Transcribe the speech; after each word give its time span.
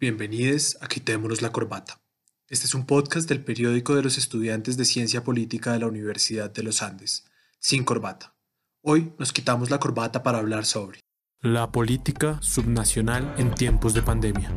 Bienvenidos 0.00 0.78
a 0.80 0.86
Quitémonos 0.86 1.42
la 1.42 1.52
Corbata. 1.52 2.00
Este 2.48 2.64
es 2.64 2.74
un 2.74 2.86
podcast 2.86 3.28
del 3.28 3.44
periódico 3.44 3.94
de 3.94 4.02
los 4.02 4.16
estudiantes 4.16 4.78
de 4.78 4.86
Ciencia 4.86 5.22
Política 5.22 5.74
de 5.74 5.80
la 5.80 5.88
Universidad 5.88 6.50
de 6.50 6.62
los 6.62 6.82
Andes, 6.82 7.30
Sin 7.58 7.84
Corbata. 7.84 8.32
Hoy 8.80 9.12
nos 9.18 9.34
quitamos 9.34 9.68
la 9.68 9.78
corbata 9.78 10.22
para 10.22 10.38
hablar 10.38 10.64
sobre 10.64 11.00
la 11.42 11.70
política 11.70 12.38
subnacional 12.40 13.34
en 13.36 13.54
tiempos 13.54 13.92
de 13.92 14.00
pandemia. 14.00 14.50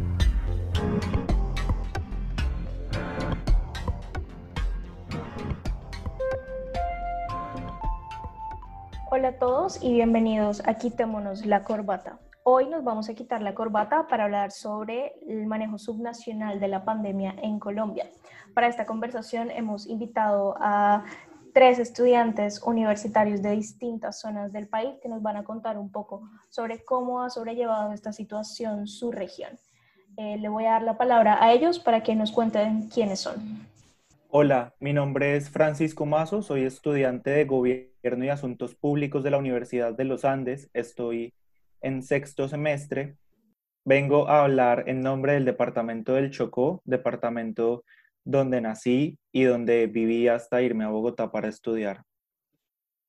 Hola 9.12 9.28
a 9.28 9.40
todos 9.40 9.78
y 9.84 9.92
bienvenidos 9.92 10.62
a 10.66 10.76
Quitémonos 10.76 11.46
la 11.46 11.66
Corbata, 11.66 12.18
Hoy 12.46 12.68
nos 12.68 12.84
vamos 12.84 13.08
a 13.08 13.14
quitar 13.14 13.42
la 13.42 13.56
corbata 13.56 14.06
para 14.10 14.26
hablar 14.26 14.52
sobre 14.52 15.14
el 15.30 15.48
manejo 15.48 15.78
subnacional 15.78 16.60
de 16.60 16.68
la 16.68 16.84
pandemia 16.84 17.34
en 17.42 17.58
Colombia. 17.58 18.12
Para 18.54 18.68
esta 18.68 18.86
conversación 18.86 19.50
hemos 19.50 19.88
invitado 19.88 20.54
a 20.60 21.06
tres 21.54 21.80
estudiantes 21.80 22.62
universitarios 22.62 23.42
de 23.42 23.52
distintas 23.52 24.20
zonas 24.20 24.52
del 24.52 24.68
país 24.68 24.96
que 25.02 25.08
nos 25.08 25.22
van 25.22 25.38
a 25.38 25.46
contar 25.46 25.78
un 25.78 25.90
poco 25.90 26.28
sobre 26.50 26.84
cómo 26.84 27.22
ha 27.22 27.30
sobrellevado 27.30 27.94
esta 27.94 28.12
situación 28.12 28.88
su 28.88 29.14
región. 29.14 29.58
Eh, 30.18 30.38
le 30.38 30.50
voy 30.50 30.66
a 30.66 30.72
dar 30.72 30.84
la 30.84 30.98
palabra 30.98 31.42
a 31.42 31.54
ellos 31.54 31.80
para 31.80 32.04
que 32.04 32.14
nos 32.14 32.34
cuenten 32.34 32.90
quiénes 32.90 33.22
son. 33.22 33.70
Hola, 34.28 34.74
mi 34.82 34.92
nombre 34.92 35.38
es 35.38 35.50
Francisco 35.50 36.06
Mazo, 36.06 36.42
soy 36.42 36.66
estudiante 36.66 37.30
de 37.30 37.46
Gobierno 37.46 38.26
y 38.26 38.30
Asuntos 38.30 38.76
Públicos 38.76 39.24
de 39.24 39.32
la 39.32 39.38
Universidad 39.38 39.94
de 39.94 40.04
los 40.04 40.26
Andes. 40.26 40.70
Estoy 40.74 41.34
en 41.84 42.02
sexto 42.02 42.48
semestre. 42.48 43.18
Vengo 43.86 44.28
a 44.30 44.44
hablar 44.44 44.86
en 44.88 45.02
nombre 45.02 45.34
del 45.34 45.46
departamento 45.46 46.14
del 46.14 46.32
Chocó, 46.32 46.82
departamento 46.86 47.84
donde 48.24 48.62
nací 48.62 49.20
y 49.32 49.44
donde 49.44 49.88
viví 49.88 50.28
hasta 50.28 50.62
irme 50.62 50.86
a 50.86 50.90
Bogotá 50.90 51.32
para 51.32 51.50
estudiar. 51.50 52.04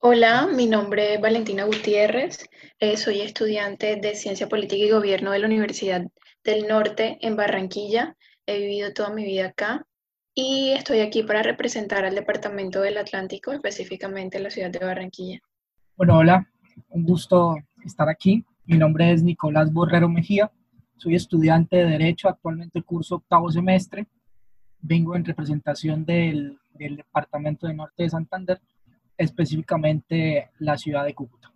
Hola, 0.00 0.48
mi 0.54 0.66
nombre 0.66 1.14
es 1.14 1.20
Valentina 1.20 1.64
Gutiérrez, 1.64 2.46
eh, 2.78 2.96
soy 2.96 3.22
estudiante 3.22 3.96
de 3.96 4.14
Ciencia 4.14 4.48
Política 4.48 4.84
y 4.84 4.90
Gobierno 4.90 5.30
de 5.30 5.38
la 5.38 5.46
Universidad 5.46 6.02
del 6.42 6.66
Norte 6.68 7.16
en 7.22 7.36
Barranquilla. 7.36 8.14
He 8.44 8.58
vivido 8.58 8.92
toda 8.92 9.10
mi 9.10 9.24
vida 9.24 9.46
acá 9.46 9.86
y 10.34 10.72
estoy 10.72 11.00
aquí 11.00 11.22
para 11.22 11.42
representar 11.42 12.04
al 12.04 12.14
Departamento 12.14 12.82
del 12.82 12.98
Atlántico, 12.98 13.52
específicamente 13.52 14.40
la 14.40 14.50
ciudad 14.50 14.70
de 14.70 14.80
Barranquilla. 14.80 15.40
Bueno, 15.96 16.18
hola, 16.18 16.50
un 16.90 17.06
gusto 17.06 17.56
estar 17.84 18.08
aquí. 18.08 18.44
Mi 18.66 18.78
nombre 18.78 19.12
es 19.12 19.22
Nicolás 19.22 19.70
Borrero 19.70 20.08
Mejía, 20.08 20.50
soy 20.96 21.16
estudiante 21.16 21.76
de 21.76 21.84
Derecho, 21.84 22.30
actualmente 22.30 22.82
curso 22.82 23.16
octavo 23.16 23.52
semestre. 23.52 24.06
Vengo 24.80 25.14
en 25.14 25.24
representación 25.24 26.06
del, 26.06 26.58
Departamento 26.72 27.66
de 27.66 27.74
Norte 27.74 28.04
de 28.04 28.10
Santander, 28.10 28.60
específicamente 29.18 30.50
la 30.58 30.78
ciudad 30.78 31.04
de 31.04 31.14
Cúcuta. 31.14 31.52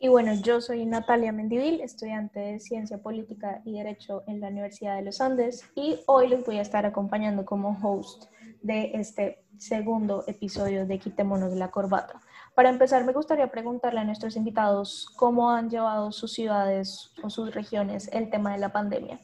Y 0.00 0.08
bueno, 0.08 0.34
yo 0.34 0.60
soy 0.60 0.84
Natalia 0.84 1.30
Mendivil, 1.30 1.80
estudiante 1.80 2.40
de 2.40 2.58
Ciencia 2.58 2.98
Política 2.98 3.62
y 3.64 3.74
Derecho 3.74 4.24
en 4.26 4.40
la 4.40 4.48
Universidad 4.48 4.96
de 4.96 5.02
los 5.02 5.20
Andes, 5.20 5.64
y 5.76 6.00
hoy 6.06 6.28
les 6.28 6.44
voy 6.44 6.58
a 6.58 6.62
estar 6.62 6.84
acompañando 6.86 7.44
como 7.44 7.78
host 7.80 8.24
de 8.62 8.90
este 8.94 9.44
segundo 9.58 10.24
episodio 10.26 10.86
de 10.86 10.98
Quitémonos 10.98 11.52
la 11.52 11.70
Corbata. 11.70 12.20
Para 12.58 12.70
empezar, 12.70 13.04
me 13.04 13.12
gustaría 13.12 13.46
preguntarle 13.52 14.00
a 14.00 14.04
nuestros 14.04 14.34
invitados 14.34 15.06
cómo 15.14 15.52
han 15.52 15.70
llevado 15.70 16.10
sus 16.10 16.32
ciudades 16.32 17.12
o 17.22 17.30
sus 17.30 17.54
regiones 17.54 18.10
el 18.12 18.30
tema 18.30 18.52
de 18.52 18.58
la 18.58 18.72
pandemia. 18.72 19.20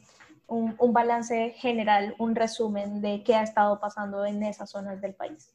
Un, 0.47 0.77
balance 0.93 1.49
general, 1.57 2.15
un 2.17 2.33
resumen 2.33 3.01
de 3.01 3.23
qué 3.25 3.35
ha 3.35 3.43
estado 3.43 3.81
pasando 3.81 4.25
en 4.25 4.41
esas 4.41 4.69
zonas 4.71 5.01
del 5.01 5.15
país. 5.15 5.53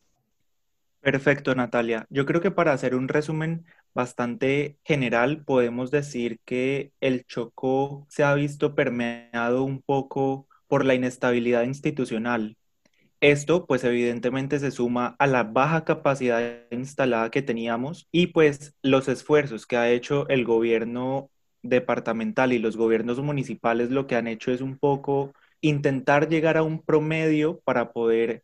Perfecto, 1.00 1.54
Natalia. 1.54 2.04
Yo 2.10 2.26
creo 2.26 2.42
que 2.42 2.50
para 2.50 2.74
hacer 2.74 2.94
un 2.94 3.08
resumen 3.08 3.64
bastante 3.94 4.76
general, 4.84 5.42
podemos 5.46 5.90
decir 5.90 6.38
que 6.44 6.92
el 7.00 7.24
Chocó 7.24 8.04
se 8.10 8.24
ha 8.24 8.34
visto 8.34 8.74
permeado 8.74 9.64
un 9.64 9.80
poco 9.80 10.46
por 10.68 10.84
la 10.84 10.92
inestabilidad 10.92 11.62
institucional. 11.62 12.58
Esto 13.20 13.66
pues 13.66 13.84
evidentemente 13.84 14.58
se 14.58 14.70
suma 14.70 15.14
a 15.18 15.26
la 15.26 15.42
baja 15.44 15.84
capacidad 15.84 16.42
instalada 16.70 17.30
que 17.30 17.42
teníamos 17.42 18.08
y 18.10 18.28
pues 18.28 18.74
los 18.82 19.08
esfuerzos 19.08 19.66
que 19.66 19.76
ha 19.76 19.90
hecho 19.90 20.26
el 20.28 20.44
gobierno 20.46 21.30
departamental 21.62 22.52
y 22.54 22.58
los 22.58 22.78
gobiernos 22.78 23.20
municipales 23.20 23.90
lo 23.90 24.06
que 24.06 24.16
han 24.16 24.26
hecho 24.26 24.52
es 24.52 24.62
un 24.62 24.78
poco 24.78 25.34
intentar 25.60 26.28
llegar 26.30 26.56
a 26.56 26.62
un 26.62 26.82
promedio 26.82 27.60
para 27.60 27.92
poder, 27.92 28.42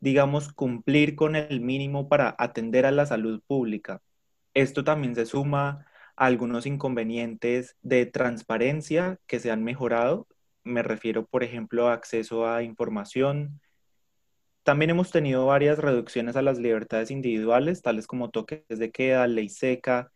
digamos, 0.00 0.52
cumplir 0.52 1.14
con 1.14 1.36
el 1.36 1.60
mínimo 1.60 2.08
para 2.08 2.34
atender 2.38 2.84
a 2.86 2.90
la 2.90 3.06
salud 3.06 3.40
pública. 3.46 4.02
Esto 4.54 4.84
también 4.84 5.14
se 5.14 5.26
suma 5.26 5.86
a 6.16 6.26
algunos 6.26 6.66
inconvenientes 6.66 7.76
de 7.82 8.06
transparencia 8.06 9.18
que 9.26 9.38
se 9.40 9.50
han 9.52 9.62
mejorado. 9.64 10.26
Me 10.64 10.82
refiero, 10.82 11.26
por 11.26 11.44
ejemplo, 11.44 11.88
a 11.88 11.92
acceso 11.94 12.48
a 12.48 12.62
información, 12.64 13.60
también 14.66 14.90
hemos 14.90 15.12
tenido 15.12 15.46
varias 15.46 15.78
reducciones 15.78 16.34
a 16.34 16.42
las 16.42 16.58
libertades 16.58 17.12
individuales, 17.12 17.82
tales 17.82 18.08
como 18.08 18.30
toques 18.30 18.64
de 18.68 18.90
queda, 18.90 19.28
ley 19.28 19.48
seca. 19.48 20.12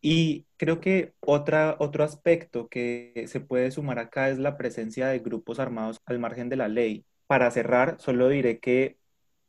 Y 0.00 0.46
creo 0.58 0.80
que 0.80 1.14
otro 1.20 2.04
aspecto 2.04 2.68
que 2.68 3.24
se 3.28 3.40
puede 3.40 3.72
sumar 3.72 3.98
acá 3.98 4.30
es 4.30 4.38
la 4.38 4.56
presencia 4.56 5.08
de 5.08 5.18
grupos 5.18 5.58
armados 5.58 6.00
al 6.06 6.20
margen 6.20 6.48
de 6.48 6.56
la 6.56 6.68
ley. 6.68 7.04
Para 7.26 7.50
cerrar, 7.50 7.96
solo 8.00 8.28
diré 8.28 8.60
que 8.60 8.98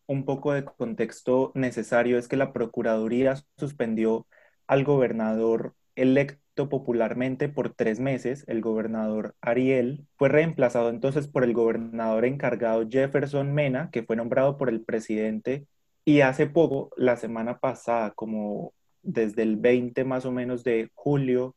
un 0.07 0.25
poco 0.25 0.53
de 0.53 0.65
contexto 0.65 1.51
necesario 1.55 2.17
es 2.17 2.27
que 2.27 2.37
la 2.37 2.51
Procuraduría 2.51 3.35
suspendió 3.57 4.27
al 4.65 4.83
gobernador 4.83 5.75
electo 5.95 6.40
popularmente 6.55 7.49
por 7.49 7.73
tres 7.73 7.99
meses, 7.99 8.43
el 8.47 8.61
gobernador 8.61 9.35
Ariel, 9.41 10.05
fue 10.17 10.29
reemplazado 10.29 10.89
entonces 10.89 11.27
por 11.27 11.43
el 11.43 11.53
gobernador 11.53 12.25
encargado 12.25 12.87
Jefferson 12.89 13.53
Mena, 13.53 13.89
que 13.91 14.03
fue 14.03 14.15
nombrado 14.15 14.57
por 14.57 14.69
el 14.69 14.81
presidente, 14.81 15.65
y 16.05 16.21
hace 16.21 16.47
poco, 16.47 16.91
la 16.97 17.17
semana 17.17 17.59
pasada, 17.59 18.11
como 18.11 18.73
desde 19.03 19.43
el 19.43 19.57
20 19.57 20.03
más 20.03 20.25
o 20.25 20.31
menos 20.31 20.63
de 20.63 20.89
julio, 20.93 21.55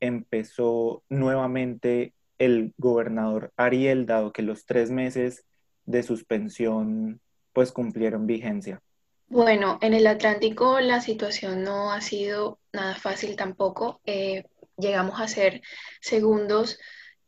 empezó 0.00 1.02
nuevamente 1.08 2.14
el 2.38 2.74
gobernador 2.78 3.52
Ariel, 3.56 4.06
dado 4.06 4.32
que 4.32 4.42
los 4.42 4.66
tres 4.66 4.90
meses 4.90 5.46
de 5.86 6.02
suspensión 6.02 7.20
pues 7.52 7.72
cumplieron 7.72 8.26
vigencia. 8.26 8.82
Bueno, 9.28 9.78
en 9.82 9.92
el 9.94 10.06
Atlántico 10.06 10.80
la 10.80 11.00
situación 11.00 11.64
no 11.64 11.92
ha 11.92 12.00
sido 12.00 12.60
nada 12.72 12.94
fácil 12.94 13.36
tampoco. 13.36 14.00
Eh, 14.06 14.44
llegamos 14.76 15.20
a 15.20 15.28
ser 15.28 15.62
segundos 16.00 16.78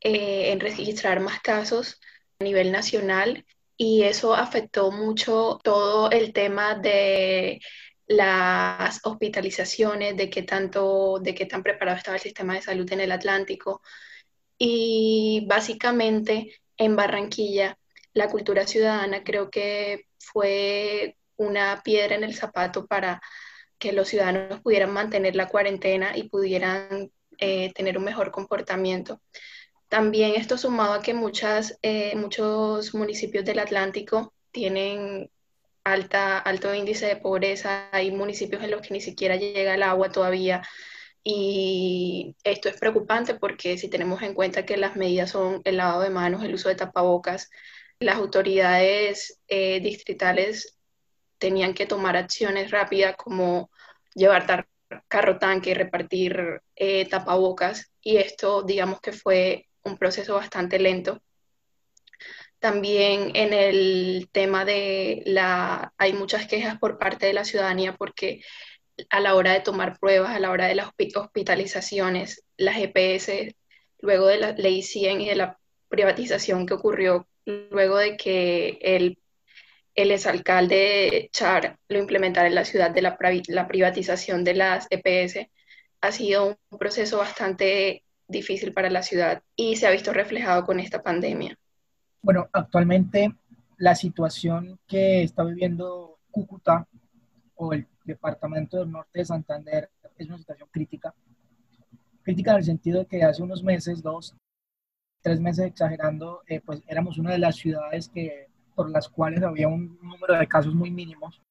eh, 0.01 0.53
en 0.53 0.61
registrar 0.61 1.21
más 1.21 1.41
casos 1.41 2.01
a 2.39 2.45
nivel 2.45 2.71
nacional 2.73 3.45
y 3.77 4.05
eso 4.05 4.35
afectó 4.35 4.93
mucho 4.93 5.59
todo 5.65 6.11
el 6.11 6.33
tema 6.33 6.77
de 6.77 7.61
las 8.07 9.01
hospitalizaciones, 9.05 10.17
de 10.17 10.31
qué 10.31 10.43
tanto, 10.43 11.19
de 11.21 11.35
qué 11.35 11.47
tan 11.47 11.63
preparado 11.63 11.99
estaba 11.99 12.17
el 12.17 12.23
sistema 12.23 12.55
de 12.55 12.63
salud 12.63 12.91
en 12.93 13.01
el 13.01 13.13
Atlántico. 13.13 13.83
Y 14.57 15.45
básicamente 15.49 16.61
en 16.77 16.97
Barranquilla, 16.97 17.77
la 18.15 18.29
cultura 18.29 18.67
ciudadana 18.67 19.25
creo 19.25 19.51
que 19.51 20.07
fue 20.19 21.18
una 21.39 21.81
piedra 21.83 22.15
en 22.17 22.25
el 22.25 22.35
zapato 22.35 22.87
para 22.87 23.21
que 23.79 23.93
los 23.93 24.09
ciudadanos 24.09 24.61
pudieran 24.61 24.93
mantener 24.93 25.37
la 25.37 25.49
cuarentena 25.49 26.17
y 26.17 26.29
pudieran 26.29 27.11
eh, 27.39 27.73
tener 27.75 27.97
un 27.99 28.05
mejor 28.05 28.31
comportamiento. 28.31 29.21
También 29.89 30.35
esto 30.35 30.59
sumado 30.59 30.95
a 30.95 31.03
que 31.03 31.15
muchas, 31.15 31.79
eh, 31.83 32.15
muchos 32.17 32.95
municipios 32.95 33.45
del 33.45 33.61
Atlántico 33.61 34.35
tienen 34.51 35.31
alta, 35.85 36.39
alto 36.39 36.75
índice 36.75 37.07
de 37.07 37.17
pobreza, 37.17 37.89
hay 37.93 38.11
municipios 38.11 38.63
en 38.63 38.73
los 38.73 38.83
que 38.83 38.95
ni 38.95 39.01
siquiera 39.01 39.37
llega 39.37 39.75
el 39.75 39.83
agua 39.83 40.11
todavía 40.13 40.63
y 41.25 42.37
esto 42.45 42.69
es 42.69 42.79
preocupante 42.79 43.35
porque 43.35 43.79
si 43.79 43.89
tenemos 43.89 44.23
en 44.23 44.35
cuenta 44.35 44.65
que 44.67 44.77
las 44.77 44.97
medidas 44.97 45.31
son 45.31 45.61
el 45.65 45.77
lavado 45.77 46.03
de 46.03 46.11
manos, 46.11 46.43
el 46.45 46.55
uso 46.55 46.69
de 46.69 46.75
tapabocas, 46.77 47.51
las 48.01 48.17
autoridades 48.17 49.41
eh, 49.49 49.81
distritales 49.81 50.78
tenían 51.39 51.75
que 51.75 51.87
tomar 51.87 52.17
acciones 52.17 52.71
rápidas 52.71 53.17
como 53.17 53.71
llevar 54.15 54.67
carro 55.09 55.39
tanque, 55.39 55.71
y 55.71 55.75
repartir 55.75 56.63
eh, 56.77 57.07
tapabocas 57.09 57.91
y 58.03 58.17
esto 58.17 58.63
digamos 58.63 59.01
que 59.01 59.13
fue 59.13 59.67
un 59.85 59.97
proceso 59.99 60.35
bastante 60.35 60.79
lento. 60.79 61.23
También 62.59 63.31
en 63.35 63.53
el 63.53 64.29
tema 64.33 64.65
de 64.65 65.23
la, 65.27 65.93
hay 65.97 66.13
muchas 66.13 66.47
quejas 66.47 66.79
por 66.79 66.99
parte 66.99 67.27
de 67.27 67.33
la 67.33 67.45
ciudadanía 67.45 67.95
porque 67.95 68.43
a 69.11 69.21
la 69.21 69.37
hora 69.37 69.53
de 69.53 69.61
tomar 69.61 69.99
pruebas, 69.99 70.35
a 70.35 70.41
la 70.41 70.51
hora 70.51 70.67
de 70.67 70.75
las 70.75 70.91
hospitalizaciones, 71.15 72.45
las 72.57 72.77
GPS, 72.77 73.55
luego 74.01 74.27
de 74.27 74.39
la 74.39 74.53
ley 74.53 74.83
100 74.83 75.21
y 75.21 75.29
de 75.29 75.37
la 75.37 75.59
privatización 75.89 76.67
que 76.67 76.75
ocurrió, 76.75 77.29
luego 77.45 77.99
de 77.99 78.17
que 78.17 78.79
el 78.83 79.19
el 79.99 80.13
exalcalde 80.13 81.29
Char 81.33 81.77
lo 81.89 81.99
implementara 81.99 82.47
en 82.47 82.55
la 82.55 82.65
ciudad 82.65 82.93
de 82.93 83.03
la, 83.03 83.19
la 83.49 83.67
privatización 83.67 84.45
de 84.45 84.55
las 84.55 84.87
EPS, 84.91 85.49
ha 86.01 86.13
sido 86.13 86.57
un 86.71 86.79
proceso 86.79 87.19
bastante 87.19 88.05
difícil 88.29 88.73
para 88.73 88.91
la 88.91 89.03
ciudad 89.03 89.43
y 89.57 89.75
se 89.75 89.89
ha 89.89 89.91
visto 89.91 90.13
reflejado 90.13 90.65
con 90.65 90.79
esta 90.79 91.03
pandemia. 91.03 91.59
Bueno, 92.23 92.49
actualmente 92.53 93.35
la 93.79 93.97
situación 93.97 94.79
que 94.87 95.25
está 95.25 95.43
viviendo 95.43 96.21
Cúcuta 96.31 96.87
o 97.57 97.73
el 97.73 97.85
departamento 98.05 98.79
del 98.79 98.93
norte 98.93 99.19
de 99.19 99.25
Santander 99.25 99.91
es 100.17 100.29
una 100.29 100.39
situación 100.39 100.69
crítica. 100.71 101.13
Crítica 102.23 102.53
en 102.53 102.59
el 102.59 102.65
sentido 102.65 103.01
de 103.01 103.07
que 103.07 103.25
hace 103.25 103.43
unos 103.43 103.65
meses, 103.65 104.01
dos, 104.01 104.37
tres 105.23 105.41
meses 105.41 105.67
exagerando, 105.67 106.43
eh, 106.47 106.61
pues 106.61 106.85
éramos 106.87 107.19
una 107.19 107.33
de 107.33 107.39
las 107.39 107.57
ciudades 107.57 108.09
que, 108.09 108.48
por 108.79 108.91
las 108.91 109.09
cuales 109.09 109.43
había 109.43 109.67
un 109.67 109.99
número 110.01 110.39
de 110.39 110.47
casos 110.47 110.73
muy 110.73 110.93
mínimos, 110.93 111.43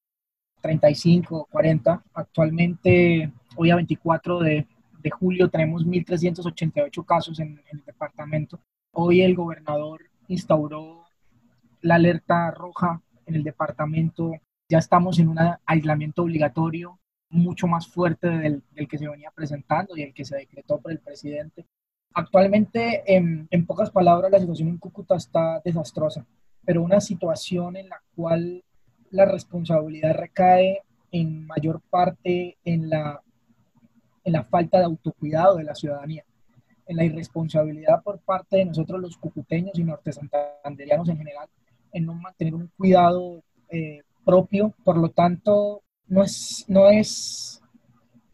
35, 0.62 1.46
40. 1.50 2.02
Actualmente, 2.14 3.30
hoy 3.54 3.70
a 3.70 3.76
24 3.76 4.40
de, 4.40 4.66
de 4.98 5.10
julio, 5.10 5.50
tenemos 5.50 5.84
1.388 5.84 7.04
casos 7.04 7.38
en, 7.38 7.60
en 7.70 7.80
el 7.80 7.84
departamento. 7.84 8.58
Hoy 8.94 9.20
el 9.20 9.34
gobernador 9.34 10.00
instauró 10.28 11.04
la 11.82 11.96
alerta 11.96 12.50
roja 12.50 13.02
en 13.26 13.34
el 13.34 13.42
departamento. 13.42 14.32
Ya 14.70 14.78
estamos 14.78 15.18
en 15.18 15.28
un 15.28 15.38
aislamiento 15.66 16.22
obligatorio 16.22 16.98
mucho 17.28 17.66
más 17.66 17.86
fuerte 17.88 18.26
del, 18.26 18.62
del, 18.72 18.88
que 18.88 18.96
se 18.96 19.06
venía 19.06 19.30
presentando 19.34 19.98
y 19.98 20.02
el 20.02 20.14
que 20.14 20.24
se 20.24 20.34
decretó 20.34 20.80
por 20.80 20.92
el 20.92 21.00
presidente. 21.00 21.66
Actualmente, 22.14 23.02
en, 23.06 23.46
en, 23.50 23.66
pocas 23.66 23.90
palabras, 23.90 24.32
la 24.32 24.38
situación 24.38 24.70
en 24.70 24.78
Cúcuta 24.78 25.14
está 25.14 25.60
desastrosa, 25.62 26.24
pero 26.64 26.82
una 26.82 27.00
situación 27.00 27.76
en 27.76 27.88
la 27.88 28.00
cual 28.14 28.62
la 29.10 29.24
responsabilidad 29.24 30.14
recae 30.14 30.82
en 31.10 31.46
mayor 31.46 31.80
parte 31.88 32.58
en 32.64 32.90
la, 32.90 33.22
en 34.24 34.32
la 34.32 34.44
falta 34.44 34.78
de 34.78 34.84
autocuidado 34.84 35.56
de 35.56 35.64
la 35.64 35.74
ciudadanía, 35.74 36.24
en 36.86 36.96
la 36.96 37.04
irresponsabilidad 37.04 38.02
por 38.02 38.20
parte 38.20 38.58
de 38.58 38.64
nosotros 38.66 39.00
los 39.00 39.16
cucuteños 39.16 39.78
y 39.78 39.84
nortesantanderianos 39.84 41.08
en 41.08 41.18
general, 41.18 41.48
en 41.92 42.06
no 42.06 42.14
mantener 42.14 42.54
un 42.54 42.70
cuidado 42.76 43.42
eh, 43.70 44.02
propio, 44.24 44.74
por 44.84 44.98
lo 44.98 45.10
tanto, 45.10 45.82
no 46.06 46.22
es, 46.22 46.64
no 46.68 46.88
es, 46.88 47.62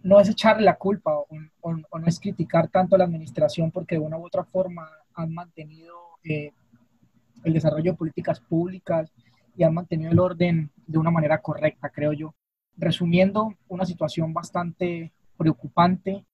no 0.03 0.21
es 0.21 0.29
echarle 0.29 0.65
la 0.65 0.77
culpa 0.77 1.17
o, 1.17 1.27
o, 1.61 1.73
no 1.99 2.07
es 2.07 2.19
criticar 2.19 2.69
tanto 2.69 2.95
a 2.95 2.99
la 2.99 3.05
administración 3.05 3.71
porque 3.71 3.97
de 3.97 4.01
una 4.01 4.19
u 4.19 4.27
otra 4.27 4.45
forma 4.45 4.89
han 5.15 5.33
mantenido 5.33 5.95
eh, 6.25 6.53
el 7.45 7.53
desarrollo 7.53 7.93
de 7.93 7.99
políticas 7.99 8.41
públicas 8.41 9.13
y 9.57 9.63
han 9.63 9.75
mantenido 9.75 10.11
el 10.11 10.19
orden 10.19 10.71
de 10.87 10.99
una 10.99 11.11
manera 11.11 11.41
correcta, 11.41 11.91
creo 11.91 12.13
yo. 12.13 12.35
Resumiendo, 12.77 13.55
una 13.69 13.85
situación 13.85 14.33
bastante 14.33 15.13
preocupante 15.37 16.25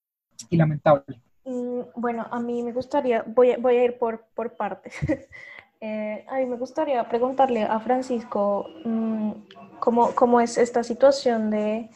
y 0.49 0.57
lamentable. 0.57 1.21
Mm, 1.45 1.81
bueno, 1.97 2.27
a 2.31 2.41
mí 2.41 2.63
me 2.63 2.73
gustaría, 2.73 3.23
voy, 3.27 3.57
voy 3.57 3.77
a 3.77 3.85
ir 3.85 3.99
por, 3.99 4.25
por 4.35 4.57
partes. 4.57 4.95
Eh, 5.83 6.27
a 6.29 6.37
mí 6.37 6.45
me 6.45 6.59
gustaría 6.59 7.09
preguntarle 7.09 7.63
a 7.63 7.81
Francisco 7.81 8.67
mm, 8.85 9.31
cómo, 9.79 10.15
cómo, 10.15 10.43
es 10.43 10.59
esta 10.59 10.83
situación 10.83 11.51
de, 11.51 11.89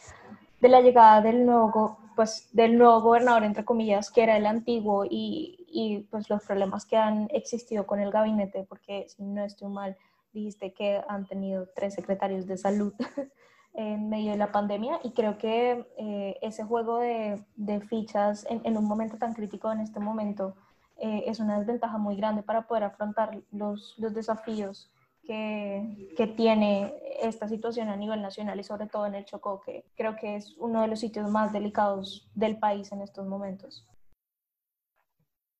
de, 0.59 0.69
la 0.69 0.81
llegada 0.81 1.21
del 1.21 1.45
nuevo, 1.45 1.99
pues, 2.15 2.49
del 2.51 2.79
nuevo 2.79 2.99
gobernador, 3.01 3.43
entre 3.43 3.63
comillas, 3.63 4.09
que 4.09 4.23
era 4.23 4.37
el 4.37 4.47
antiguo, 4.47 5.05
y, 5.07 5.64
y 5.75 5.99
pues 6.09 6.29
los 6.29 6.41
problemas 6.41 6.85
que 6.85 6.95
han 6.95 7.27
existido 7.31 7.85
con 7.85 7.99
el 7.99 8.09
gabinete, 8.09 8.63
porque 8.63 9.07
si 9.09 9.23
no 9.23 9.43
estoy 9.43 9.67
mal, 9.67 9.97
dijiste 10.31 10.71
que 10.73 11.01
han 11.09 11.27
tenido 11.27 11.67
tres 11.75 11.95
secretarios 11.95 12.47
de 12.47 12.55
salud 12.55 12.93
en 13.73 14.07
medio 14.07 14.31
de 14.31 14.37
la 14.37 14.53
pandemia 14.53 15.01
y 15.03 15.11
creo 15.11 15.37
que 15.37 15.85
eh, 15.97 16.37
ese 16.41 16.63
juego 16.63 16.99
de, 16.99 17.43
de 17.57 17.81
fichas 17.81 18.47
en, 18.49 18.61
en, 18.63 18.77
un 18.77 18.85
momento 18.85 19.17
tan 19.17 19.33
crítico 19.33 19.69
en 19.69 19.81
este 19.81 19.99
momento 19.99 20.55
eh, 20.95 21.25
es 21.27 21.41
una 21.41 21.59
desventaja 21.59 21.97
muy 21.97 22.15
grande 22.15 22.41
para 22.41 22.67
poder 22.67 22.85
afrontar 22.85 23.41
los, 23.51 23.95
los 23.97 24.13
desafíos 24.13 24.89
que, 25.23 26.13
que, 26.15 26.27
tiene 26.27 26.93
esta 27.21 27.49
situación 27.49 27.89
a 27.89 27.97
nivel 27.97 28.21
nacional 28.21 28.57
y 28.61 28.63
sobre 28.63 28.87
todo 28.87 29.07
en 29.07 29.15
el 29.15 29.25
Chocó, 29.25 29.59
que 29.59 29.83
creo 29.97 30.15
que 30.15 30.37
es 30.37 30.55
uno 30.57 30.83
de 30.83 30.87
los 30.87 31.01
sitios 31.01 31.29
más 31.29 31.51
delicados 31.51 32.29
del 32.33 32.59
país 32.59 32.93
en 32.93 33.01
estos 33.01 33.27
momentos. 33.27 33.85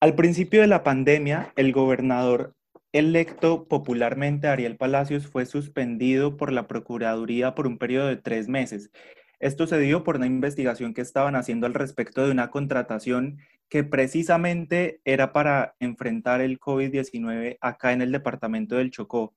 Al 0.05 0.13
principio 0.13 0.61
de 0.61 0.67
la 0.67 0.83
pandemia, 0.83 1.51
el 1.55 1.71
gobernador 1.71 2.53
electo 2.91 3.67
popularmente, 3.67 4.47
Ariel 4.47 4.77
Palacios, 4.77 5.25
fue 5.25 5.47
suspendido 5.47 6.37
por 6.37 6.51
la 6.51 6.67
Procuraduría 6.67 7.55
por 7.55 7.65
un 7.65 7.79
periodo 7.79 8.09
de 8.09 8.15
tres 8.15 8.47
meses. 8.47 8.91
Esto 9.39 9.65
se 9.65 9.79
dio 9.79 10.03
por 10.03 10.17
una 10.17 10.27
investigación 10.27 10.93
que 10.93 11.01
estaban 11.01 11.35
haciendo 11.35 11.65
al 11.65 11.73
respecto 11.73 12.23
de 12.23 12.29
una 12.29 12.51
contratación 12.51 13.39
que 13.67 13.83
precisamente 13.83 15.01
era 15.05 15.33
para 15.33 15.73
enfrentar 15.79 16.39
el 16.39 16.59
COVID-19 16.59 17.57
acá 17.59 17.91
en 17.91 18.03
el 18.03 18.11
departamento 18.11 18.75
del 18.75 18.91
Chocó. 18.91 19.33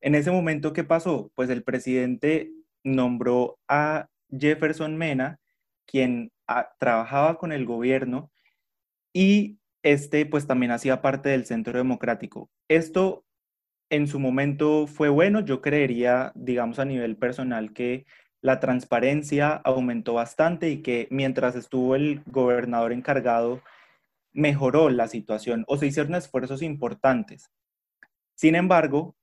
En 0.00 0.14
ese 0.14 0.30
momento, 0.30 0.72
¿qué 0.72 0.82
pasó? 0.82 1.30
Pues 1.34 1.50
el 1.50 1.62
presidente 1.62 2.50
nombró 2.82 3.58
a 3.68 4.08
Jefferson 4.30 4.96
Mena, 4.96 5.40
quien 5.84 6.32
ah, 6.46 6.70
trabajaba 6.78 7.36
con 7.36 7.52
el 7.52 7.66
gobierno 7.66 8.30
y 9.12 9.59
este 9.82 10.26
pues 10.26 10.46
también 10.46 10.72
hacía 10.72 11.02
parte 11.02 11.30
del 11.30 11.46
Centro 11.46 11.78
Democrático. 11.78 12.50
Esto 12.68 13.24
en 13.90 14.06
su 14.06 14.20
momento 14.20 14.86
fue 14.86 15.08
bueno, 15.08 15.40
yo 15.40 15.60
creería, 15.60 16.32
digamos 16.34 16.78
a 16.78 16.84
nivel 16.84 17.16
personal, 17.16 17.72
que 17.72 18.06
la 18.42 18.60
transparencia 18.60 19.52
aumentó 19.52 20.14
bastante 20.14 20.70
y 20.70 20.82
que 20.82 21.08
mientras 21.10 21.56
estuvo 21.56 21.94
el 21.94 22.22
gobernador 22.26 22.92
encargado, 22.92 23.62
mejoró 24.32 24.88
la 24.90 25.08
situación 25.08 25.64
o 25.66 25.76
se 25.76 25.86
hicieron 25.86 26.14
esfuerzos 26.14 26.62
importantes. 26.62 27.50
Sin 28.34 28.54
embargo, 28.54 29.16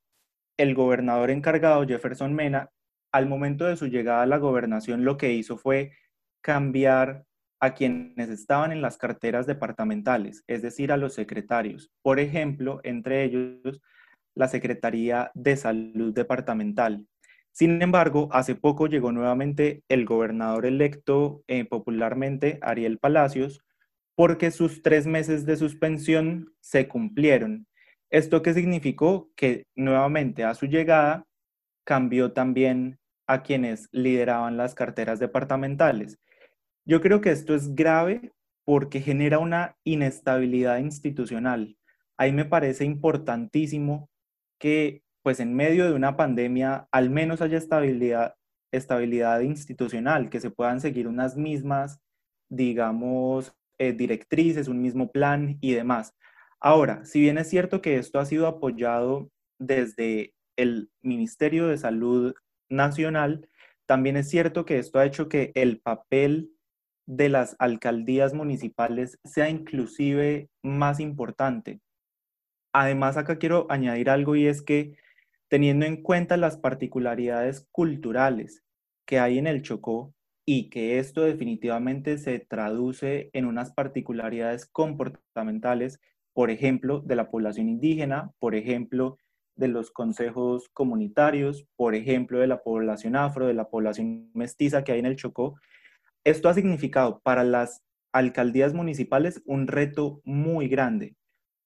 el 0.58 0.76
gobernador 0.76 1.32
encargado, 1.32 1.88
Jefferson 1.88 2.34
Mena, 2.34 2.72
al 3.12 3.28
momento 3.28 3.66
de 3.66 3.78
su 3.78 3.88
llegada 3.88 4.24
a 4.24 4.28
la 4.28 4.38
gobernación, 4.38 5.06
lo 5.06 5.18
que 5.18 5.34
hizo 5.34 5.58
fue 5.58 5.94
cambiar 6.42 7.26
a 7.60 7.74
quienes 7.74 8.30
estaban 8.30 8.72
en 8.72 8.82
las 8.82 8.98
carteras 8.98 9.48
departamentales, 9.48 10.44
es 10.48 10.62
decir, 10.62 10.92
a 10.92 10.98
los 10.98 11.14
secretarios. 11.14 11.92
Por 12.02 12.20
ejemplo, 12.20 12.80
entre 12.84 13.24
ellos, 13.24 13.82
la 14.36 14.48
Secretaría 14.48 15.32
de 15.34 15.58
Salud 15.58 16.14
Departamental, 16.14 17.08
sin 17.58 17.82
embargo, 17.82 18.30
hace 18.34 18.54
poco 18.54 18.86
llegó 18.86 19.12
nuevamente 19.12 19.82
el 19.90 20.06
gobernador 20.06 20.68
electo 20.68 21.44
eh, 21.48 21.66
popularmente, 21.66 22.60
Ariel 22.62 23.00
Palacios, 23.00 23.64
porque 24.14 24.52
sus 24.52 24.84
tres 24.84 25.08
meses 25.08 25.44
de 25.48 25.56
suspensión 25.56 26.54
se 26.60 26.88
cumplieron. 26.88 27.66
¿Esto 28.12 28.44
qué 28.44 28.54
significó? 28.54 29.32
Que 29.36 29.66
nuevamente 29.76 30.44
a 30.44 30.54
su 30.54 30.68
llegada 30.68 31.26
cambió 31.84 32.32
también 32.32 33.00
a 33.26 33.42
quienes 33.42 33.90
lideraban 33.92 34.56
las 34.56 34.76
carteras 34.76 35.18
departamentales. 35.18 36.20
Yo 36.88 37.02
creo 37.02 37.20
que 37.20 37.32
esto 37.32 37.54
es 37.54 37.76
grave 37.76 38.32
porque 38.64 39.02
genera 39.02 39.40
una 39.40 39.76
inestabilidad 39.84 40.78
institucional. 40.78 41.78
Ahí 42.18 42.32
me 42.32 42.46
parece 42.46 42.86
importantísimo 42.86 44.10
que 44.58 45.04
pues 45.22 45.42
en 45.42 45.54
medio 45.54 45.84
de 45.84 45.92
una 45.92 46.16
pandemia 46.16 46.88
al 46.94 47.10
menos 47.10 47.42
haya 47.42 47.58
estabilidad, 47.58 48.36
estabilidad 48.72 49.42
institucional, 49.42 50.30
que 50.30 50.40
se 50.40 50.50
puedan 50.50 50.80
seguir 50.80 51.10
unas 51.10 51.36
mismas, 51.36 52.00
digamos, 52.50 53.54
eh, 53.80 53.92
directrices, 53.92 54.70
un 54.70 54.82
mismo 54.82 55.12
plan 55.12 55.58
y 55.60 55.74
demás. 55.74 56.16
Ahora, 56.62 57.04
si 57.04 57.20
bien 57.20 57.38
es 57.38 57.50
cierto 57.50 57.82
que 57.82 57.98
esto 57.98 58.18
ha 58.18 58.26
sido 58.26 58.48
apoyado 58.48 59.30
desde 59.60 60.34
el 60.56 60.90
Ministerio 61.02 61.68
de 61.68 61.78
Salud 61.78 62.34
Nacional, 62.70 63.50
también 63.86 64.16
es 64.16 64.30
cierto 64.30 64.64
que 64.64 64.80
esto 64.80 65.00
ha 65.00 65.06
hecho 65.06 65.28
que 65.28 65.52
el 65.54 65.82
papel 65.82 66.57
de 67.08 67.30
las 67.30 67.56
alcaldías 67.58 68.34
municipales 68.34 69.20
sea 69.24 69.50
inclusive 69.50 70.50
más 70.62 71.00
importante. 71.00 71.80
Además, 72.74 73.18
acá 73.18 73.40
quiero 73.40 73.66
añadir 73.70 74.10
algo 74.10 74.36
y 74.36 74.46
es 74.46 74.62
que 74.62 74.98
teniendo 75.48 75.86
en 75.86 76.04
cuenta 76.04 76.38
las 76.38 76.58
particularidades 76.58 77.66
culturales 77.72 78.64
que 79.06 79.20
hay 79.20 79.40
en 79.40 79.48
el 79.48 79.62
Chocó 79.64 80.14
y 80.46 80.70
que 80.70 81.00
esto 81.00 81.24
definitivamente 81.24 82.18
se 82.18 82.40
traduce 82.40 83.30
en 83.34 83.46
unas 83.46 83.74
particularidades 83.74 84.66
comportamentales, 84.66 86.00
por 86.34 86.52
ejemplo, 86.52 87.02
de 87.02 87.16
la 87.16 87.32
población 87.32 87.70
indígena, 87.70 88.32
por 88.40 88.54
ejemplo, 88.54 89.18
de 89.56 89.70
los 89.70 89.92
consejos 89.92 90.70
comunitarios, 90.70 91.66
por 91.76 91.96
ejemplo, 91.96 92.40
de 92.40 92.48
la 92.48 92.62
población 92.62 93.16
afro, 93.16 93.48
de 93.48 93.56
la 93.56 93.70
población 93.70 94.30
mestiza 94.34 94.84
que 94.84 94.92
hay 94.92 95.00
en 95.00 95.08
el 95.08 95.16
Chocó. 95.16 95.56
Esto 96.28 96.50
ha 96.50 96.54
significado 96.54 97.22
para 97.22 97.46
las 97.46 97.82
alcaldías 98.12 98.74
municipales 98.74 99.42
un 99.46 99.66
reto 99.66 100.20
muy 100.26 100.68
grande, 100.68 101.16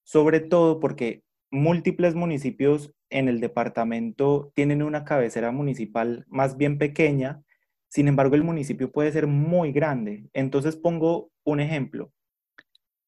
sobre 0.04 0.38
todo 0.38 0.78
porque 0.78 1.24
múltiples 1.50 2.14
municipios 2.14 2.94
en 3.10 3.28
el 3.28 3.40
departamento 3.40 4.52
tienen 4.54 4.84
una 4.84 5.04
cabecera 5.04 5.50
municipal 5.50 6.24
más 6.28 6.56
bien 6.58 6.78
pequeña, 6.78 7.42
sin 7.88 8.06
embargo 8.06 8.36
el 8.36 8.44
municipio 8.44 8.92
puede 8.92 9.10
ser 9.10 9.26
muy 9.26 9.72
grande. 9.72 10.28
Entonces 10.32 10.76
pongo 10.76 11.32
un 11.42 11.58
ejemplo. 11.58 12.12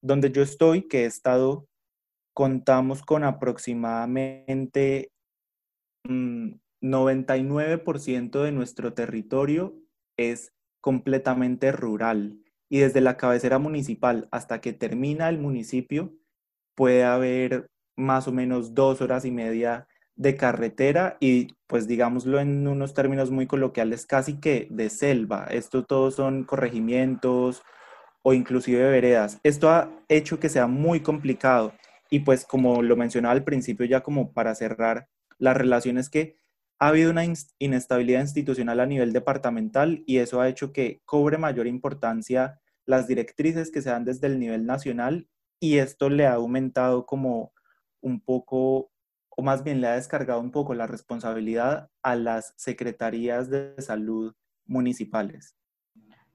Donde 0.02 0.32
yo 0.32 0.42
estoy, 0.42 0.88
que 0.88 1.02
he 1.02 1.06
estado, 1.06 1.68
contamos 2.32 3.00
con 3.00 3.23
aproximadamente 3.23 5.12
99% 6.02 8.40
mm, 8.40 8.42
de 8.42 8.50
nuestro 8.50 8.92
territorio 8.92 9.76
es 10.16 10.53
completamente 10.85 11.73
rural 11.73 12.43
y 12.69 12.81
desde 12.81 13.00
la 13.00 13.17
cabecera 13.17 13.59
municipal 13.59 14.29
hasta 14.31 14.61
que 14.61 14.75
termina 14.75 15.31
el 15.31 15.38
municipio 15.38 16.12
puede 16.75 17.05
haber 17.05 17.71
más 17.97 18.29
o 18.29 18.33
menos 18.33 18.75
dos 18.75 19.00
horas 19.00 19.25
y 19.25 19.31
media 19.31 19.88
de 20.14 20.37
carretera 20.37 21.17
y 21.21 21.55
pues 21.67 21.88
digámoslo 21.88 22.38
en 22.38 22.69
unos 22.69 22.93
términos 22.93 23.31
muy 23.31 23.47
coloquiales, 23.47 24.05
casi 24.05 24.38
que 24.41 24.69
de 24.71 24.91
selva. 24.91 25.47
Esto 25.50 25.87
todos 25.87 26.17
son 26.17 26.45
corregimientos 26.45 27.62
o 28.21 28.35
inclusive 28.35 28.87
veredas. 28.91 29.41
Esto 29.43 29.71
ha 29.71 29.91
hecho 30.11 30.38
que 30.38 30.50
sea 30.50 30.67
muy 30.67 31.00
complicado 31.00 31.73
y 32.11 32.21
pues 32.21 32.45
como 32.45 32.83
lo 32.83 32.95
mencionaba 32.95 33.33
al 33.33 33.45
principio 33.45 33.87
ya 33.87 34.03
como 34.03 34.35
para 34.35 34.55
cerrar, 34.55 35.09
las 35.38 35.57
relaciones 35.57 36.11
que 36.11 36.37
ha 36.78 36.88
habido 36.88 37.11
una 37.11 37.25
inestabilidad 37.59 38.21
institucional 38.21 38.81
a 38.81 38.87
nivel 38.87 39.12
departamental 39.12 40.02
y 40.07 40.19
eso 40.19 40.40
ha 40.40 40.49
hecho 40.49 40.73
que 40.73 41.00
cobre 41.04 41.38
mayor 41.38 41.66
importancia 41.66 42.61
las 42.87 43.07
directrices 43.07 43.71
que 43.71 43.83
se 43.83 43.90
dan 43.90 44.04
desde 44.04 44.26
el 44.26 44.38
nivel 44.38 44.66
nacional 44.66 45.28
y 45.61 45.78
esto 45.78 46.11
le 46.11 46.26
ha 46.26 46.35
aumentado 46.35 47.07
como 47.07 47.52
un 48.00 48.21
poco, 48.21 48.90
o 49.31 49.43
más 49.43 49.64
bien 49.64 49.81
le 49.81 49.87
ha 49.87 49.95
descargado 49.95 50.40
un 50.40 50.50
poco 50.50 50.75
la 50.75 50.87
responsabilidad 50.87 51.90
a 52.02 52.16
las 52.16 52.52
secretarías 52.57 53.49
de 53.49 53.75
salud 53.81 54.35
municipales. 54.66 55.57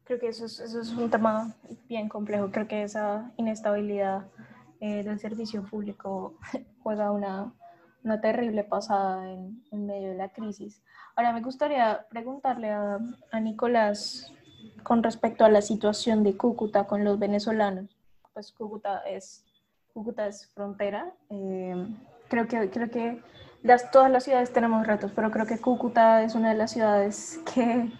Creo 0.03 0.19
que 0.19 0.29
eso 0.29 0.45
es, 0.45 0.59
eso 0.59 0.81
es 0.81 0.89
un 0.89 1.11
tema 1.11 1.55
bien 1.87 2.09
complejo. 2.09 2.49
Creo 2.49 2.67
que 2.67 2.81
esa 2.81 3.31
inestabilidad 3.37 4.27
eh, 4.79 5.03
del 5.03 5.19
servicio 5.19 5.63
público 5.63 6.39
juega 6.81 7.11
una, 7.11 7.53
una 8.03 8.21
terrible 8.21 8.63
pasada 8.63 9.29
en, 9.31 9.63
en, 9.71 9.85
medio 9.85 10.09
de 10.09 10.15
la 10.15 10.29
crisis. 10.29 10.81
Ahora 11.15 11.33
me 11.33 11.41
gustaría 11.41 12.05
preguntarle 12.09 12.71
a, 12.71 12.99
a 13.31 13.39
Nicolás 13.39 14.31
con 14.83 15.03
respecto 15.03 15.45
a 15.45 15.49
la 15.49 15.61
situación 15.61 16.23
de 16.23 16.37
Cúcuta 16.37 16.85
con 16.85 17.03
los 17.03 17.19
venezolanos. 17.19 17.97
Pues 18.33 18.51
Cúcuta 18.51 18.99
es 18.99 19.45
Cúcuta 19.93 20.27
es 20.27 20.47
frontera. 20.53 21.11
Eh, 21.29 21.87
creo 22.29 22.47
que, 22.47 22.69
creo 22.69 22.89
que 22.89 23.21
las, 23.63 23.91
todas 23.91 24.09
las 24.09 24.23
ciudades 24.23 24.53
tenemos 24.53 24.87
retos, 24.87 25.11
pero 25.15 25.31
creo 25.31 25.45
que 25.45 25.59
Cúcuta 25.59 26.23
es 26.23 26.35
una 26.35 26.49
de 26.49 26.55
las 26.55 26.71
ciudades 26.71 27.39
que, 27.53 27.91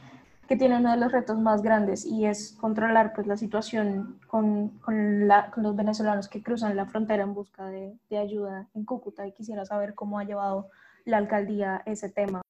que 0.49 0.57
tiene 0.57 0.77
uno 0.77 0.89
de 0.89 0.97
los 0.97 1.11
retos 1.11 1.37
más 1.37 1.61
grandes 1.61 2.03
y 2.03 2.25
es 2.25 2.57
controlar 2.59 3.13
pues, 3.13 3.27
la 3.27 3.37
situación 3.37 4.19
con, 4.25 4.69
con, 4.79 5.27
los 5.27 5.75
venezolanos 5.75 6.27
que 6.27 6.41
cruzan 6.41 6.75
la 6.75 6.87
frontera 6.87 7.21
en 7.21 7.35
busca 7.35 7.67
de, 7.67 7.95
de 8.09 8.17
ayuda 8.17 8.67
en 8.73 8.83
Cúcuta 8.83 9.27
y 9.27 9.31
quisiera 9.31 9.63
saber 9.63 9.93
cómo 9.93 10.17
ha 10.17 10.23
llevado 10.23 10.71
la 11.05 11.17
alcaldía 11.17 11.83
ese 11.85 12.09
tema. 12.09 12.41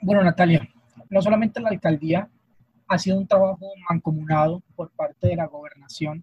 Bueno, 0.00 0.22
Natalia, 0.22 0.68
no 1.10 1.20
solamente 1.20 1.60
la 1.60 1.70
alcaldía 1.70 2.28
ha 2.86 2.98
sido 2.98 3.18
un 3.18 3.26
trabajo 3.26 3.66
mancomunado 3.90 4.62
por 4.76 4.90
parte 4.92 5.26
de 5.26 5.36
la 5.36 5.46
gobernación, 5.46 6.22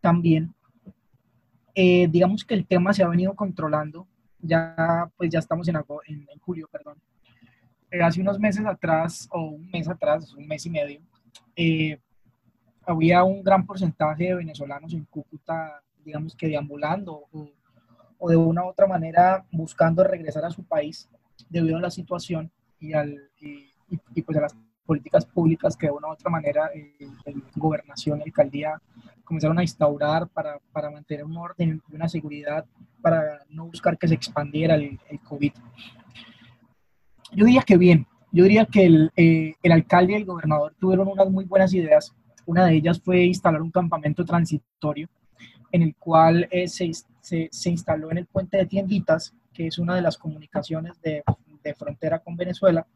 también 0.00 0.54
eh, 1.74 2.06
digamos 2.08 2.44
que 2.44 2.54
el 2.54 2.64
tema 2.64 2.92
se 2.92 3.02
ha 3.02 3.08
venido 3.08 3.34
controlando, 3.34 4.06
ya 4.38 5.10
pues 5.16 5.30
ya 5.30 5.40
estamos 5.40 5.66
en, 5.66 5.76
en, 5.76 6.38
julio, 6.38 6.68
perdón. 6.70 6.96
Eh, 7.96 8.02
hace 8.02 8.20
unos 8.20 8.38
meses 8.38 8.66
atrás, 8.66 9.26
o 9.32 9.40
un 9.40 9.70
mes 9.70 9.88
atrás, 9.88 10.34
un 10.34 10.46
mes 10.46 10.66
y 10.66 10.70
medio, 10.70 11.00
eh, 11.54 11.98
había 12.84 13.24
un 13.24 13.42
gran 13.42 13.64
porcentaje 13.64 14.24
de 14.24 14.34
venezolanos 14.34 14.92
en 14.92 15.06
Cúcuta, 15.06 15.82
digamos 16.04 16.36
que 16.36 16.48
deambulando 16.48 17.24
o, 17.32 17.50
o, 18.18 18.28
de 18.28 18.36
una 18.36 18.64
u 18.64 18.68
otra 18.68 18.86
manera 18.86 19.46
buscando 19.50 20.04
regresar 20.04 20.44
a 20.44 20.50
su 20.50 20.62
país 20.62 21.08
debido 21.48 21.78
a 21.78 21.80
la 21.80 21.90
situación 21.90 22.50
y, 22.78 22.92
al, 22.92 23.18
y, 23.40 24.22
pues 24.22 24.36
a 24.36 24.42
las 24.42 24.54
políticas 24.84 25.24
públicas 25.24 25.74
que 25.74 25.86
de 25.86 25.92
una 25.92 26.08
u 26.08 26.10
otra 26.10 26.30
manera 26.30 26.70
la 27.24 27.32
gobernación, 27.54 28.20
alcaldía 28.20 28.78
comenzaron 29.24 29.58
a 29.58 29.62
instaurar 29.62 30.28
para, 30.28 30.58
para, 30.70 30.90
mantener 30.90 31.24
un 31.24 31.38
orden 31.38 31.80
y 31.88 31.94
una 31.94 32.08
seguridad 32.10 32.66
para 33.00 33.40
no 33.48 33.64
buscar 33.64 33.96
que 33.96 34.06
se 34.06 34.14
expandiera 34.14 34.74
el, 34.74 35.00
el 35.08 35.20
COVID. 35.20 35.52
Yo 37.32 37.44
diría 37.44 37.62
que 37.62 37.76
bien, 37.76 38.06
yo 38.32 38.44
diría 38.44 38.66
que 38.66 38.84
el, 38.84 39.10
eh, 39.16 39.54
el, 39.62 39.72
alcalde 39.72 40.12
y 40.12 40.16
el 40.16 40.24
gobernador 40.24 40.74
tuvieron 40.78 41.08
unas 41.08 41.30
muy 41.30 41.44
buenas 41.44 41.72
ideas. 41.74 42.14
Una 42.44 42.66
de 42.66 42.74
ellas 42.74 43.00
fue 43.00 43.24
instalar 43.24 43.62
un 43.62 43.70
campamento 43.70 44.24
transitorio 44.24 45.08
en 45.72 45.82
el 45.82 45.96
cual 45.96 46.48
eh, 46.50 46.68
se, 46.68 46.90
se, 47.20 47.70
instaló 47.70 48.10
en 48.10 48.18
el 48.18 48.26
puente 48.26 48.56
de 48.56 48.66
Tienditas, 48.66 49.34
que 49.52 49.66
es 49.66 49.78
una 49.78 49.94
de 49.94 50.02
las 50.02 50.16
comunicaciones 50.16 51.00
de, 51.02 51.22
de 51.62 51.74
frontera 51.74 52.20
con 52.20 52.36
Venezuela, 52.36 52.86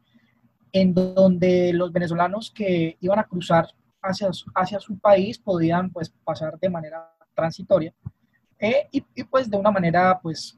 en 0.71 0.93
donde 0.93 1.73
los 1.73 1.91
venezolanos 1.91 2.51
que 2.51 2.97
iban 3.01 3.19
a 3.19 3.25
cruzar 3.25 3.67
hacia, 4.01 4.29
hacia 4.55 4.79
su 4.79 4.97
país 4.97 5.37
podían 5.37 5.89
pues 5.89 6.09
pasar 6.23 6.57
de 6.59 6.69
manera 6.69 7.13
transitoria 7.35 7.93
eh, 8.59 8.87
y, 8.91 9.03
y, 9.15 9.23
pues 9.23 9.49
de 9.49 9.57
una 9.57 9.71
manera 9.71 10.19
pues 10.21 10.57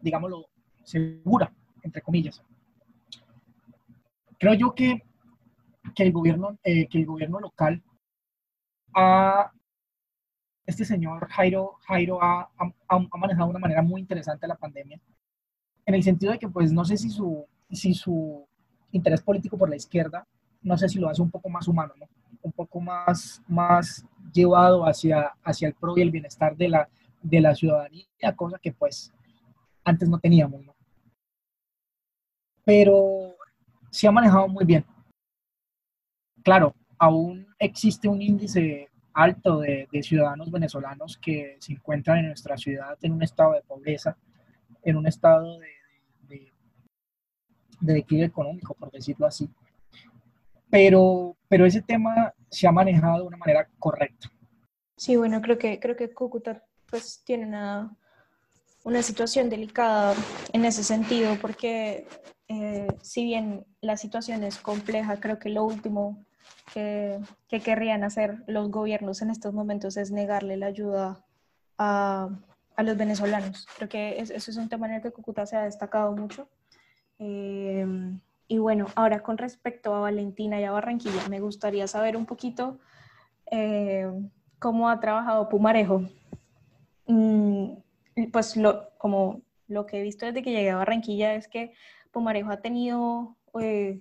digámoslo 0.00 0.48
segura 0.82 1.52
entre 1.82 2.02
comillas 2.02 2.42
creo 4.38 4.54
yo 4.54 4.74
que, 4.74 5.02
que 5.94 6.02
el 6.02 6.12
gobierno 6.12 6.58
eh, 6.62 6.86
que 6.88 6.98
el 6.98 7.06
gobierno 7.06 7.40
local 7.40 7.82
ha 8.94 9.50
este 10.64 10.84
señor 10.84 11.28
Jairo, 11.28 11.78
Jairo 11.86 12.22
ha, 12.22 12.48
ha, 12.88 13.18
manejado 13.18 13.46
de 13.46 13.50
una 13.50 13.58
manera 13.58 13.82
muy 13.82 14.00
interesante 14.00 14.46
la 14.46 14.54
pandemia, 14.54 15.00
en 15.84 15.94
el 15.94 16.04
sentido 16.04 16.32
de 16.32 16.38
que 16.38 16.48
pues 16.48 16.72
no 16.72 16.84
sé 16.84 16.96
si 16.96 17.10
su, 17.10 17.44
si 17.70 17.94
su 17.94 18.46
interés 18.92 19.22
político 19.22 19.58
por 19.58 19.68
la 19.68 19.76
izquierda 19.76 20.24
no 20.62 20.78
sé 20.78 20.88
si 20.88 20.98
lo 20.98 21.08
hace 21.08 21.20
un 21.20 21.30
poco 21.30 21.48
más 21.48 21.66
humano, 21.68 21.92
¿no? 21.98 22.06
un 22.42 22.52
poco 22.52 22.80
más, 22.80 23.42
más 23.46 24.04
llevado 24.32 24.84
hacia, 24.84 25.32
hacia 25.44 25.68
el 25.68 25.74
pro 25.74 25.96
y 25.96 26.02
el 26.02 26.10
bienestar 26.10 26.56
de 26.56 26.68
la, 26.68 26.88
de 27.22 27.40
la 27.40 27.54
ciudadanía, 27.54 28.06
cosa 28.36 28.58
que 28.58 28.72
pues 28.72 29.12
antes 29.84 30.08
no 30.08 30.18
teníamos. 30.18 30.64
¿no? 30.64 30.74
Pero 32.64 33.34
se 33.90 34.06
ha 34.06 34.12
manejado 34.12 34.48
muy 34.48 34.64
bien. 34.64 34.84
Claro, 36.42 36.74
aún 36.98 37.46
existe 37.58 38.08
un 38.08 38.20
índice 38.20 38.88
alto 39.14 39.60
de, 39.60 39.88
de, 39.92 40.02
ciudadanos 40.02 40.50
venezolanos 40.50 41.18
que 41.18 41.56
se 41.60 41.74
encuentran 41.74 42.18
en 42.18 42.28
nuestra 42.28 42.56
ciudad 42.56 42.96
en 43.02 43.12
un 43.12 43.22
estado 43.22 43.52
de 43.52 43.62
pobreza, 43.62 44.16
en 44.82 44.96
un 44.96 45.06
estado 45.06 45.58
de, 45.58 45.68
de, 46.28 46.52
de 47.80 47.94
declive 47.94 48.24
económico, 48.24 48.74
por 48.74 48.90
decirlo 48.90 49.26
así 49.26 49.50
pero, 50.72 51.36
pero 51.48 51.66
ese 51.66 51.82
tema 51.82 52.32
se 52.48 52.66
ha 52.66 52.72
manejado 52.72 53.18
de 53.18 53.26
una 53.26 53.36
manera 53.36 53.68
correcta. 53.78 54.32
Sí, 54.96 55.16
bueno, 55.16 55.42
creo 55.42 55.58
que, 55.58 55.78
creo 55.78 55.96
que 55.96 56.14
Cúcuta 56.14 56.64
pues 56.88 57.22
tiene 57.26 57.44
una, 57.44 57.94
una 58.84 59.02
situación 59.02 59.48
delicada 59.48 60.14
en 60.52 60.64
ese 60.64 60.82
sentido, 60.84 61.36
porque 61.40 62.06
eh, 62.48 62.88
si 63.02 63.24
bien 63.24 63.64
la 63.80 63.96
situación 63.96 64.44
es 64.44 64.58
compleja, 64.58 65.20
creo 65.20 65.38
que 65.38 65.48
lo 65.48 65.64
último 65.64 66.24
que, 66.72 67.18
que, 67.48 67.60
querrían 67.60 68.04
hacer 68.04 68.42
los 68.46 68.70
gobiernos 68.70 69.22
en 69.22 69.30
estos 69.30 69.52
momentos 69.52 69.96
es 69.96 70.10
negarle 70.10 70.56
la 70.56 70.66
ayuda 70.66 71.24
a, 71.78 72.28
a 72.76 72.82
los 72.82 72.96
venezolanos. 72.96 73.66
Creo 73.76 73.88
que 73.88 74.18
eso 74.18 74.34
es 74.34 74.56
un 74.56 74.68
tema 74.68 74.86
en 74.86 74.94
el 74.94 75.02
que 75.02 75.10
Cúcuta 75.10 75.46
se 75.46 75.56
ha 75.56 75.62
destacado 75.62 76.12
mucho. 76.12 76.48
Eh, 77.18 77.86
y 78.48 78.58
bueno, 78.58 78.86
ahora 78.96 79.22
con 79.22 79.38
respecto 79.38 79.94
a 79.94 80.00
Valentina 80.00 80.60
y 80.60 80.64
a 80.64 80.72
Barranquilla, 80.72 81.28
me 81.28 81.40
gustaría 81.40 81.86
saber 81.86 82.16
un 82.16 82.26
poquito 82.26 82.78
eh, 83.50 84.10
cómo 84.58 84.88
ha 84.88 85.00
trabajado 85.00 85.48
Pumarejo. 85.48 86.02
Mm, 87.06 87.74
pues 88.32 88.56
lo, 88.56 88.90
como 88.98 89.42
lo 89.68 89.86
que 89.86 90.00
he 90.00 90.02
visto 90.02 90.26
desde 90.26 90.42
que 90.42 90.50
llegué 90.50 90.70
a 90.70 90.76
Barranquilla 90.76 91.34
es 91.34 91.48
que 91.48 91.72
Pumarejo 92.10 92.50
ha 92.50 92.60
tenido 92.60 93.36
eh, 93.60 94.00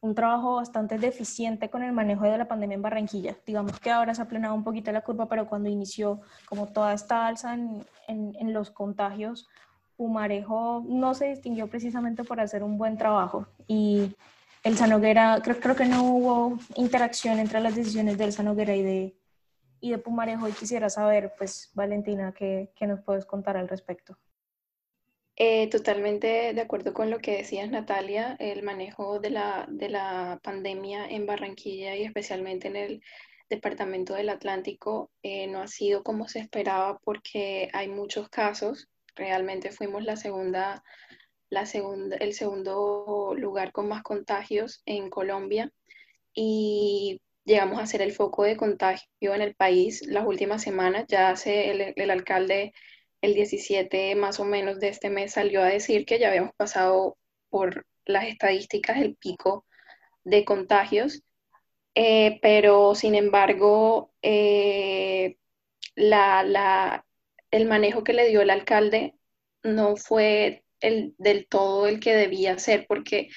un 0.00 0.14
trabajo 0.14 0.56
bastante 0.56 0.98
deficiente 0.98 1.70
con 1.70 1.82
el 1.82 1.92
manejo 1.92 2.24
de 2.24 2.38
la 2.38 2.48
pandemia 2.48 2.76
en 2.76 2.82
Barranquilla. 2.82 3.36
Digamos 3.46 3.80
que 3.80 3.90
ahora 3.90 4.14
se 4.14 4.22
ha 4.22 4.24
aplanado 4.24 4.54
un 4.54 4.64
poquito 4.64 4.92
la 4.92 5.00
curva, 5.00 5.28
pero 5.28 5.48
cuando 5.48 5.68
inició 5.68 6.20
como 6.48 6.66
toda 6.68 6.92
esta 6.92 7.26
alza 7.26 7.54
en, 7.54 7.84
en, 8.06 8.52
los 8.52 8.70
contagios, 8.70 9.48
Pumarejo 9.96 10.84
no 10.86 11.14
se 11.14 11.26
distinguió 11.26 11.66
precisamente 11.68 12.22
por 12.24 12.40
hacer 12.40 12.62
un 12.62 12.76
buen 12.76 12.98
trabajo 12.98 13.46
y 13.66 14.14
el 14.62 14.76
Sanoguera, 14.76 15.40
creo, 15.42 15.60
creo 15.60 15.76
que 15.76 15.86
no 15.86 16.02
hubo 16.02 16.58
interacción 16.74 17.38
entre 17.38 17.60
las 17.60 17.74
decisiones 17.74 18.18
del 18.18 18.32
Sanoguera 18.32 18.74
y 18.74 18.82
de, 18.82 19.16
y 19.80 19.90
de 19.90 19.98
Pumarejo 19.98 20.48
y 20.48 20.52
quisiera 20.52 20.90
saber, 20.90 21.34
pues, 21.36 21.70
Valentina, 21.74 22.32
¿qué, 22.36 22.70
qué 22.76 22.86
nos 22.86 23.00
puedes 23.02 23.26
contar 23.26 23.56
al 23.56 23.68
respecto? 23.68 24.18
Eh, 25.38 25.68
totalmente 25.68 26.54
de 26.54 26.60
acuerdo 26.62 26.94
con 26.94 27.10
lo 27.10 27.18
que 27.18 27.36
decías, 27.36 27.70
Natalia, 27.70 28.36
el 28.38 28.62
manejo 28.62 29.20
de 29.20 29.28
la, 29.28 29.66
de 29.68 29.90
la 29.90 30.40
pandemia 30.42 31.06
en 31.06 31.26
Barranquilla 31.26 31.94
y 31.94 32.04
especialmente 32.04 32.68
en 32.68 32.76
el 32.76 33.02
departamento 33.50 34.14
del 34.14 34.30
Atlántico 34.30 35.10
eh, 35.22 35.46
no 35.46 35.60
ha 35.60 35.68
sido 35.68 36.02
como 36.02 36.26
se 36.26 36.38
esperaba 36.40 36.98
porque 37.00 37.68
hay 37.74 37.88
muchos 37.88 38.30
casos. 38.30 38.88
Realmente 39.14 39.72
fuimos 39.72 40.04
la 40.04 40.16
segunda, 40.16 40.82
la 41.50 41.66
segunda, 41.66 42.16
el 42.16 42.32
segundo 42.32 43.34
lugar 43.36 43.72
con 43.72 43.88
más 43.88 44.02
contagios 44.02 44.82
en 44.86 45.10
Colombia 45.10 45.70
y 46.34 47.20
llegamos 47.46 47.80
a 47.80 47.86
ser 47.86 48.02
el 48.02 48.12
foco 48.12 48.42
de 48.44 48.56
contagio 48.56 49.34
en 49.34 49.40
el 49.40 49.54
país 49.54 50.02
las 50.06 50.26
últimas 50.26 50.62
semanas. 50.62 51.06
Ya 51.08 51.30
hace 51.30 51.70
el, 51.70 51.94
el 51.96 52.10
alcalde 52.10 52.74
el 53.22 53.34
17 53.34 54.14
más 54.16 54.40
o 54.40 54.44
menos 54.44 54.80
de 54.80 54.88
este 54.88 55.10
mes 55.10 55.32
salió 55.32 55.62
a 55.62 55.66
decir 55.66 56.04
que 56.04 56.18
ya 56.18 56.28
habíamos 56.28 56.54
pasado 56.56 57.16
por 57.48 57.86
las 58.04 58.26
estadísticas 58.26 58.98
el 58.98 59.16
pico 59.16 59.64
de 60.24 60.44
contagios, 60.44 61.22
eh, 61.94 62.38
pero 62.42 62.94
sin 62.94 63.14
embargo 63.14 64.12
eh, 64.22 65.36
el 65.96 67.66
manejo 67.66 68.04
que 68.04 68.12
le 68.12 68.28
dio 68.28 68.42
el 68.42 68.50
alcalde 68.50 69.14
no 69.62 69.96
fue 69.96 70.64
el, 70.80 71.14
del 71.18 71.46
todo 71.48 71.86
el 71.86 72.00
que 72.00 72.14
debía 72.14 72.58
ser 72.58 72.86
porque 72.86 73.28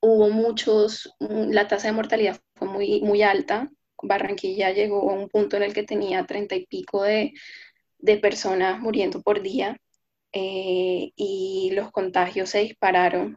hubo 0.00 0.30
muchos, 0.30 1.14
la 1.18 1.66
tasa 1.66 1.88
de 1.88 1.94
mortalidad 1.94 2.40
muy, 2.78 3.00
muy 3.00 3.22
alta. 3.22 3.70
Barranquilla 4.02 4.70
llegó 4.70 5.10
a 5.10 5.14
un 5.14 5.28
punto 5.28 5.56
en 5.56 5.64
el 5.64 5.74
que 5.74 5.82
tenía 5.82 6.24
treinta 6.26 6.54
y 6.54 6.66
pico 6.66 7.02
de, 7.02 7.32
de 7.98 8.16
personas 8.18 8.80
muriendo 8.80 9.20
por 9.22 9.42
día 9.42 9.76
eh, 10.32 11.10
y 11.16 11.70
los 11.74 11.90
contagios 11.90 12.50
se 12.50 12.60
dispararon 12.60 13.36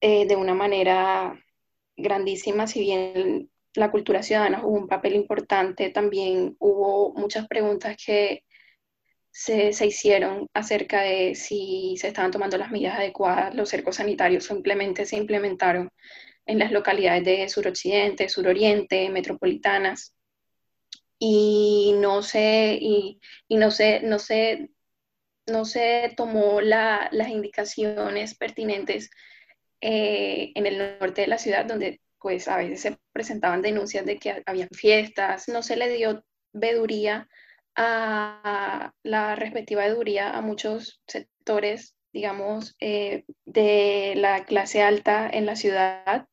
eh, 0.00 0.26
de 0.26 0.36
una 0.36 0.54
manera 0.54 1.42
grandísima, 1.96 2.66
si 2.66 2.80
bien 2.80 3.50
la 3.74 3.90
cultura 3.90 4.22
ciudadana 4.22 4.60
jugó 4.60 4.78
un 4.78 4.88
papel 4.88 5.14
importante, 5.14 5.90
también 5.90 6.56
hubo 6.58 7.14
muchas 7.14 7.46
preguntas 7.46 7.96
que 8.04 8.44
se, 9.30 9.72
se, 9.72 9.86
hicieron 9.86 10.48
acerca 10.54 11.02
de 11.02 11.34
si 11.34 11.96
se 11.98 12.08
estaban 12.08 12.32
tomando 12.32 12.58
las 12.58 12.70
medidas 12.70 12.98
adecuadas, 12.98 13.54
los 13.54 13.68
cercos 13.68 13.96
sanitarios 13.96 14.44
simplemente 14.44 15.06
se 15.06 15.16
implementaron 15.16 15.90
en 16.50 16.58
las 16.58 16.72
localidades 16.72 17.24
de 17.24 17.48
suroccidente, 17.48 18.28
suroriente, 18.28 19.08
metropolitanas, 19.08 20.14
y 21.18 21.94
no 21.98 22.22
se, 22.22 22.78
y, 22.80 23.20
no 23.48 23.68
no 24.02 24.16
no 25.46 25.64
se 25.64 26.14
tomó 26.16 26.60
las 26.60 27.28
indicaciones 27.28 28.34
pertinentes 28.34 29.10
eh, 29.80 30.52
en 30.54 30.66
el 30.66 30.98
norte 30.98 31.22
de 31.22 31.26
la 31.28 31.38
ciudad, 31.38 31.66
donde 31.66 32.00
pues 32.18 32.48
a 32.48 32.56
veces 32.56 32.80
se 32.80 32.98
presentaban 33.12 33.62
denuncias 33.62 34.04
de 34.04 34.18
que 34.18 34.42
había 34.46 34.68
fiestas, 34.72 35.48
no 35.48 35.62
se 35.62 35.76
le 35.76 35.88
dio 35.88 36.24
veduría 36.52 37.28
a 37.76 38.92
la 39.02 39.36
respectiva 39.36 39.84
veduría 39.84 40.30
a 40.30 40.40
muchos 40.40 41.00
sectores, 41.06 41.94
digamos, 42.12 42.76
eh, 42.80 43.24
de 43.44 44.14
la 44.16 44.44
clase 44.44 44.82
alta 44.82 45.30
en 45.32 45.46
la 45.46 45.56
ciudad, 45.56 46.26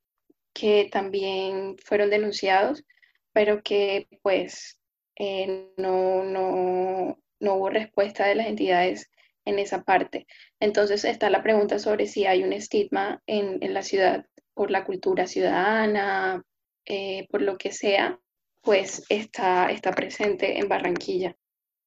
que 0.58 0.90
también 0.92 1.76
fueron 1.86 2.10
denunciados, 2.10 2.84
pero 3.32 3.62
que 3.62 4.08
pues 4.24 4.80
eh, 5.16 5.70
no, 5.78 6.24
no, 6.24 7.20
no 7.40 7.54
hubo 7.54 7.70
respuesta 7.70 8.26
de 8.26 8.34
las 8.34 8.48
entidades 8.48 9.12
en 9.46 9.60
esa 9.60 9.84
parte. 9.84 10.26
Entonces 10.60 11.06
está 11.06 11.30
la 11.30 11.44
pregunta 11.44 11.78
sobre 11.78 12.08
si 12.08 12.26
hay 12.26 12.44
un 12.44 12.54
estigma 12.54 13.22
en, 13.28 13.62
en 13.62 13.76
la 13.76 13.84
ciudad 13.84 14.26
por 14.56 14.72
la 14.72 14.84
cultura 14.84 15.28
ciudadana, 15.28 16.44
eh, 16.86 17.28
por 17.30 17.44
lo 17.44 17.60
que 17.60 17.72
sea, 17.72 18.20
pues 18.64 19.04
está, 19.10 19.70
está 19.70 19.92
presente 19.92 20.58
en 20.58 20.68
Barranquilla. 20.68 21.36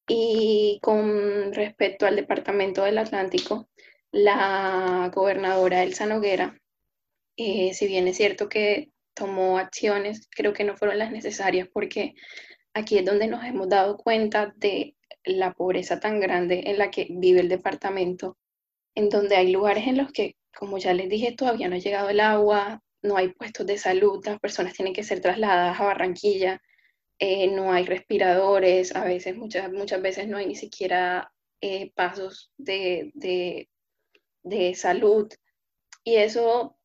Y 0.07 0.79
con 0.81 1.53
respecto 1.53 2.07
al 2.07 2.15
Departamento 2.15 2.85
del 2.85 2.99
Atlántico, 2.99 3.69
la 4.13 5.11
gobernadora 5.13 5.83
Elsa 5.83 6.07
Noguera, 6.07 6.61
eh, 7.43 7.73
si 7.73 7.87
bien 7.87 8.07
es 8.07 8.19
cierto 8.19 8.51
que 8.51 8.91
tomó 9.15 9.57
acciones, 9.57 10.29
creo 10.31 10.53
que 10.53 10.63
no 10.63 10.77
fueron 10.77 10.99
las 10.99 11.11
necesarias 11.11 11.69
porque 11.73 12.15
aquí 12.75 12.99
es 12.99 13.05
donde 13.07 13.29
nos 13.29 13.43
hemos 13.45 13.67
dado 13.67 13.97
cuenta 13.97 14.53
de 14.57 14.95
la 15.25 15.55
pobreza 15.55 16.01
tan 16.01 16.21
grande 16.21 16.65
en 16.67 16.77
la 16.77 16.91
que 16.91 17.07
vive 17.09 17.41
el 17.41 17.49
departamento, 17.49 18.37
en 18.95 19.09
donde 19.09 19.37
hay 19.37 19.51
lugares 19.53 19.87
en 19.87 19.97
los 19.97 20.13
que, 20.13 20.37
como 20.55 20.77
ya 20.77 20.93
les 20.93 21.09
dije, 21.09 21.33
todavía 21.33 21.71
no 21.71 21.77
ha 21.77 21.79
llegado 21.79 22.11
el 22.11 22.21
agua, 22.21 22.83
no 23.03 23.17
hay 23.17 23.29
puestos 23.29 23.67
de 23.67 23.79
salud, 23.79 24.23
las 24.27 24.39
personas 24.39 24.75
tienen 24.75 24.93
que 24.93 25.03
ser 25.03 25.23
trasladadas 25.23 25.81
a 25.81 25.85
Barranquilla, 25.85 26.61
eh, 27.19 27.49
no 27.49 27.73
hay 27.73 27.87
respiradores, 27.87 28.95
a 28.95 29.05
veces, 29.05 29.35
muchas, 29.35 29.73
muchas 29.73 30.03
veces 30.03 30.29
no 30.29 30.37
hay 30.37 30.47
ni 30.47 30.57
siquiera 30.57 31.33
eh, 31.63 31.91
pasos 31.95 32.53
de, 32.59 33.13
de, 33.15 33.71
de 34.43 34.75
salud. 34.75 35.33
Y 36.05 36.17
eso 36.17 36.77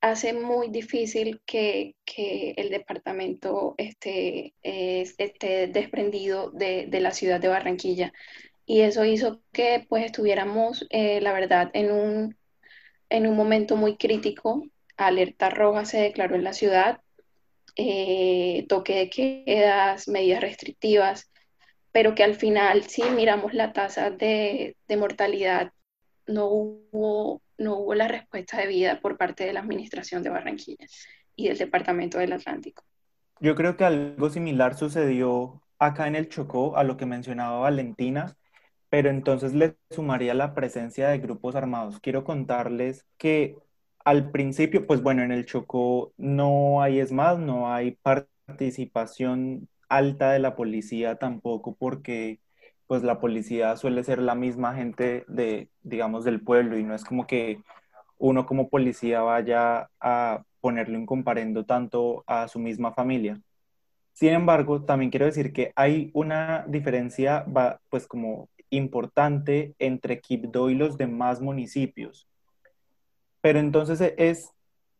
hace 0.00 0.32
muy 0.32 0.68
difícil 0.68 1.40
que, 1.46 1.96
que 2.04 2.54
el 2.56 2.70
departamento 2.70 3.74
esté, 3.78 4.54
esté 4.62 5.66
desprendido 5.68 6.50
de, 6.50 6.86
de, 6.88 7.00
la 7.00 7.12
ciudad 7.12 7.40
de 7.40 7.48
Barranquilla. 7.48 8.12
Y 8.66 8.82
eso 8.82 9.04
hizo 9.04 9.40
que 9.52 9.86
pues 9.88 10.04
estuviéramos, 10.04 10.86
eh, 10.90 11.20
la 11.20 11.32
verdad, 11.32 11.70
en 11.72 11.90
un, 11.90 12.36
en 13.10 13.26
un 13.26 13.36
momento 13.36 13.76
muy 13.76 13.96
crítico. 13.96 14.62
Alerta 14.96 15.50
roja 15.50 15.84
se 15.84 15.98
declaró 16.00 16.34
en 16.36 16.44
la 16.44 16.52
ciudad, 16.52 17.00
eh, 17.76 18.66
toque 18.68 18.94
de 18.96 19.10
quedas, 19.10 20.08
medidas 20.08 20.42
restrictivas, 20.42 21.30
pero 21.92 22.14
que 22.14 22.24
al 22.24 22.34
final, 22.34 22.84
si 22.84 23.02
miramos 23.04 23.54
la 23.54 23.72
tasa 23.72 24.10
de, 24.10 24.76
de 24.88 24.96
mortalidad, 24.96 25.72
no 26.26 26.46
hubo 26.46 27.40
no 27.58 27.76
hubo 27.76 27.94
la 27.94 28.08
respuesta 28.08 28.56
debida 28.56 29.00
por 29.00 29.16
parte 29.16 29.44
de 29.44 29.52
la 29.52 29.60
Administración 29.60 30.22
de 30.22 30.30
Barranquilla 30.30 30.86
y 31.36 31.48
del 31.48 31.58
Departamento 31.58 32.18
del 32.18 32.32
Atlántico. 32.32 32.84
Yo 33.40 33.54
creo 33.54 33.76
que 33.76 33.84
algo 33.84 34.30
similar 34.30 34.76
sucedió 34.76 35.62
acá 35.78 36.08
en 36.08 36.16
el 36.16 36.28
Chocó 36.28 36.76
a 36.76 36.84
lo 36.84 36.96
que 36.96 37.06
mencionaba 37.06 37.60
Valentina, 37.60 38.36
pero 38.88 39.10
entonces 39.10 39.52
le 39.54 39.76
sumaría 39.90 40.34
la 40.34 40.54
presencia 40.54 41.08
de 41.08 41.18
grupos 41.18 41.54
armados. 41.54 42.00
Quiero 42.00 42.24
contarles 42.24 43.04
que 43.16 43.56
al 44.04 44.30
principio, 44.30 44.86
pues 44.86 45.02
bueno, 45.02 45.22
en 45.22 45.32
el 45.32 45.46
Chocó 45.46 46.12
no 46.16 46.82
hay 46.82 47.00
es 47.00 47.12
no 47.12 47.72
hay 47.72 47.92
participación 48.02 49.68
alta 49.88 50.32
de 50.32 50.38
la 50.38 50.56
policía 50.56 51.16
tampoco 51.16 51.76
porque 51.76 52.40
pues 52.88 53.04
la 53.04 53.20
policía 53.20 53.76
suele 53.76 54.02
ser 54.02 54.18
la 54.18 54.34
misma 54.34 54.74
gente 54.74 55.24
de, 55.28 55.68
digamos, 55.82 56.24
del 56.24 56.40
pueblo 56.40 56.76
y 56.78 56.82
no 56.82 56.94
es 56.94 57.04
como 57.04 57.26
que 57.26 57.60
uno 58.16 58.46
como 58.46 58.70
policía 58.70 59.20
vaya 59.20 59.90
a 60.00 60.42
ponerle 60.60 60.96
un 60.96 61.06
comparendo 61.06 61.64
tanto 61.64 62.24
a 62.26 62.48
su 62.48 62.58
misma 62.58 62.92
familia. 62.92 63.40
Sin 64.14 64.30
embargo, 64.30 64.82
también 64.82 65.10
quiero 65.10 65.26
decir 65.26 65.52
que 65.52 65.70
hay 65.76 66.10
una 66.14 66.64
diferencia, 66.66 67.44
pues 67.90 68.08
como 68.08 68.48
importante 68.70 69.74
entre 69.78 70.20
Quibdó 70.20 70.70
y 70.70 70.74
los 70.74 70.98
demás 70.98 71.40
municipios. 71.40 72.26
Pero 73.40 73.60
entonces 73.60 74.14
es 74.16 74.50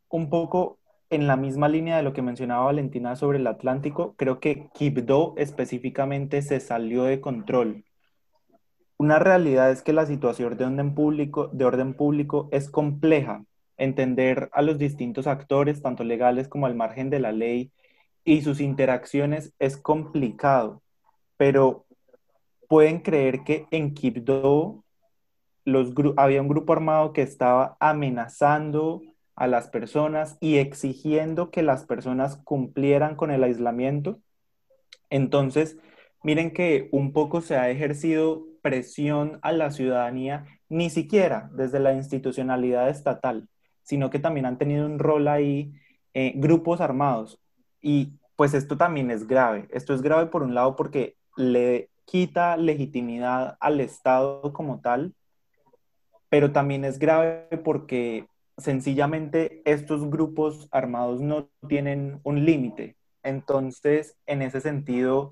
un 0.09 0.31
poco 0.31 0.79
en 1.11 1.27
la 1.27 1.37
misma 1.37 1.69
línea 1.69 1.97
de 1.97 2.03
lo 2.03 2.13
que 2.13 2.23
mencionaba 2.23 2.67
Valentina 2.67 3.17
sobre 3.17 3.39
el 3.39 3.47
Atlántico, 3.47 4.15
creo 4.17 4.41
que 4.41 4.69
Quibdó 4.75 5.35
específicamente 5.37 6.43
se 6.43 6.61
salió 6.61 7.05
de 7.05 7.21
control. 7.21 7.85
Una 8.99 9.19
realidad 9.19 9.71
es 9.71 9.83
que 9.83 9.93
la 9.93 10.07
situación 10.07 10.57
de 10.57 10.65
orden 10.65 10.95
público, 10.95 11.49
de 11.49 11.65
orden 11.65 11.95
público 11.95 12.49
es 12.53 12.69
compleja. 12.69 13.45
Entender 13.77 14.51
a 14.53 14.61
los 14.61 14.77
distintos 14.77 15.27
actores, 15.27 15.83
tanto 15.83 16.03
legales 16.05 16.49
como 16.49 16.67
al 16.67 16.75
margen 16.75 17.11
de 17.11 17.21
la 17.21 17.33
ley, 17.33 17.73
y 18.25 18.43
sus 18.43 18.61
interacciones 18.61 19.55
es 19.59 19.77
complicado, 19.77 20.83
pero 21.37 21.87
pueden 22.69 23.01
creer 23.01 23.45
que 23.45 23.67
en 23.71 23.95
Quibdó 23.95 24.85
los 25.65 25.93
había 26.17 26.43
un 26.43 26.49
grupo 26.49 26.73
armado 26.73 27.13
que 27.13 27.23
estaba 27.23 27.77
amenazando 27.81 29.01
a 29.39 29.47
las 29.47 29.69
personas 29.69 30.37
y 30.41 30.57
exigiendo 30.57 31.51
que 31.51 31.63
las 31.63 31.85
personas 31.85 32.37
cumplieran 32.45 33.15
con 33.15 33.31
el 33.31 33.45
aislamiento. 33.45 34.21
Entonces, 35.11 35.79
miren 36.25 36.53
que 36.53 36.89
un 36.91 37.13
poco 37.13 37.41
se 37.41 37.57
ha 37.57 37.71
ejercido 37.71 38.45
presión 38.63 39.39
a 39.43 39.53
la 39.53 39.71
ciudadanía, 39.71 40.45
ni 40.69 40.91
siquiera 40.91 41.51
desde 41.53 41.79
la 41.79 41.95
institucionalidad 41.95 42.89
estatal, 42.89 43.49
sino 43.83 44.11
que 44.11 44.19
también 44.19 44.45
han 44.45 44.59
tenido 44.59 44.85
un 44.85 44.99
rol 44.99 45.29
ahí 45.29 45.73
eh, 46.15 46.33
grupos 46.35 46.81
armados. 46.81 47.41
Y 47.81 48.19
pues 48.35 48.55
esto 48.55 48.77
también 48.77 49.13
es 49.13 49.29
grave. 49.29 49.69
Esto 49.71 49.95
es 49.95 50.03
grave 50.03 50.27
por 50.27 50.43
un 50.43 50.55
lado 50.55 50.75
porque 50.75 51.17
le 51.37 51.91
quita 52.07 52.57
legitimidad 52.57 53.57
al 53.61 53.81
Estado 53.81 54.53
como 54.53 54.81
tal, 54.81 55.15
pero 56.29 56.51
también 56.51 56.85
es 56.85 56.99
grave 56.99 57.47
porque 57.65 58.27
sencillamente 58.59 59.63
estos 59.65 60.09
grupos 60.11 60.69
armados 60.71 61.21
no 61.21 61.49
tienen 61.69 62.21
un 62.25 62.45
límite. 62.45 62.97
Entonces, 63.23 64.17
en 64.27 64.43
ese 64.43 64.61
sentido, 64.61 65.31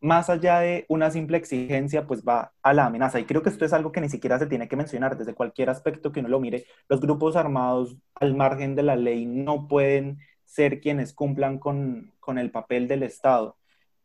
más 0.00 0.30
allá 0.30 0.60
de 0.60 0.86
una 0.88 1.10
simple 1.10 1.36
exigencia, 1.36 2.06
pues 2.06 2.22
va 2.22 2.52
a 2.62 2.72
la 2.72 2.86
amenaza. 2.86 3.18
Y 3.18 3.24
creo 3.24 3.42
que 3.42 3.48
esto 3.48 3.64
es 3.64 3.72
algo 3.72 3.92
que 3.92 4.00
ni 4.00 4.08
siquiera 4.08 4.38
se 4.38 4.46
tiene 4.46 4.68
que 4.68 4.76
mencionar 4.76 5.16
desde 5.16 5.34
cualquier 5.34 5.70
aspecto 5.70 6.12
que 6.12 6.20
uno 6.20 6.28
lo 6.28 6.40
mire. 6.40 6.66
Los 6.88 7.00
grupos 7.00 7.36
armados 7.36 7.96
al 8.14 8.34
margen 8.34 8.74
de 8.74 8.82
la 8.82 8.96
ley 8.96 9.26
no 9.26 9.66
pueden 9.68 10.18
ser 10.44 10.80
quienes 10.80 11.12
cumplan 11.12 11.58
con, 11.58 12.12
con 12.20 12.38
el 12.38 12.50
papel 12.50 12.88
del 12.88 13.02
Estado. 13.02 13.56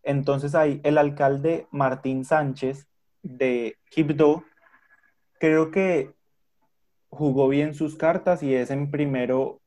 Entonces 0.03 0.55
ahí 0.55 0.81
el 0.83 0.97
alcalde 0.97 1.67
Martín 1.71 2.25
Sánchez 2.25 2.87
de 3.21 3.77
Quibdó 3.89 4.43
creo 5.39 5.69
que 5.69 6.11
jugó 7.11 7.47
bien 7.49 7.75
sus 7.75 7.95
cartas 7.97 8.41
y 8.41 8.55
es 8.55 8.71
en 8.71 8.89
primero 8.89 9.61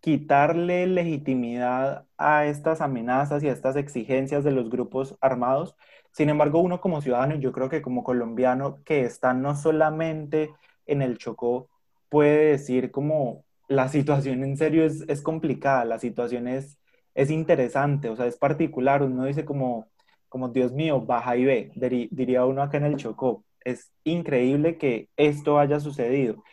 quitarle 0.00 0.86
legitimidad 0.86 2.06
a 2.18 2.46
estas 2.46 2.80
amenazas 2.80 3.42
y 3.42 3.48
a 3.48 3.52
estas 3.52 3.76
exigencias 3.76 4.44
de 4.44 4.52
los 4.52 4.70
grupos 4.70 5.16
armados. 5.20 5.76
Sin 6.12 6.28
embargo, 6.28 6.60
uno 6.60 6.80
como 6.80 7.00
ciudadano, 7.02 7.36
y 7.36 7.40
yo 7.40 7.52
creo 7.52 7.68
que 7.68 7.82
como 7.82 8.04
colombiano 8.04 8.82
que 8.84 9.02
está 9.04 9.32
no 9.34 9.56
solamente 9.56 10.50
en 10.86 11.02
el 11.02 11.18
Chocó, 11.18 11.68
puede 12.08 12.52
decir 12.52 12.90
como 12.90 13.44
la 13.68 13.88
situación 13.88 14.44
en 14.44 14.56
serio 14.56 14.84
es, 14.84 15.04
es 15.08 15.22
complicada, 15.22 15.84
la 15.84 15.98
situación 15.98 16.48
es, 16.48 16.78
es 17.14 17.30
interesante, 17.30 18.08
o 18.08 18.16
sea, 18.16 18.26
es 18.26 18.36
particular, 18.38 19.02
uno 19.02 19.24
dice 19.24 19.44
como, 19.44 19.88
como 20.28 20.50
Dios 20.50 20.72
mío, 20.72 21.00
baja 21.00 21.36
y 21.36 21.44
ve, 21.44 21.72
diría 22.10 22.44
uno 22.44 22.62
acá 22.62 22.76
en 22.78 22.84
el 22.84 22.96
Chocó. 22.96 23.44
Es 23.64 23.90
increíble 24.04 24.78
que 24.78 25.08
esto 25.16 25.58
haya 25.58 25.80
sucedido. 25.80 26.44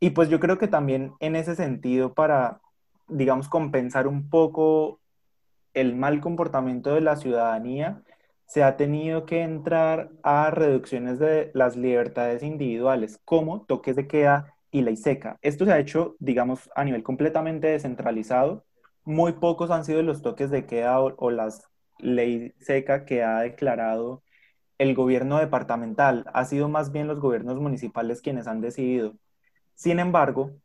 Y 0.00 0.10
pues 0.10 0.28
yo 0.28 0.40
creo 0.40 0.58
que 0.58 0.68
también 0.68 1.14
en 1.20 1.36
ese 1.36 1.54
sentido, 1.56 2.14
para 2.14 2.60
digamos, 3.08 3.48
compensar 3.48 4.06
un 4.06 4.28
poco 4.30 5.00
el 5.74 5.96
mal 5.96 6.20
comportamiento 6.20 6.94
de 6.94 7.00
la 7.00 7.16
ciudadanía, 7.16 8.02
se 8.46 8.64
ha 8.64 8.76
tenido 8.76 9.26
que 9.26 9.42
entrar 9.42 10.10
a 10.22 10.50
reducciones 10.50 11.18
de 11.18 11.50
las 11.54 11.76
libertades 11.76 12.42
individuales, 12.42 13.20
como 13.24 13.62
toques 13.66 13.96
de 13.96 14.06
queda 14.06 14.54
y 14.70 14.82
ley 14.82 14.96
seca. 14.96 15.38
Esto 15.42 15.64
se 15.64 15.72
ha 15.72 15.78
hecho, 15.78 16.16
digamos, 16.18 16.70
a 16.74 16.84
nivel 16.84 17.02
completamente 17.02 17.68
descentralizado. 17.68 18.64
Muy 19.04 19.32
pocos 19.32 19.70
han 19.70 19.84
sido 19.84 20.02
los 20.02 20.22
toques 20.22 20.50
de 20.50 20.66
queda 20.66 21.00
o, 21.00 21.30
las 21.30 21.68
ley 21.98 22.54
seca 22.60 23.04
que 23.04 23.22
ha 23.22 23.40
declarado 23.40 24.22
el 24.78 24.94
gobierno 24.94 25.38
departamental. 25.38 26.24
Ha 26.32 26.44
sido 26.44 26.68
más 26.68 26.92
bien 26.92 27.08
los 27.08 27.20
gobiernos 27.20 27.60
municipales 27.60 28.22
quienes 28.22 28.46
han 28.46 28.60
decidido. 28.60 29.14
Sin 29.78 30.00
embargo, 30.00 30.56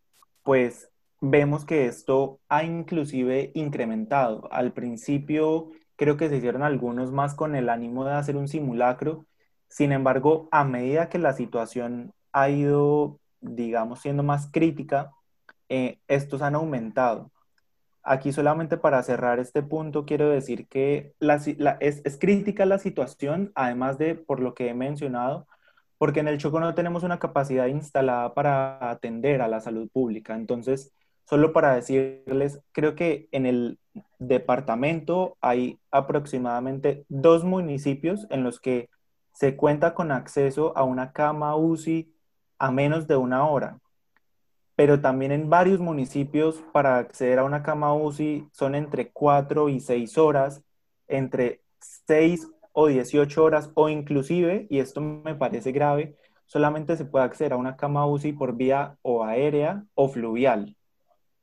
pues 0.41 0.89
vemos 1.21 1.65
que 1.65 1.85
esto 1.85 2.39
ha 2.49 2.63
inclusive 2.63 3.51
incrementado. 3.53 4.51
Al 4.51 4.73
principio 4.73 5.69
creo 5.95 6.17
que 6.17 6.29
se 6.29 6.37
hicieron 6.37 6.63
algunos 6.63 7.11
más 7.11 7.35
con 7.35 7.55
el 7.55 7.69
ánimo 7.69 8.05
de 8.05 8.13
hacer 8.13 8.35
un 8.37 8.47
simulacro. 8.47 9.27
Sin 9.67 9.91
embargo, 9.91 10.49
a 10.51 10.63
medida 10.63 11.09
que 11.09 11.19
la 11.19 11.33
situación 11.33 12.11
ha 12.31 12.49
ido, 12.49 13.19
digamos, 13.39 14.01
siendo 14.01 14.23
más 14.23 14.49
crítica, 14.51 15.11
eh, 15.69 15.99
estos 16.07 16.41
han 16.41 16.55
aumentado. 16.55 17.31
Aquí 18.01 18.31
solamente 18.31 18.77
para 18.77 19.03
cerrar 19.03 19.37
este 19.37 19.61
punto, 19.61 20.05
quiero 20.05 20.27
decir 20.29 20.67
que 20.67 21.13
es, 21.19 22.01
es 22.03 22.17
crítica 22.17 22.65
la 22.65 22.79
situación, 22.79 23.51
además 23.53 23.99
de 23.99 24.15
por 24.15 24.39
lo 24.39 24.55
que 24.55 24.69
he 24.69 24.73
mencionado, 24.73 25.47
porque 26.03 26.19
en 26.19 26.27
el 26.27 26.37
Choco 26.37 26.59
no 26.59 26.75
tenemos 26.75 27.03
una 27.03 27.17
capacidad 27.17 27.67
instalada 27.67 28.33
para 28.33 28.91
atender 28.91 29.41
a 29.41 29.47
la 29.47 29.61
salud 29.61 29.89
pública. 29.89 30.35
Entonces, 30.35 30.91
Solo 31.25 31.53
para 31.53 31.75
decirles, 31.75 32.61
creo 32.73 32.95
que 32.95 33.27
en 33.31 33.45
el 33.45 33.79
departamento 34.19 35.37
hay 35.41 35.79
aproximadamente 35.91 37.05
dos 37.07 37.43
municipios 37.43 38.27
en 38.29 38.43
los 38.43 38.59
que 38.59 38.89
se 39.33 39.55
cuenta 39.55 39.93
con 39.93 40.11
acceso 40.11 40.77
a 40.77 40.83
una 40.83 41.11
cama 41.11 41.55
UCI 41.55 42.13
a 42.59 42.71
menos 42.71 43.07
de 43.07 43.15
una 43.15 43.47
hora. 43.47 43.79
Pero 44.75 45.01
también 45.01 45.31
en 45.31 45.49
varios 45.49 45.79
municipios 45.79 46.61
para 46.73 46.97
acceder 46.97 47.39
a 47.39 47.45
una 47.45 47.63
cama 47.63 47.93
UCI 47.95 48.49
son 48.51 48.75
entre 48.75 49.11
cuatro 49.11 49.69
y 49.69 49.79
seis 49.79 50.17
horas, 50.17 50.61
entre 51.07 51.61
seis 51.79 52.47
o 52.73 52.87
18 52.87 53.43
horas 53.43 53.71
o 53.75 53.87
inclusive, 53.87 54.67
y 54.69 54.79
esto 54.79 54.99
me 54.99 55.35
parece 55.35 55.71
grave, 55.71 56.17
solamente 56.45 56.97
se 56.97 57.05
puede 57.05 57.25
acceder 57.25 57.53
a 57.53 57.57
una 57.57 57.77
cama 57.77 58.05
UCI 58.05 58.33
por 58.33 58.55
vía 58.55 58.97
o 59.01 59.23
aérea 59.23 59.85
o 59.95 60.09
fluvial. 60.09 60.75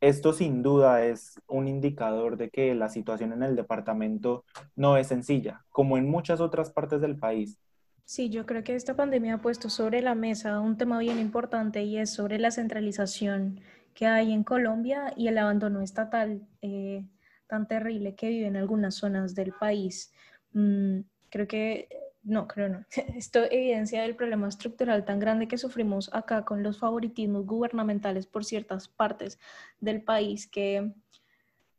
Esto 0.00 0.32
sin 0.32 0.62
duda 0.62 1.04
es 1.04 1.40
un 1.46 1.68
indicador 1.68 2.36
de 2.36 2.50
que 2.50 2.74
la 2.74 2.88
situación 2.88 3.32
en 3.32 3.42
el 3.42 3.54
departamento 3.54 4.44
no 4.74 4.96
es 4.96 5.08
sencilla, 5.08 5.64
como 5.70 5.98
en 5.98 6.08
muchas 6.08 6.40
otras 6.40 6.70
partes 6.70 7.00
del 7.00 7.18
país. 7.18 7.58
Sí, 8.04 8.28
yo 8.30 8.44
creo 8.46 8.64
que 8.64 8.74
esta 8.74 8.96
pandemia 8.96 9.34
ha 9.34 9.40
puesto 9.40 9.70
sobre 9.70 10.02
la 10.02 10.14
mesa 10.14 10.60
un 10.60 10.76
tema 10.76 10.98
bien 10.98 11.18
importante 11.18 11.82
y 11.84 11.98
es 11.98 12.10
sobre 12.10 12.38
la 12.38 12.50
centralización 12.50 13.60
que 13.94 14.06
hay 14.06 14.32
en 14.32 14.42
Colombia 14.42 15.12
y 15.16 15.28
el 15.28 15.38
abandono 15.38 15.80
estatal 15.80 16.42
eh, 16.62 17.04
tan 17.46 17.68
terrible 17.68 18.14
que 18.14 18.28
vive 18.30 18.46
en 18.46 18.56
algunas 18.56 18.94
zonas 18.94 19.34
del 19.34 19.52
país. 19.52 20.12
Mm, 20.52 21.00
creo 21.30 21.46
que 21.48 21.88
no, 22.22 22.46
creo 22.46 22.68
no. 22.68 22.84
Esto 23.16 23.44
evidencia 23.50 24.04
el 24.04 24.16
problema 24.16 24.48
estructural 24.48 25.04
tan 25.04 25.18
grande 25.18 25.48
que 25.48 25.58
sufrimos 25.58 26.10
acá 26.12 26.44
con 26.44 26.62
los 26.62 26.78
favoritismos 26.78 27.46
gubernamentales 27.46 28.26
por 28.26 28.44
ciertas 28.44 28.88
partes 28.88 29.38
del 29.80 30.02
país 30.02 30.46
que, 30.46 30.92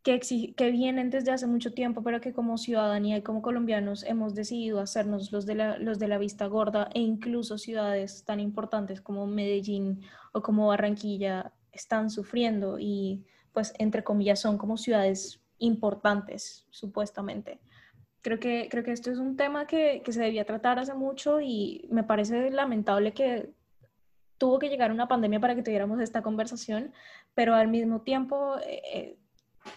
que, 0.03 0.19
que, 0.55 0.71
vienen 0.71 1.11
desde 1.11 1.31
hace 1.31 1.45
mucho 1.45 1.73
tiempo, 1.73 2.01
pero 2.03 2.21
que 2.21 2.33
como 2.33 2.57
ciudadanía 2.57 3.17
y 3.17 3.21
como 3.21 3.41
colombianos 3.43 4.03
hemos 4.03 4.33
decidido 4.33 4.79
hacernos 4.79 5.31
los 5.31 5.45
de, 5.45 5.55
la, 5.55 5.77
los 5.77 5.99
de 5.99 6.07
la 6.07 6.17
vista 6.17 6.47
gorda 6.47 6.89
e 6.93 6.99
incluso 6.99 7.59
ciudades 7.59 8.23
tan 8.25 8.39
importantes 8.39 8.99
como 8.99 9.27
Medellín 9.27 10.01
o 10.31 10.41
como 10.41 10.67
Barranquilla 10.67 11.53
están 11.71 12.09
sufriendo 12.09 12.79
y 12.79 13.23
pues 13.53 13.73
entre 13.77 14.03
comillas 14.03 14.39
son 14.39 14.57
como 14.57 14.77
ciudades 14.77 15.39
importantes 15.59 16.65
supuestamente 16.71 17.59
creo 18.21 18.39
que, 18.39 18.67
creo 18.69 18.83
que 18.83 18.91
esto 18.91 19.11
es 19.11 19.17
un 19.17 19.35
tema 19.35 19.67
que, 19.67 20.01
que, 20.03 20.13
se 20.13 20.21
debía 20.21 20.45
tratar 20.45 20.79
hace 20.79 20.93
mucho 20.93 21.41
y 21.41 21.87
me 21.91 22.03
parece 22.03 22.49
lamentable 22.51 23.13
que 23.13 23.49
tuvo 24.37 24.57
que 24.57 24.69
llegar 24.69 24.91
una 24.91 25.07
pandemia 25.07 25.39
para 25.39 25.55
que 25.55 25.63
tuviéramos 25.63 25.99
esta 25.99 26.23
conversación, 26.23 26.91
pero 27.35 27.53
al 27.53 27.67
mismo 27.67 28.01
tiempo 28.01 28.57
eh, 28.65 28.81
eh, 28.93 29.17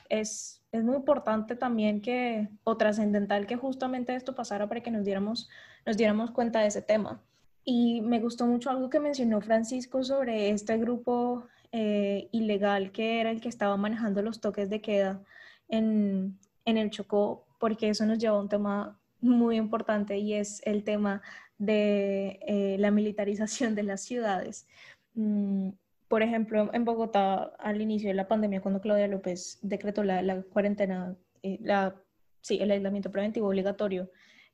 es, 0.09 0.63
es, 0.73 0.83
muy 0.83 0.97
importante 0.97 1.55
también 1.55 2.01
que, 2.01 2.49
o 2.65 2.77
trascendental 2.77 3.47
que 3.47 3.57
justamente 3.57 4.15
esto 4.15 4.35
pasara 4.35 4.67
para 4.67 4.83
que 4.83 4.91
nos 4.91 5.05
diéramos, 5.05 5.51
nos 5.85 5.97
diéramos 5.97 6.31
cuenta 6.31 6.61
de 6.61 6.69
ese 6.69 6.81
tema. 6.81 7.21
Y 7.63 8.01
me 8.03 8.21
gustó 8.21 8.47
mucho 8.47 8.71
algo 8.71 8.89
que 8.89 9.01
mencionó 9.01 9.41
Francisco 9.41 10.03
sobre 10.03 10.51
este 10.51 10.79
grupo 10.79 11.47
eh, 11.73 12.29
ilegal 12.33 12.91
que 12.91 13.21
era 13.21 13.31
el 13.31 13.41
que 13.41 13.49
estaba 13.49 13.77
manejando 13.77 14.23
los 14.23 14.41
toques 14.41 14.71
de 14.71 14.81
queda 14.81 15.21
en, 15.69 16.39
en 16.65 16.79
el 16.79 16.91
Chocó 16.91 17.45
porque 17.65 17.89
eso 17.89 18.05
nos 18.05 18.19
lleva 18.19 18.37
a 18.37 18.41
un 18.43 18.51
tema 18.51 19.01
muy 19.23 19.57
importante 19.57 20.19
y 20.19 20.35
es 20.35 20.61
el 20.67 20.85
tema 20.85 21.23
de 21.57 22.39
eh, 22.47 22.77
la 22.79 22.91
militarización 22.91 23.75
de 23.75 23.85
las 23.85 24.03
ciudades. 24.03 24.69
Mm, 25.15 25.71
por 26.07 26.23
ejemplo, 26.23 26.69
en 26.75 26.85
Bogotá, 26.85 27.55
al 27.59 27.81
inicio 27.81 28.11
de 28.11 28.15
la 28.17 28.29
pandemia, 28.29 28.61
cuando 28.61 28.83
Claudia 28.83 29.09
López 29.09 29.61
decretó 29.63 30.05
la, 30.05 30.43
cuarentena, 30.43 31.17
eh, 31.43 31.59
la, 31.63 31.95
sí, 32.43 32.59
el 32.61 32.71
aislamiento 32.71 33.11
preventivo 33.11 33.49
obligatorio, 33.49 34.11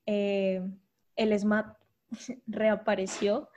eh, 0.06 0.62
el 1.16 1.36
SMAT 1.36 1.66
reapareció 2.46 3.48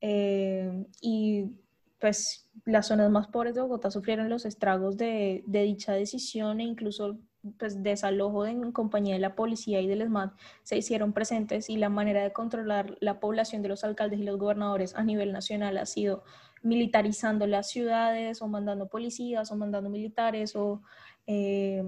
y 0.00 1.50
pues 1.98 2.48
las 2.66 2.86
zonas 2.86 3.10
más 3.10 3.26
pobres 3.26 3.56
de 3.56 3.62
Bogotá 3.62 3.90
sufrieron 3.90 4.28
los 4.28 4.44
estragos 4.44 4.96
de, 4.96 5.42
de 5.44 5.62
dicha 5.64 5.92
decisión 5.92 6.60
e 6.60 6.62
incluso 6.62 7.18
pues, 7.58 7.82
desalojo 7.82 8.46
en 8.46 8.72
compañía 8.72 9.14
de 9.14 9.20
la 9.20 9.34
policía 9.34 9.80
y 9.80 9.86
del 9.88 10.02
ESMAD 10.02 10.30
se 10.62 10.76
hicieron 10.76 11.12
presentes 11.12 11.68
y 11.68 11.76
la 11.76 11.88
manera 11.88 12.22
de 12.22 12.32
controlar 12.32 12.96
la 13.00 13.20
población 13.20 13.62
de 13.62 13.68
los 13.68 13.84
alcaldes 13.84 14.20
y 14.20 14.24
los 14.24 14.38
gobernadores 14.38 14.94
a 14.94 15.02
nivel 15.02 15.32
nacional 15.32 15.76
ha 15.78 15.86
sido 15.86 16.22
militarizando 16.62 17.46
las 17.46 17.68
ciudades 17.68 18.42
o 18.42 18.48
mandando 18.48 18.88
policías 18.88 19.50
o 19.50 19.56
mandando 19.56 19.90
militares 19.90 20.54
o, 20.54 20.82
eh, 21.26 21.82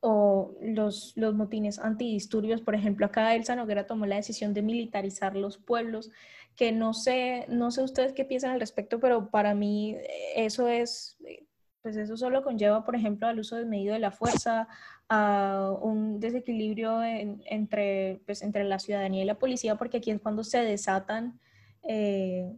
o 0.00 0.54
los, 0.60 1.14
los 1.16 1.34
motines 1.34 1.78
antidisturbios. 1.78 2.60
Por 2.60 2.74
ejemplo, 2.74 3.06
acá 3.06 3.34
Elsa 3.34 3.56
Noguera 3.56 3.86
tomó 3.86 4.04
la 4.04 4.16
decisión 4.16 4.52
de 4.52 4.60
militarizar 4.60 5.34
los 5.34 5.56
pueblos, 5.56 6.10
que 6.56 6.72
no 6.72 6.92
sé, 6.92 7.46
no 7.48 7.70
sé 7.70 7.82
ustedes 7.82 8.12
qué 8.12 8.26
piensan 8.26 8.50
al 8.50 8.60
respecto, 8.60 9.00
pero 9.00 9.30
para 9.30 9.54
mí 9.54 9.96
eso 10.36 10.68
es 10.68 11.16
pues 11.84 11.98
eso 11.98 12.16
solo 12.16 12.42
conlleva, 12.42 12.82
por 12.82 12.96
ejemplo, 12.96 13.28
al 13.28 13.38
uso 13.38 13.56
desmedido 13.56 13.92
de 13.92 13.98
la 14.00 14.10
fuerza, 14.10 14.68
a 15.10 15.70
un 15.82 16.18
desequilibrio 16.18 17.02
entre, 17.04 18.22
pues, 18.24 18.40
entre 18.40 18.64
la 18.64 18.78
ciudadanía 18.78 19.22
y 19.22 19.26
la 19.26 19.38
policía, 19.38 19.76
porque 19.76 19.98
aquí 19.98 20.10
es 20.10 20.18
cuando 20.18 20.44
se 20.44 20.60
desatan, 20.60 21.38
eh, 21.82 22.50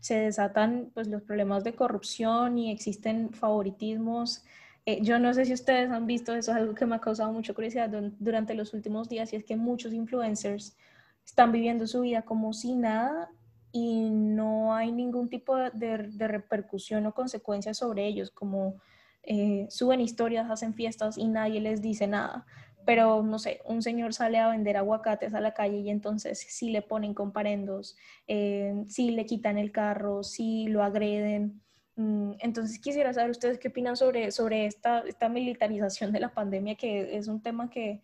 se 0.00 0.20
desatan 0.20 0.90
pues, 0.92 1.08
los 1.08 1.22
problemas 1.22 1.64
de 1.64 1.74
corrupción 1.74 2.58
y 2.58 2.70
existen 2.70 3.30
favoritismos. 3.32 4.44
Eh, 4.84 4.98
yo 5.00 5.18
no 5.18 5.32
sé 5.32 5.46
si 5.46 5.54
ustedes 5.54 5.90
han 5.90 6.06
visto, 6.06 6.34
eso 6.34 6.50
es 6.50 6.58
algo 6.58 6.74
que 6.74 6.84
me 6.84 6.96
ha 6.96 7.00
causado 7.00 7.32
mucha 7.32 7.54
curiosidad 7.54 7.88
durante 8.18 8.52
los 8.52 8.74
últimos 8.74 9.08
días, 9.08 9.32
y 9.32 9.36
es 9.36 9.44
que 9.46 9.56
muchos 9.56 9.94
influencers 9.94 10.76
están 11.24 11.50
viviendo 11.50 11.86
su 11.86 12.02
vida 12.02 12.20
como 12.20 12.52
si 12.52 12.74
nada 12.74 13.30
y 13.78 14.08
no 14.08 14.74
hay 14.74 14.90
ningún 14.90 15.28
tipo 15.28 15.54
de, 15.54 15.98
repercusión 15.98 17.04
o 17.04 17.12
consecuencia 17.12 17.74
sobre 17.74 18.06
ellos, 18.06 18.30
como 18.30 18.80
eh, 19.22 19.66
suben 19.68 20.00
historias, 20.00 20.50
hacen 20.50 20.72
fiestas 20.72 21.18
y 21.18 21.28
nadie 21.28 21.60
les 21.60 21.82
dice 21.82 22.06
nada. 22.06 22.46
Pero 22.86 23.22
no 23.22 23.38
sé, 23.38 23.60
un 23.66 23.82
señor 23.82 24.14
sale 24.14 24.38
a 24.38 24.48
vender 24.48 24.78
aguacates 24.78 25.34
a 25.34 25.42
la 25.42 25.52
calle 25.52 25.80
y 25.80 25.90
entonces 25.90 26.38
sí 26.48 26.70
le 26.70 26.80
ponen 26.80 27.12
comparendos, 27.12 27.98
eh, 28.26 28.82
sí 28.88 29.10
le 29.10 29.26
quitan 29.26 29.58
el 29.58 29.72
carro, 29.72 30.22
sí 30.22 30.68
lo 30.68 30.82
agreden. 30.82 31.60
Mm, 31.96 32.32
entonces 32.38 32.78
quisiera 32.78 33.12
saber 33.12 33.30
ustedes 33.30 33.58
qué 33.58 33.68
opinan 33.68 33.98
sobre, 33.98 34.30
sobre 34.30 34.64
esta, 34.64 35.00
esta 35.00 35.28
militarización 35.28 36.12
de 36.12 36.20
la 36.20 36.32
pandemia, 36.32 36.76
que 36.76 37.14
es 37.18 37.28
un 37.28 37.42
tema 37.42 37.68
que, 37.68 38.00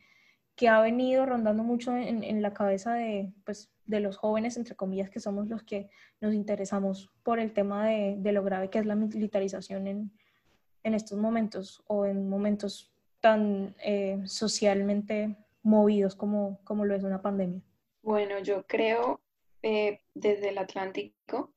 que 0.55 0.69
ha 0.69 0.83
venido 0.83 1.25
rondando 1.25 1.63
mucho 1.63 1.97
en, 1.97 2.23
en 2.23 2.43
la 2.43 2.53
cabeza 2.53 2.93
de, 2.93 3.33
pues, 3.47 3.73
de 3.87 4.01
los 4.01 4.17
jóvenes, 4.17 4.57
entre 4.57 4.75
comillas, 4.75 5.11
que 5.11 5.21
somos 5.21 5.49
los 5.49 5.63
que 5.63 5.89
nos 6.21 6.35
interesamos 6.35 7.11
por 7.23 7.39
el 7.39 7.53
tema 7.53 7.87
de, 7.87 8.17
de 8.19 8.33
lo 8.33 8.43
grave 8.43 8.71
que 8.71 8.79
es 8.79 8.87
la 8.87 8.95
militarización 8.95 9.87
en, 9.87 10.13
en, 10.83 10.95
estos 10.95 11.19
momentos 11.19 11.83
o 11.87 12.07
en 12.07 12.29
momentos 12.29 12.93
tan 13.21 13.75
eh, 13.85 14.21
socialmente 14.25 15.37
movidos 15.63 16.17
como, 16.17 16.61
como 16.65 16.85
lo 16.85 16.95
es 16.95 17.05
una 17.05 17.23
pandemia? 17.23 17.61
Bueno, 18.03 18.39
yo 18.41 18.67
creo 18.67 19.21
eh, 19.63 20.01
desde 20.15 20.49
el 20.49 20.59
Atlántico 20.59 21.55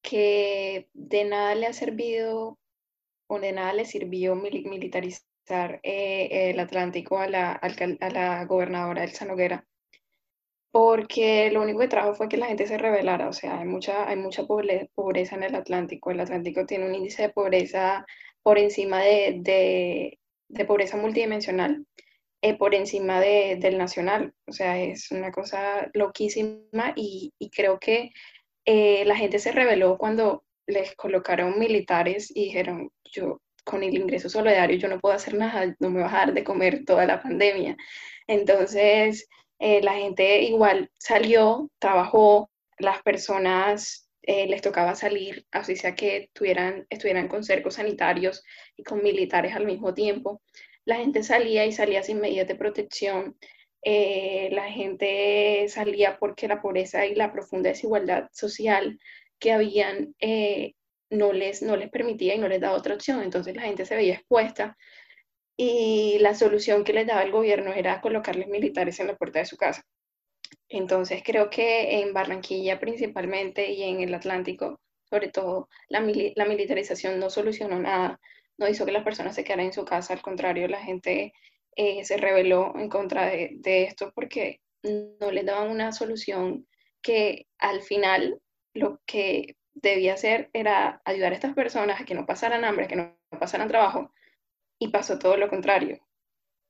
que 0.00 0.88
de 0.94 1.24
nada 1.24 1.54
le 1.54 1.66
ha 1.66 1.72
servido 1.72 2.58
o 3.26 3.40
de 3.40 3.52
nada 3.52 3.72
le 3.72 3.84
sirvió 3.84 4.34
militarizar 4.34 5.80
eh, 5.82 6.50
el 6.50 6.60
Atlántico 6.60 7.18
a 7.18 7.28
la, 7.28 7.52
a 7.52 8.10
la 8.10 8.44
gobernadora 8.46 9.04
Elsa 9.04 9.24
Noguera 9.24 9.66
porque 10.72 11.50
lo 11.52 11.62
único 11.62 11.80
que 11.80 11.88
trajo 11.88 12.14
fue 12.14 12.28
que 12.28 12.38
la 12.38 12.46
gente 12.46 12.66
se 12.66 12.78
rebelara, 12.78 13.28
o 13.28 13.32
sea, 13.32 13.60
hay 13.60 13.66
mucha, 13.66 14.08
hay 14.08 14.16
mucha 14.16 14.44
pobreza 14.46 15.36
en 15.36 15.44
el 15.44 15.54
Atlántico, 15.54 16.10
el 16.10 16.20
Atlántico 16.20 16.66
tiene 16.66 16.86
un 16.86 16.94
índice 16.94 17.22
de 17.22 17.28
pobreza 17.28 18.06
por 18.42 18.58
encima 18.58 19.00
de, 19.02 19.36
de, 19.40 20.18
de 20.48 20.64
pobreza 20.64 20.96
multidimensional, 20.96 21.86
eh, 22.40 22.56
por 22.56 22.74
encima 22.74 23.20
de, 23.20 23.56
del 23.60 23.78
nacional, 23.78 24.34
o 24.46 24.52
sea, 24.52 24.80
es 24.82 25.10
una 25.10 25.30
cosa 25.30 25.90
loquísima 25.92 26.94
y, 26.96 27.34
y 27.38 27.50
creo 27.50 27.78
que 27.78 28.10
eh, 28.64 29.04
la 29.04 29.16
gente 29.16 29.38
se 29.38 29.52
rebeló 29.52 29.98
cuando 29.98 30.44
les 30.66 30.94
colocaron 30.96 31.58
militares 31.58 32.30
y 32.34 32.46
dijeron, 32.46 32.90
yo 33.04 33.42
con 33.64 33.82
el 33.82 33.94
ingreso 33.94 34.28
solidario 34.28 34.76
yo 34.78 34.88
no 34.88 35.00
puedo 35.00 35.14
hacer 35.14 35.34
nada, 35.34 35.76
no 35.80 35.90
me 35.90 36.00
voy 36.00 36.02
a 36.02 36.04
dejar 36.04 36.32
de 36.34 36.44
comer 36.44 36.84
toda 36.86 37.06
la 37.06 37.22
pandemia. 37.22 37.76
Entonces, 38.26 39.28
eh, 39.64 39.80
la 39.80 39.94
gente 39.94 40.42
igual 40.42 40.90
salió, 40.98 41.70
trabajó, 41.78 42.50
las 42.78 43.00
personas 43.02 44.08
eh, 44.22 44.48
les 44.48 44.60
tocaba 44.60 44.96
salir, 44.96 45.46
así 45.52 45.76
sea 45.76 45.94
que 45.94 46.30
tuvieran, 46.32 46.84
estuvieran 46.90 47.28
con 47.28 47.44
cercos 47.44 47.74
sanitarios 47.74 48.42
y 48.76 48.82
con 48.82 49.04
militares 49.04 49.54
al 49.54 49.64
mismo 49.64 49.94
tiempo. 49.94 50.42
La 50.84 50.96
gente 50.96 51.22
salía 51.22 51.64
y 51.64 51.70
salía 51.70 52.02
sin 52.02 52.18
medidas 52.20 52.48
de 52.48 52.56
protección. 52.56 53.36
Eh, 53.82 54.48
la 54.50 54.68
gente 54.68 55.66
salía 55.68 56.18
porque 56.18 56.48
la 56.48 56.60
pobreza 56.60 57.06
y 57.06 57.14
la 57.14 57.32
profunda 57.32 57.68
desigualdad 57.68 58.30
social 58.32 58.98
que 59.38 59.52
habían 59.52 60.16
no, 61.10 61.32
les, 61.32 61.62
no 61.62 61.76
les 61.76 61.88
permitía 61.88 62.34
y 62.34 62.38
no 62.38 62.48
les 62.48 62.60
daba 62.60 62.76
otra 62.76 62.96
opción. 62.96 63.22
Entonces 63.22 63.54
la 63.54 63.62
gente 63.62 63.86
se 63.86 63.94
veía 63.94 64.14
expuesta 64.14 64.76
y 65.64 66.18
la 66.18 66.34
solución 66.34 66.82
que 66.82 66.92
les 66.92 67.06
daba 67.06 67.22
el 67.22 67.30
gobierno 67.30 67.72
era 67.72 68.00
colocarles 68.00 68.48
militares 68.48 68.98
en 68.98 69.06
la 69.06 69.16
puerta 69.16 69.38
de 69.38 69.44
su 69.46 69.56
casa. 69.56 69.82
Entonces 70.68 71.22
creo 71.24 71.50
que 71.50 72.00
en 72.00 72.12
Barranquilla 72.12 72.80
principalmente 72.80 73.70
y 73.70 73.84
en 73.84 74.00
el 74.00 74.12
Atlántico, 74.12 74.80
sobre 75.08 75.28
todo, 75.28 75.68
la, 75.88 76.00
la 76.34 76.46
militarización 76.46 77.20
no 77.20 77.30
solucionó 77.30 77.78
nada, 77.78 78.18
no 78.58 78.68
hizo 78.68 78.84
que 78.84 78.90
las 78.90 79.04
personas 79.04 79.36
se 79.36 79.44
quedaran 79.44 79.66
en 79.66 79.72
su 79.72 79.84
casa, 79.84 80.14
al 80.14 80.22
contrario, 80.22 80.66
la 80.66 80.82
gente 80.82 81.32
eh, 81.76 82.04
se 82.04 82.16
rebeló 82.16 82.72
en 82.76 82.88
contra 82.88 83.26
de, 83.26 83.50
de 83.60 83.84
esto 83.84 84.10
porque 84.16 84.60
no 84.82 85.30
les 85.30 85.46
daban 85.46 85.70
una 85.70 85.92
solución 85.92 86.66
que 87.02 87.46
al 87.58 87.82
final 87.82 88.40
lo 88.74 89.00
que 89.06 89.54
debía 89.74 90.14
hacer 90.14 90.50
era 90.54 91.00
ayudar 91.04 91.30
a 91.32 91.36
estas 91.36 91.54
personas 91.54 92.00
a 92.00 92.04
que 92.04 92.16
no 92.16 92.26
pasaran 92.26 92.64
hambre, 92.64 92.88
que 92.88 92.96
no 92.96 93.16
pasaran 93.38 93.68
trabajo, 93.68 94.12
y 94.82 94.88
pasó 94.88 95.16
todo 95.16 95.36
lo 95.36 95.48
contrario. 95.48 96.00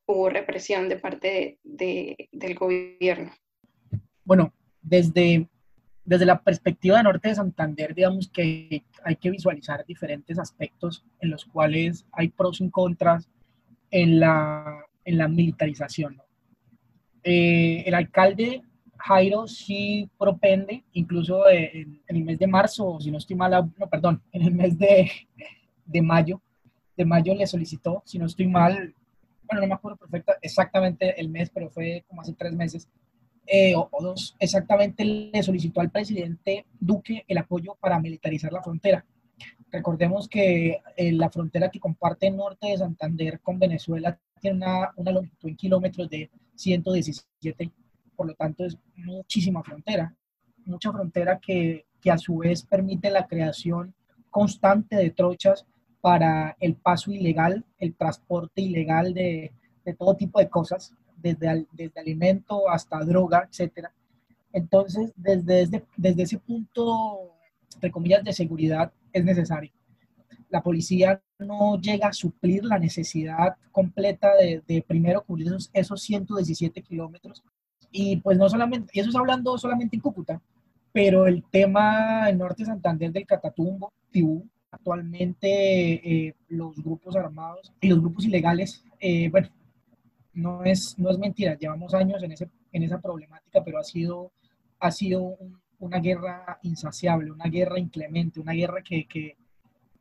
Hubo 0.06 0.28
represión 0.28 0.86
de 0.90 0.96
parte 0.96 1.58
de, 1.64 2.28
del 2.30 2.54
gobierno. 2.54 3.32
Bueno, 4.22 4.52
desde, 4.82 5.48
desde 6.04 6.26
la 6.26 6.42
perspectiva 6.42 6.98
de 6.98 7.04
Norte 7.04 7.30
de 7.30 7.36
Santander, 7.36 7.94
digamos 7.94 8.28
que 8.28 8.84
hay 9.02 9.16
que 9.16 9.30
visualizar 9.30 9.86
diferentes 9.86 10.38
aspectos 10.38 11.06
en 11.20 11.30
los 11.30 11.46
cuales 11.46 12.04
hay 12.12 12.28
pros 12.28 12.60
y 12.60 12.68
contras 12.68 13.30
en 13.90 14.20
la, 14.20 14.84
en 15.06 15.16
la 15.16 15.28
militarización. 15.28 16.20
Eh, 17.24 17.82
el 17.86 17.94
alcalde 17.94 18.60
Jairo 18.98 19.48
sí 19.48 20.10
propende, 20.18 20.84
incluso 20.92 21.48
en, 21.48 22.02
el 22.06 22.24
mes 22.24 22.38
de 22.38 22.46
marzo, 22.46 23.00
si 23.00 23.10
no 23.10 23.16
estoy 23.16 23.36
mal, 23.36 23.72
no, 23.78 23.88
perdón, 23.88 24.22
en 24.32 24.42
el 24.42 24.52
mes 24.52 24.78
de, 24.78 25.10
de 25.86 26.02
mayo, 26.02 26.42
de 26.96 27.04
mayo 27.04 27.34
le 27.34 27.46
solicitó, 27.46 28.02
si 28.04 28.18
no 28.18 28.26
estoy 28.26 28.46
mal, 28.46 28.94
bueno, 29.44 29.62
no 29.62 29.66
me 29.66 29.74
acuerdo 29.74 29.98
perfecto, 29.98 30.32
exactamente 30.40 31.20
el 31.20 31.28
mes, 31.28 31.50
pero 31.50 31.70
fue 31.70 32.04
como 32.08 32.22
hace 32.22 32.34
tres 32.34 32.52
meses, 32.52 32.88
eh, 33.46 33.74
o, 33.74 33.88
dos, 34.00 34.36
exactamente 34.38 35.04
le 35.04 35.42
solicitó 35.42 35.80
al 35.80 35.90
presidente 35.90 36.64
Duque 36.78 37.24
el 37.26 37.38
apoyo 37.38 37.76
para 37.80 37.98
militarizar 37.98 38.52
la 38.52 38.62
frontera. 38.62 39.04
Recordemos 39.70 40.28
que 40.28 40.80
eh, 40.96 41.12
la 41.12 41.30
frontera 41.30 41.70
que 41.70 41.80
comparte 41.80 42.28
el 42.28 42.36
norte 42.36 42.68
de 42.68 42.78
Santander 42.78 43.40
con 43.40 43.58
Venezuela 43.58 44.18
tiene 44.40 44.58
una, 44.58 44.92
una 44.96 45.10
longitud 45.10 45.48
en 45.48 45.56
kilómetros 45.56 46.08
de 46.08 46.30
117, 46.54 47.72
por 48.14 48.26
lo 48.26 48.34
tanto 48.34 48.64
es 48.64 48.78
muchísima 48.96 49.62
frontera, 49.62 50.14
mucha 50.64 50.92
frontera 50.92 51.40
que, 51.40 51.86
que 52.00 52.10
a 52.10 52.18
su 52.18 52.38
vez 52.38 52.62
permite 52.62 53.10
la 53.10 53.26
creación 53.26 53.94
constante 54.30 54.96
de 54.96 55.10
trochas 55.10 55.66
para 56.02 56.56
el 56.58 56.74
paso 56.74 57.12
ilegal, 57.12 57.64
el 57.78 57.94
transporte 57.94 58.60
ilegal 58.60 59.14
de, 59.14 59.52
de 59.84 59.94
todo 59.94 60.16
tipo 60.16 60.40
de 60.40 60.50
cosas, 60.50 60.92
desde, 61.16 61.64
desde 61.72 62.00
alimento 62.00 62.68
hasta 62.68 62.98
droga, 63.04 63.48
etc. 63.50 63.86
Entonces, 64.52 65.12
desde, 65.16 65.66
desde, 65.66 65.84
desde 65.96 66.22
ese 66.24 66.38
punto, 66.38 67.36
entre 67.74 67.92
comillas, 67.92 68.24
de 68.24 68.32
seguridad, 68.32 68.92
es 69.12 69.24
necesario. 69.24 69.70
La 70.50 70.60
policía 70.60 71.22
no 71.38 71.80
llega 71.80 72.08
a 72.08 72.12
suplir 72.12 72.64
la 72.64 72.80
necesidad 72.80 73.56
completa 73.70 74.34
de, 74.34 74.60
de 74.66 74.82
primero 74.82 75.22
cubrir 75.22 75.46
esos, 75.46 75.70
esos 75.72 76.02
117 76.02 76.82
kilómetros. 76.82 77.44
Y 77.92 78.16
pues 78.16 78.36
no 78.36 78.48
solamente, 78.48 78.90
y 78.92 79.00
eso 79.00 79.10
es 79.10 79.16
hablando 79.16 79.56
solamente 79.56 79.94
en 79.94 80.02
Cúcuta, 80.02 80.42
pero 80.92 81.26
el 81.26 81.44
tema 81.44 82.28
en 82.28 82.38
Norte 82.38 82.64
Santander 82.64 83.12
del 83.12 83.24
Catatumbo, 83.26 83.92
Tibú, 84.10 84.46
Actualmente 84.72 85.48
eh, 86.28 86.34
los 86.48 86.76
grupos 86.82 87.14
armados 87.14 87.72
y 87.80 87.88
los 87.88 88.00
grupos 88.00 88.24
ilegales, 88.24 88.84
eh, 88.98 89.28
bueno, 89.30 89.48
no 90.34 90.64
es, 90.64 90.98
no 90.98 91.10
es 91.10 91.18
mentira, 91.18 91.56
llevamos 91.56 91.94
años 91.94 92.22
en, 92.22 92.32
ese, 92.32 92.48
en 92.72 92.82
esa 92.82 93.00
problemática, 93.00 93.62
pero 93.62 93.78
ha 93.78 93.84
sido, 93.84 94.32
ha 94.80 94.90
sido 94.90 95.36
una 95.78 95.98
guerra 95.98 96.58
insaciable, 96.62 97.30
una 97.30 97.44
guerra 97.46 97.78
inclemente, 97.78 98.40
una 98.40 98.52
guerra 98.52 98.82
que, 98.82 99.06
que 99.06 99.36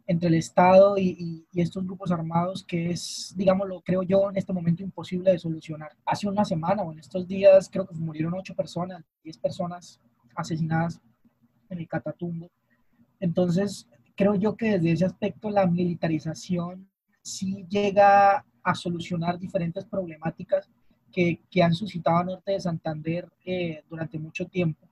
entre 0.08 0.30
el 0.30 0.36
Estado 0.36 0.98
y, 0.98 1.46
estos 1.54 1.86
grupos 1.86 2.12
armados 2.12 2.64
que 2.64 2.92
es, 2.92 3.34
digámoslo, 3.36 3.82
creo 3.82 4.04
yo, 4.04 4.30
en 4.30 4.38
este 4.38 4.54
momento 4.54 4.84
imposible 4.84 5.32
de 5.32 5.40
solucionar. 5.40 5.92
Hace 6.06 6.28
una 6.28 6.46
semana 6.46 6.84
o 6.84 6.92
en 6.92 7.00
estos 7.00 7.28
días 7.28 7.70
creo 7.72 7.86
que 7.86 7.96
murieron 7.96 8.34
ocho 8.34 8.56
personas, 8.56 9.04
diez 9.24 9.38
personas 9.38 10.00
asesinadas 10.36 11.00
en 11.70 11.80
el 11.80 11.88
Catatumbo. 11.88 12.50
Entonces, 13.20 13.88
creo 14.16 14.36
yo 14.36 14.56
que 14.56 14.72
desde 14.72 14.92
ese 14.92 15.06
aspecto 15.06 15.50
la 15.50 15.66
militarización 15.66 16.90
sí 17.22 17.66
llega 17.70 18.46
a 18.64 18.76
solucionar 18.76 19.40
diferentes 19.40 19.86
problemáticas 19.86 20.70
que, 21.12 21.42
que 21.50 21.62
han 21.62 21.74
suscitado 21.74 22.18
a 22.18 22.24
Norte 22.24 22.54
de 22.54 22.62
Santander 22.62 23.28
eh, 23.46 23.84
durante 23.90 24.18
mucho 24.18 24.46
tiempo. 24.46 24.88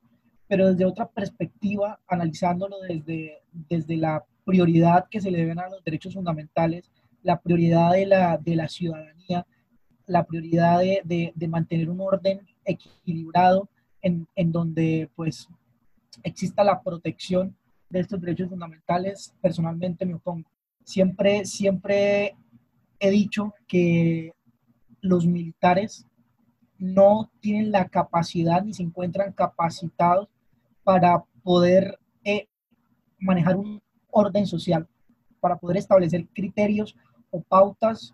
Pero 0.47 0.69
desde 0.69 0.85
otra 0.85 1.07
perspectiva, 1.07 1.99
analizándolo 2.07 2.79
desde, 2.81 3.41
desde 3.51 3.97
la 3.97 4.23
prioridad 4.45 5.07
que 5.09 5.21
se 5.21 5.31
le 5.31 5.39
deben 5.39 5.59
a 5.59 5.69
los 5.69 5.83
derechos 5.83 6.13
fundamentales, 6.13 6.91
la 7.21 7.39
prioridad 7.39 7.91
de 7.91 8.05
la, 8.05 8.37
de 8.37 8.55
la 8.55 8.67
ciudadanía, 8.67 9.45
la 10.07 10.25
prioridad 10.25 10.79
de, 10.79 11.31
de, 11.35 11.47
mantener 11.47 11.89
un 11.89 12.01
orden 12.01 12.41
equilibrado 12.65 13.69
en, 14.01 14.27
en, 14.35 14.51
donde 14.51 15.09
pues 15.15 15.47
exista 16.23 16.63
la 16.63 16.81
protección 16.81 17.55
de 17.89 17.99
estos 17.99 18.21
derechos 18.21 18.49
fundamentales, 18.49 19.33
personalmente 19.41 20.05
me 20.05 20.15
opongo. 20.15 20.49
Siempre, 20.83 21.45
siempre 21.45 22.35
he 22.99 23.09
dicho 23.09 23.53
que 23.67 24.33
los 25.01 25.25
militares 25.25 26.05
no 26.77 27.29
tienen 27.39 27.71
la 27.71 27.87
capacidad 27.87 28.63
ni 28.63 28.73
se 28.73 28.83
encuentran 28.83 29.33
capacitados 29.33 30.29
para 30.83 31.23
poder 31.43 31.99
eh, 32.23 32.47
manejar 33.17 33.57
un 33.57 33.81
orden 34.11 34.47
social, 34.47 34.87
para 35.39 35.57
poder 35.57 35.77
establecer 35.77 36.27
criterios 36.33 36.95
o 37.31 37.41
pautas 37.41 38.13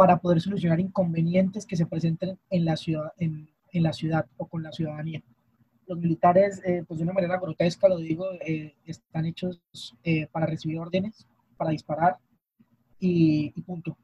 para 0.00 0.16
poder 0.16 0.40
solucionar 0.40 0.80
inconvenientes 0.80 1.66
que 1.66 1.76
se 1.76 1.84
presenten 1.84 2.38
en 2.48 2.64
la 2.64 2.76
ciudad, 2.76 3.12
en, 3.18 3.50
la 3.74 3.92
ciudad 3.92 4.24
o 4.38 4.46
con 4.46 4.62
la 4.62 4.72
ciudadanía. 4.72 5.22
Los 5.90 5.98
militares, 5.98 6.62
eh, 6.64 6.84
pues 6.86 6.98
de 6.98 7.04
una 7.04 7.12
manera 7.12 7.36
grotesca, 7.36 7.88
lo 7.88 7.98
digo, 7.98 8.24
eh, 8.46 8.76
están 8.86 9.26
hechos 9.26 9.60
para 10.30 10.46
recibir 10.46 10.78
órdenes, 10.78 11.26
para 11.56 11.72
disparar 11.72 12.16
y 13.00 13.50
punto. 13.62 13.96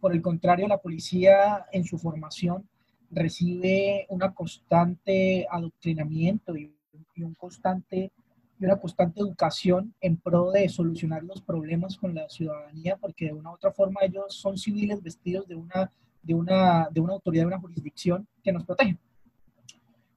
Por 0.00 0.12
el 0.12 0.22
contrario, 0.22 0.68
la 0.68 0.78
policía 0.78 1.66
en 1.72 1.82
su 1.82 1.98
formación 1.98 2.68
recibe 3.10 4.06
una 4.08 4.32
constante 4.32 5.46
adoctrinamiento 5.50 6.56
y, 6.56 6.72
un 7.16 7.34
constante, 7.34 8.12
y 8.60 8.64
una 8.64 8.76
constante 8.76 9.20
educación 9.20 9.94
en 10.00 10.16
pro 10.16 10.52
de 10.52 10.68
solucionar 10.68 11.24
los 11.24 11.40
problemas 11.42 11.96
con 11.96 12.14
la 12.14 12.28
ciudadanía, 12.28 12.96
porque 12.96 13.26
de 13.26 13.32
una 13.32 13.50
u 13.50 13.54
otra 13.54 13.72
forma 13.72 14.02
ellos 14.02 14.34
son 14.34 14.58
civiles 14.58 15.02
vestidos 15.02 15.48
de 15.48 15.56
una, 15.56 15.90
de 16.22 16.34
una, 16.34 16.88
de 16.90 17.00
una 17.00 17.14
autoridad, 17.14 17.42
de 17.42 17.48
una 17.48 17.60
jurisdicción 17.60 18.28
que 18.44 18.52
nos 18.52 18.64
protege. 18.64 18.96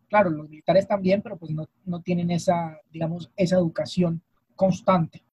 Claro, 0.09 0.31
los 0.31 0.49
militares 0.49 0.87
también, 0.87 1.21
pero 1.21 1.37
pues 1.37 1.51
no, 1.51 1.67
no 1.85 2.01
tienen 2.01 2.31
esa, 2.31 2.79
digamos, 2.91 3.31
esa 3.35 3.57
educación 3.57 4.21
constante. 4.55 5.23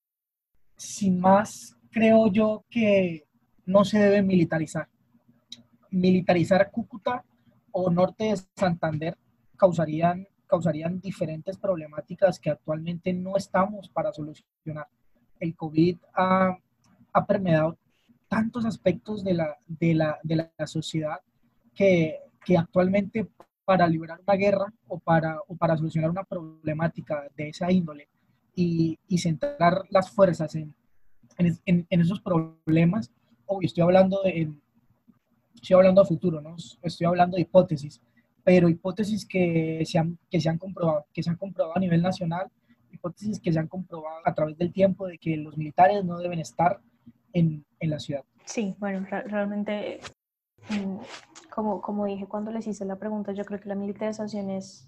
Sin 0.76 1.18
más, 1.18 1.76
creo 1.90 2.30
yo 2.30 2.64
que 2.68 3.26
no 3.64 3.84
se 3.84 3.98
debe 3.98 4.22
militarizar. 4.22 4.88
Militarizar 5.90 6.70
Cúcuta 6.70 7.24
o 7.72 7.90
norte 7.90 8.24
de 8.24 8.36
Santander 8.54 9.16
causarían, 9.56 10.26
causarían 10.46 11.00
diferentes 11.00 11.56
problemáticas 11.56 12.38
que 12.38 12.50
actualmente 12.50 13.12
no 13.12 13.36
estamos 13.36 13.88
para 13.88 14.12
solucionar. 14.12 14.86
El 15.40 15.56
COVID 15.56 15.96
ha, 16.14 16.56
ha 17.12 17.26
permeado 17.26 17.78
tantos 18.28 18.64
aspectos 18.64 19.24
de 19.24 19.34
la, 19.34 19.56
de 19.66 19.94
la, 19.94 20.18
de 20.22 20.36
la 20.36 20.66
sociedad 20.66 21.18
que, 21.74 22.18
que, 22.44 22.56
actualmente 22.56 23.28
para 23.66 23.86
liberar 23.88 24.20
una 24.26 24.36
guerra 24.36 24.72
o 24.86 24.98
para, 24.98 25.38
o 25.48 25.56
para 25.56 25.76
solucionar 25.76 26.08
una 26.08 26.24
problemática 26.24 27.28
de 27.36 27.48
esa 27.48 27.70
índole 27.70 28.08
y, 28.54 28.98
y 29.08 29.18
centrar 29.18 29.82
las 29.90 30.10
fuerzas 30.10 30.54
en, 30.54 30.74
en, 31.36 31.86
en, 31.90 32.00
esos 32.00 32.20
problemas, 32.20 33.10
obvio, 33.44 33.66
estoy 33.66 33.82
hablando 33.82 34.22
de, 34.22 34.50
estoy 35.54 35.74
hablando 35.74 36.02
de 36.02 36.08
futuro, 36.08 36.40
¿no? 36.40 36.54
Estoy 36.80 37.06
hablando 37.06 37.34
de 37.34 37.42
hipótesis, 37.42 38.00
pero 38.44 38.68
hipótesis 38.68 39.26
que 39.26 39.82
se 39.84 39.98
han, 39.98 40.16
que 40.30 40.40
se 40.40 40.48
han 40.48 40.58
comprobado, 40.58 41.04
que 41.12 41.22
se 41.22 41.30
han 41.30 41.36
comprobado 41.36 41.76
a 41.76 41.80
nivel 41.80 42.00
nacional, 42.00 42.48
hipótesis 42.92 43.40
que 43.40 43.52
se 43.52 43.58
han 43.58 43.66
comprobado 43.66 44.20
a 44.24 44.32
través 44.32 44.56
del 44.56 44.72
tiempo 44.72 45.08
de 45.08 45.18
que 45.18 45.36
los 45.36 45.58
militares 45.58 46.04
no 46.04 46.18
deben 46.18 46.38
estar 46.38 46.80
en, 47.32 47.64
en 47.80 47.90
la 47.90 47.98
ciudad. 47.98 48.24
Sí, 48.44 48.76
bueno, 48.78 49.04
realmente, 49.26 49.98
mm, 50.70 50.98
como, 51.56 51.80
como 51.80 52.04
dije 52.04 52.26
cuando 52.26 52.52
les 52.52 52.66
hice 52.66 52.84
la 52.84 52.96
pregunta, 52.96 53.32
yo 53.32 53.44
creo 53.46 53.58
que 53.58 53.68
la 53.68 53.74
militarización 53.74 54.50
es, 54.50 54.86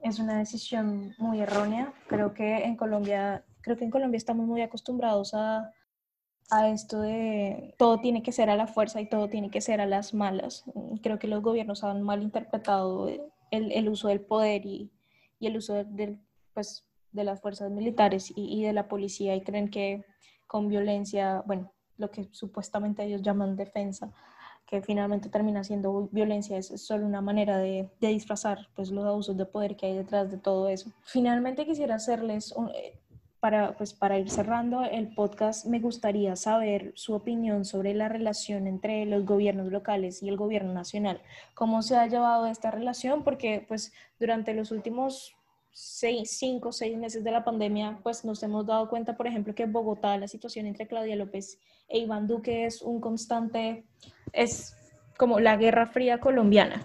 es 0.00 0.20
una 0.20 0.38
decisión 0.38 1.12
muy 1.18 1.40
errónea. 1.40 1.92
Creo 2.06 2.32
que 2.32 2.64
en 2.64 2.76
Colombia, 2.76 3.44
creo 3.60 3.76
que 3.76 3.84
en 3.84 3.90
Colombia 3.90 4.16
estamos 4.16 4.46
muy 4.46 4.62
acostumbrados 4.62 5.34
a 5.34 5.72
a 6.50 6.68
esto 6.68 7.00
de 7.00 7.74
todo 7.78 8.00
tiene 8.00 8.22
que 8.22 8.30
ser 8.30 8.50
a 8.50 8.56
la 8.56 8.66
fuerza 8.66 9.00
y 9.00 9.08
todo 9.08 9.28
tiene 9.28 9.50
que 9.50 9.60
ser 9.60 9.80
a 9.80 9.86
las 9.86 10.14
malas. 10.14 10.64
Creo 11.02 11.18
que 11.18 11.26
los 11.26 11.42
gobiernos 11.42 11.82
han 11.84 12.02
malinterpretado 12.02 13.08
el, 13.50 13.72
el 13.72 13.88
uso 13.88 14.08
del 14.08 14.20
poder 14.20 14.64
y, 14.66 14.92
y 15.40 15.46
el 15.46 15.56
uso 15.56 15.84
de, 15.84 16.18
pues, 16.52 16.86
de 17.12 17.24
las 17.24 17.40
fuerzas 17.40 17.70
militares 17.70 18.32
y, 18.36 18.60
y, 18.60 18.62
de 18.62 18.72
la 18.72 18.88
policía 18.88 19.34
y 19.34 19.42
creen 19.42 19.70
que 19.70 20.04
con 20.46 20.68
violencia, 20.68 21.42
bueno, 21.46 21.72
lo 21.96 22.10
que 22.10 22.28
supuestamente 22.32 23.04
ellos 23.04 23.22
llaman 23.22 23.56
defensa, 23.56 24.12
que 24.66 24.82
finalmente 24.82 25.28
termina 25.28 25.62
siendo 25.62 26.08
violencia, 26.10 26.56
es 26.56 26.68
solo 26.80 27.06
una 27.06 27.20
manera 27.20 27.58
de, 27.58 27.90
de 28.00 28.08
disfrazar 28.08 28.68
pues, 28.74 28.90
los 28.90 29.04
abusos 29.04 29.36
de 29.36 29.46
poder 29.46 29.76
que 29.76 29.86
hay 29.86 29.96
detrás 29.96 30.30
de 30.30 30.38
todo 30.38 30.68
eso. 30.68 30.90
Finalmente 31.04 31.66
quisiera 31.66 31.96
hacerles 31.96 32.52
un, 32.52 32.70
para, 33.44 33.76
pues, 33.76 33.92
para 33.92 34.18
ir 34.18 34.30
cerrando 34.30 34.84
el 34.84 35.14
podcast, 35.14 35.66
me 35.66 35.78
gustaría 35.78 36.34
saber 36.34 36.92
su 36.94 37.12
opinión 37.12 37.66
sobre 37.66 37.92
la 37.92 38.08
relación 38.08 38.66
entre 38.66 39.04
los 39.04 39.26
gobiernos 39.26 39.70
locales 39.70 40.22
y 40.22 40.30
el 40.30 40.38
gobierno 40.38 40.72
nacional. 40.72 41.20
¿Cómo 41.52 41.82
se 41.82 41.94
ha 41.94 42.06
llevado 42.06 42.46
esta 42.46 42.70
relación? 42.70 43.22
Porque 43.22 43.62
pues, 43.68 43.92
durante 44.18 44.54
los 44.54 44.70
últimos 44.70 45.36
seis, 45.72 46.30
cinco, 46.38 46.72
seis 46.72 46.96
meses 46.96 47.22
de 47.22 47.32
la 47.32 47.44
pandemia, 47.44 47.98
pues 48.02 48.24
nos 48.24 48.42
hemos 48.42 48.64
dado 48.64 48.88
cuenta, 48.88 49.14
por 49.14 49.26
ejemplo, 49.26 49.54
que 49.54 49.66
Bogotá 49.66 50.16
la 50.16 50.28
situación 50.28 50.64
entre 50.64 50.86
Claudia 50.86 51.16
López 51.16 51.58
e 51.88 51.98
Iván 51.98 52.26
Duque 52.26 52.66
es 52.66 52.82
un 52.82 53.00
constante, 53.00 53.84
es 54.32 54.76
como 55.16 55.38
la 55.38 55.56
guerra 55.56 55.86
fría 55.86 56.18
colombiana. 56.18 56.84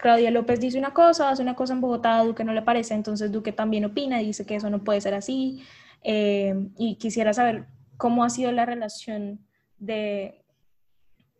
Claudia 0.00 0.30
López 0.30 0.60
dice 0.60 0.78
una 0.78 0.94
cosa, 0.94 1.30
hace 1.30 1.42
una 1.42 1.54
cosa 1.54 1.74
en 1.74 1.80
Bogotá, 1.80 2.18
a 2.18 2.24
Duque 2.24 2.44
no 2.44 2.52
le 2.52 2.62
parece, 2.62 2.94
entonces 2.94 3.30
Duque 3.30 3.52
también 3.52 3.84
opina 3.84 4.20
y 4.22 4.26
dice 4.26 4.46
que 4.46 4.56
eso 4.56 4.70
no 4.70 4.82
puede 4.82 5.00
ser 5.00 5.14
así. 5.14 5.62
Eh, 6.02 6.54
y 6.78 6.96
quisiera 6.96 7.34
saber 7.34 7.66
cómo 7.98 8.24
ha 8.24 8.30
sido 8.30 8.50
la 8.52 8.64
relación 8.64 9.40
de, 9.78 10.42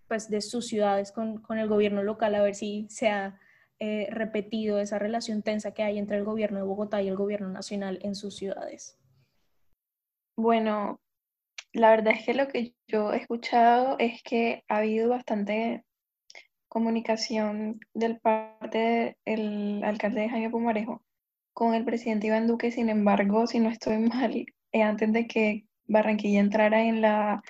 pues, 0.09 0.29
de 0.29 0.43
sus 0.43 0.67
ciudades 0.67 1.13
con, 1.13 1.39
con 1.39 1.59
el 1.59 1.69
gobierno 1.69 2.03
local, 2.03 2.35
a 2.35 2.43
ver 2.43 2.55
si 2.55 2.87
se 2.91 3.09
ha 3.09 3.41
eh, 3.79 4.09
repetido 4.11 4.79
esa 4.79 4.99
relación 4.99 5.41
tensa 5.41 5.73
que 5.73 5.83
hay 5.83 5.99
entre 5.99 6.19
el 6.19 6.25
gobierno 6.25 6.59
de 6.59 6.65
Bogotá 6.65 7.01
y 7.01 7.09
el 7.09 7.17
gobierno 7.17 7.49
nacional 7.49 7.99
en 8.03 8.15
sus 8.15 8.37
ciudades. 8.37 8.99
Bueno, 10.37 11.01
la 11.73 11.91
verdad 11.91 12.15
es 12.17 12.25
que 12.25 12.35
lo 12.35 12.49
que 12.49 12.75
yo 12.89 13.13
he 13.13 13.19
escuchado 13.19 13.97
es 13.99 14.23
que 14.23 14.65
ha 14.69 14.79
habido 14.79 15.09
bastante 15.09 15.85
comunicación 16.69 17.81
del 17.95 18.21
parte 18.21 19.17
del 19.27 19.83
alcalde 19.85 20.23
de 20.23 20.29
Jaime 20.29 20.51
Pumarejo 20.51 21.03
con 21.53 21.75
el 21.75 21.85
presidente 21.85 22.29
Iván 22.29 22.47
Duque, 22.47 22.71
sin 22.71 22.89
embargo, 22.89 23.47
si 23.47 23.61
no 23.61 23.69
estoy 23.69 23.99
mal, 23.99 24.47
eh, 24.73 24.83
antes 24.83 25.13
de 25.13 25.27
que 25.27 25.67
Barranquilla 25.87 26.41
entrara 26.41 26.85
en, 26.85 27.01
la, 27.01 27.43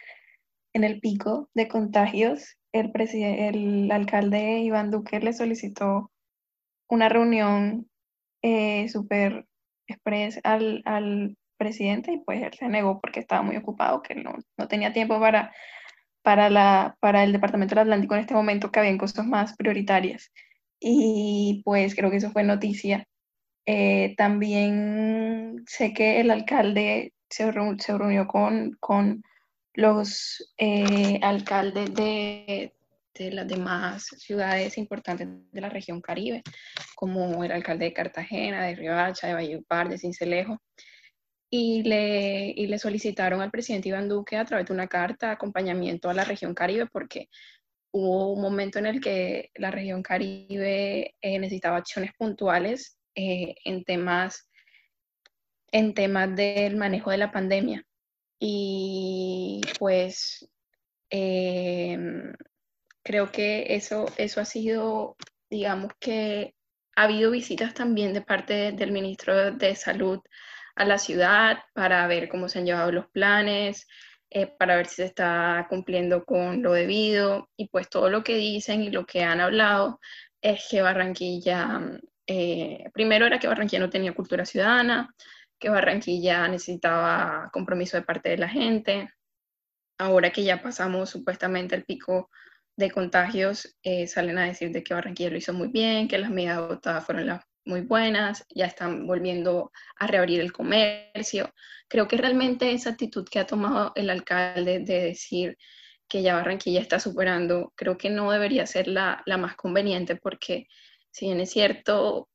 en 0.73 0.85
el 0.85 1.01
pico 1.01 1.51
de 1.55 1.69
contagios, 1.69 2.57
el, 2.73 2.93
el 2.95 3.91
alcalde 3.93 4.61
Iván 4.61 4.91
Duque 4.91 5.21
le 5.21 5.33
solicitó 5.33 6.11
una 6.89 7.09
reunión 7.09 7.89
eh, 8.43 8.89
súper 8.89 9.47
express 9.87 10.41
al, 10.45 10.83
al, 10.85 11.37
presidente 11.61 12.13
y 12.13 12.19
pues 12.19 12.43
él 12.43 12.53
se 12.59 12.69
negó 12.69 13.01
porque 13.01 13.21
estaba 13.21 13.43
muy 13.43 13.57
ocupado, 13.57 14.03
que 14.03 14.17
no, 14.17 14.35
no 14.57 14.69
tenía 14.69 14.93
tiempo 14.93 15.21
para, 15.21 15.53
para, 16.23 16.51
la, 16.51 16.97
para 17.01 17.23
el 17.23 17.33
Departamento 17.33 17.77
del 17.77 17.83
Atlántico 17.83 18.15
en 18.15 18.23
este 18.23 18.35
momento, 18.35 18.73
que 18.73 18.81
habían 18.81 18.99
cosas 18.99 19.27
más 19.27 19.55
prioritarias. 19.57 20.33
Y 20.81 21.63
pues 21.65 21.95
creo 21.95 22.11
que 22.11 22.17
eso 22.17 22.31
fue 22.33 22.43
noticia 22.43 23.07
eh, 23.67 24.15
también 24.17 25.65
sé 25.67 25.93
que 25.93 26.21
el 26.21 26.31
alcalde 26.31 27.13
se, 27.29 27.45
se 27.79 27.99
reunió 27.99 28.27
con, 28.27 28.77
con 28.81 29.23
los 29.75 30.53
eh, 30.59 31.21
alcaldes 31.23 31.95
de, 31.95 32.75
de, 33.15 33.31
las 33.31 33.47
demás 33.47 34.07
ciudades 34.19 34.77
importantes 34.79 35.29
de 35.53 35.61
la 35.61 35.69
región 35.69 36.01
Caribe, 36.01 36.43
como 36.97 37.45
el 37.45 37.53
alcalde 37.53 37.85
de 37.87 37.93
Cartagena, 37.93 38.67
de 38.67 38.75
Riohacha, 38.75 39.29
de 39.29 39.35
Valledupar, 39.35 39.89
de 39.89 39.99
Cincelejo, 39.99 40.61
y 41.51 41.83
le, 41.83 42.55
y 42.57 42.67
le 42.69 42.79
solicitaron 42.79 43.41
al 43.41 43.51
presidente 43.51 43.89
Iván 43.89 44.09
Duque 44.09 44.37
a 44.37 44.45
través 44.45 44.67
de 44.67 44.73
una 44.73 44.87
carta 44.87 45.27
de 45.27 45.33
acompañamiento 45.33 46.09
a 46.09 46.15
la 46.15 46.25
región 46.25 46.55
Caribe, 46.55 46.87
porque 46.87 47.29
hubo 47.93 48.33
un 48.33 48.41
momento 48.41 48.79
en 48.79 48.87
el 48.87 49.01
que 49.01 49.51
la 49.57 49.73
región 49.73 50.03
Caribe 50.03 51.17
eh, 51.21 51.39
necesitaba 51.41 51.79
acciones 51.79 52.13
puntuales 52.17 52.99
eh, 53.17 53.57
en, 53.65 53.85
temas, 53.85 54.49
en 55.73 55.95
temas 55.95 56.35
del 56.37 56.77
manejo 56.77 57.11
de 57.11 57.19
la 57.19 57.33
pandemia. 57.33 57.85
Y 58.39 59.61
pues 59.79 60.49
em, 61.11 62.33
creo 63.03 63.33
que 63.33 63.75
eso, 63.75 64.07
eso 64.17 64.41
ha 64.41 64.45
sido, 64.45 65.17
digamos 65.51 65.93
que 65.99 66.55
ha 66.97 67.05
habido 67.05 67.33
visitas 67.33 67.75
también 67.75 68.15
de 68.15 68.23
parte 68.23 68.73
del 68.73 68.93
ministro 68.93 69.53
de 69.53 69.75
Salud 69.75 70.21
a 70.75 70.85
la 70.85 70.99
ciudad 70.99 71.59
para 71.75 72.07
ver 72.07 72.29
cómo 72.29 72.49
se 72.49 72.59
han 72.59 72.67
llevado 72.67 72.93
los 72.93 73.09
planes, 73.09 73.87
eh, 74.31 74.47
para 74.47 74.77
ver 74.77 74.87
si 74.87 74.97
se 74.97 75.05
está 75.07 75.67
cumpliendo 75.69 76.25
con 76.25 76.63
lo 76.63 76.73
debido 76.73 77.51
y 77.57 77.69
pues 77.69 77.89
todo 77.91 78.09
lo 78.11 78.23
que 78.23 78.37
dicen 78.37 78.83
y 78.83 78.91
lo 78.91 79.05
que 79.05 79.25
han 79.25 79.41
hablado 79.41 80.01
es 80.41 80.69
que 80.71 80.83
Barranquilla, 80.83 81.81
eh, 82.27 82.85
primero 82.95 83.27
era 83.27 83.39
que 83.41 83.49
Barranquilla 83.49 83.81
no 83.81 83.91
tenía 83.91 84.15
cultura 84.15 84.45
ciudadana, 84.47 85.15
que 85.59 85.69
Barranquilla 85.69 86.49
necesitaba 86.49 87.51
compromiso 87.53 87.97
de 87.97 88.05
parte 88.05 88.31
de 88.31 88.39
la 88.39 88.49
gente. 88.49 89.11
Ahora 89.99 90.31
que 90.31 90.45
ya 90.45 90.63
pasamos 90.63 91.11
supuestamente 91.11 91.75
el 91.75 91.85
pico 91.85 92.31
de 92.77 92.91
contagios, 92.91 93.77
eh, 93.83 94.07
salen 94.07 94.39
a 94.39 94.47
decir 94.47 94.71
de 94.73 94.83
que 94.83 94.95
Barranquilla 94.95 95.31
lo 95.31 95.39
hizo 95.39 95.53
muy 95.53 95.69
bien, 95.69 96.09
que 96.09 96.19
las 96.19 96.31
medidas 96.31 96.61
votadas 96.61 97.05
fueron 97.05 97.27
las 97.27 97.45
muy 97.71 97.83
buenas, 97.83 98.45
ya 98.51 98.67
están 98.67 99.07
volviendo 99.07 99.73
a 99.97 100.07
reabrir 100.07 100.41
el 100.41 100.53
comercio. 100.53 101.55
Creo 101.89 102.09
que 102.09 102.17
realmente 102.17 102.73
esa 102.73 102.91
actitud 102.91 103.27
que 103.31 103.39
ha 103.39 103.47
tomado 103.47 103.93
el 103.95 104.11
alcalde 104.11 104.81
de 104.81 105.03
decir 105.03 105.57
que 106.09 106.23
ya 106.23 106.35
Barranquilla 106.35 106.81
está 106.81 106.99
superando, 106.99 107.73
creo 107.77 107.97
que 107.97 108.11
no 108.11 108.33
debería 108.33 108.67
ser 108.67 108.89
la, 108.89 109.23
la 109.27 109.39
más 109.39 109.55
conveniente 109.57 110.17
porque 110.17 110.67
si 111.13 111.27
bien 111.27 111.41
es 111.41 111.51
cierto, 111.51 112.29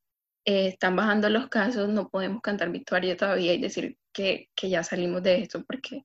eh, 0.45 0.67
están 0.67 0.95
bajando 0.95 1.29
los 1.29 1.49
casos, 1.49 1.89
no 1.89 2.09
podemos 2.09 2.41
cantar 2.41 2.71
victoria 2.71 3.17
todavía 3.17 3.53
y 3.53 3.61
decir 3.61 3.97
que, 4.13 4.49
que 4.55 4.69
ya 4.69 4.83
salimos 4.83 5.21
de 5.23 5.41
esto 5.41 5.63
porque 5.65 6.03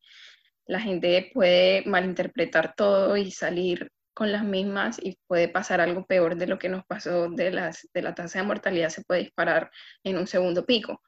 la 0.66 0.80
gente 0.80 1.30
puede 1.32 1.84
malinterpretar 1.86 2.74
todo 2.74 3.16
y 3.16 3.30
salir 3.30 3.90
con 4.14 4.32
las 4.32 4.44
mismas 4.44 4.98
y 5.02 5.18
puede 5.26 5.48
pasar 5.48 5.80
algo 5.80 6.04
peor 6.06 6.36
de 6.36 6.46
lo 6.46 6.58
que 6.58 6.68
nos 6.68 6.84
pasó 6.84 7.28
de, 7.30 7.50
las, 7.50 7.88
de 7.94 8.02
la 8.02 8.14
tasa 8.14 8.40
de 8.40 8.46
mortalidad, 8.46 8.88
se 8.90 9.02
puede 9.04 9.22
disparar 9.22 9.70
en 10.04 10.18
un 10.18 10.26
segundo 10.26 10.66
pico. 10.66 11.00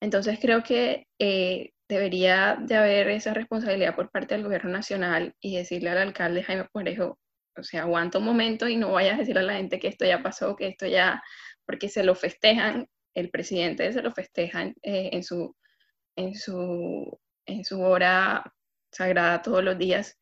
Entonces 0.00 0.38
creo 0.40 0.62
que 0.62 1.06
eh, 1.18 1.70
debería 1.88 2.56
de 2.60 2.76
haber 2.76 3.08
esa 3.08 3.34
responsabilidad 3.34 3.94
por 3.94 4.10
parte 4.10 4.34
del 4.34 4.44
gobierno 4.44 4.70
nacional 4.70 5.34
y 5.40 5.56
decirle 5.56 5.90
al 5.90 5.98
alcalde 5.98 6.42
Jaime 6.42 6.66
Parejo, 6.72 7.18
o 7.56 7.62
sea, 7.62 7.82
aguanta 7.82 8.18
un 8.18 8.24
momento 8.24 8.68
y 8.68 8.76
no 8.76 8.92
vayas 8.92 9.14
a 9.14 9.18
decirle 9.18 9.42
a 9.42 9.44
la 9.44 9.54
gente 9.54 9.78
que 9.78 9.88
esto 9.88 10.04
ya 10.04 10.22
pasó, 10.22 10.56
que 10.56 10.68
esto 10.68 10.86
ya, 10.86 11.22
porque 11.66 11.88
se 11.88 12.02
lo 12.02 12.14
festejan, 12.14 12.88
el 13.14 13.30
presidente 13.30 13.92
se 13.92 14.02
lo 14.02 14.12
festeja 14.12 14.64
eh, 14.82 15.10
en, 15.12 15.22
su, 15.22 15.54
en, 16.16 16.34
su, 16.34 17.18
en 17.46 17.64
su 17.64 17.80
hora 17.82 18.42
sagrada 18.90 19.42
todos 19.42 19.62
los 19.62 19.78
días 19.78 20.18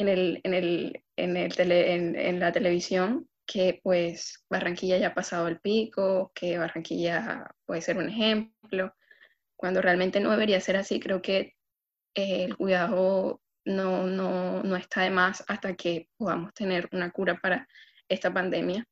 en, 0.00 0.08
el, 0.08 0.40
en, 0.44 0.54
el, 0.54 1.04
en, 1.16 1.36
el 1.36 1.54
tele, 1.54 1.94
en, 1.94 2.40
la 2.40 2.52
televisión 2.52 3.28
que 3.46 3.80
pues 3.82 4.44
Barranquilla 4.48 4.96
ya 4.98 5.08
ha 5.08 5.14
pasado 5.14 5.48
el 5.48 5.60
pico, 5.60 6.32
que 6.34 6.56
Barranquilla 6.56 7.46
puede 7.66 7.82
ser 7.82 7.98
un 7.98 8.08
ejemplo, 8.08 8.94
cuando 9.56 9.82
realmente 9.82 10.20
no 10.20 10.30
debería 10.30 10.60
ser 10.60 10.76
así. 10.76 11.00
Creo 11.00 11.20
que 11.20 11.54
eh, 12.14 12.44
el 12.44 12.56
cuidado 12.56 13.42
no, 13.66 14.06
no, 14.06 14.62
no 14.62 14.76
está 14.76 15.02
de 15.02 15.10
más 15.10 15.44
hasta 15.48 15.74
que 15.74 16.08
podamos 16.16 16.54
tener 16.54 16.88
una 16.92 17.10
cura 17.10 17.38
para 17.40 17.68
esta 18.08 18.32
pandemia. 18.32 18.86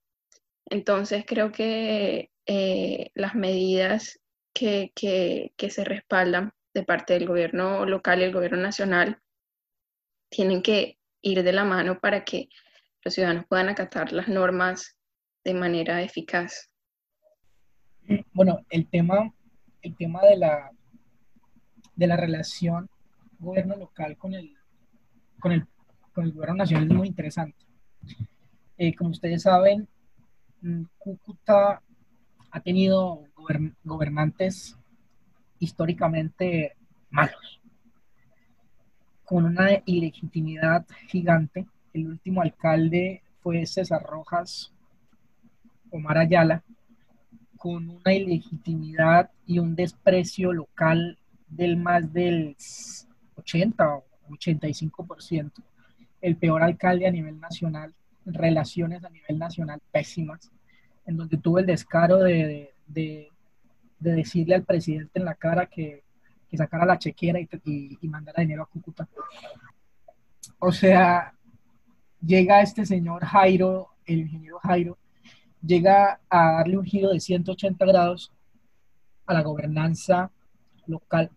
Entonces 0.66 1.24
creo 1.26 1.52
que 1.52 2.30
eh, 2.46 3.10
las 3.14 3.34
medidas 3.34 4.20
que, 4.52 4.92
que, 4.94 5.52
que, 5.56 5.70
se 5.70 5.84
respaldan 5.84 6.52
de 6.74 6.82
parte 6.82 7.14
del 7.14 7.26
gobierno 7.26 7.86
local 7.86 8.20
y 8.20 8.24
el 8.24 8.32
gobierno 8.32 8.58
nacional 8.58 9.20
tienen 10.28 10.62
que 10.62 10.98
ir 11.22 11.42
de 11.42 11.52
la 11.52 11.64
mano 11.64 11.98
para 12.00 12.24
que 12.24 12.48
los 13.02 13.14
ciudadanos 13.14 13.46
puedan 13.48 13.68
acatar 13.68 14.12
las 14.12 14.28
normas 14.28 14.96
de 15.44 15.54
manera 15.54 16.02
eficaz. 16.02 16.70
Bueno, 18.32 18.60
el 18.70 18.88
tema, 18.88 19.32
el 19.82 19.96
tema 19.96 20.22
de, 20.22 20.36
la, 20.36 20.70
de 21.94 22.06
la 22.06 22.16
relación 22.16 22.88
gobierno 23.38 23.76
local 23.76 24.16
con 24.16 24.34
el, 24.34 24.56
con 25.38 25.52
el, 25.52 25.66
con 26.12 26.24
el 26.24 26.32
gobierno 26.32 26.56
nacional 26.56 26.88
es 26.88 26.96
muy 26.96 27.08
interesante. 27.08 27.64
Eh, 28.76 28.94
como 28.94 29.10
ustedes 29.10 29.42
saben, 29.42 29.88
mm, 30.62 30.84
Cúcuta 30.98 31.82
ha 32.50 32.60
tenido 32.60 33.24
gobernantes 33.84 34.76
históricamente 35.58 36.76
malos 37.10 37.57
con 39.28 39.44
una 39.44 39.82
ilegitimidad 39.84 40.86
gigante. 41.06 41.66
El 41.92 42.06
último 42.06 42.40
alcalde 42.40 43.22
fue 43.42 43.66
César 43.66 44.02
Rojas 44.02 44.72
Omar 45.90 46.16
Ayala, 46.16 46.62
con 47.58 47.90
una 47.90 48.14
ilegitimidad 48.14 49.30
y 49.46 49.58
un 49.58 49.76
desprecio 49.76 50.54
local 50.54 51.18
del 51.46 51.76
más 51.76 52.10
del 52.10 52.56
80 53.36 53.96
o 53.96 54.04
85%. 54.30 55.52
El 56.22 56.36
peor 56.36 56.62
alcalde 56.62 57.06
a 57.06 57.10
nivel 57.10 57.38
nacional, 57.38 57.92
relaciones 58.24 59.04
a 59.04 59.10
nivel 59.10 59.38
nacional 59.38 59.80
pésimas, 59.92 60.50
en 61.04 61.18
donde 61.18 61.36
tuvo 61.36 61.58
el 61.58 61.66
descaro 61.66 62.16
de, 62.16 62.72
de, 62.86 63.28
de 63.98 64.12
decirle 64.12 64.54
al 64.54 64.64
presidente 64.64 65.18
en 65.18 65.26
la 65.26 65.34
cara 65.34 65.66
que 65.66 66.02
que 66.48 66.56
sacara 66.56 66.86
la 66.86 66.98
chequera 66.98 67.38
y, 67.40 67.98
mandara 68.02 68.42
dinero 68.42 68.62
a 68.62 68.66
Cúcuta. 68.66 69.08
O 70.58 70.72
sea, 70.72 71.34
llega 72.20 72.62
este 72.62 72.84
señor 72.86 73.24
Jairo, 73.24 73.88
el 74.06 74.20
ingeniero 74.20 74.58
Jairo, 74.60 74.98
llega 75.62 76.20
a 76.28 76.52
darle 76.52 76.78
un 76.78 76.84
giro 76.84 77.10
de 77.10 77.20
180 77.20 77.84
grados 77.84 78.32
a 79.26 79.34
la 79.34 79.42
gobernanza 79.42 80.30
local, 80.86 81.30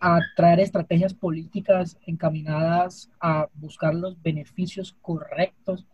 a 0.00 0.20
traer 0.36 0.60
estrategias 0.60 1.14
políticas 1.14 1.96
encaminadas 2.06 3.10
a 3.20 3.48
buscar 3.54 3.94
los 3.94 4.20
beneficios 4.20 4.96
correctos 5.00 5.86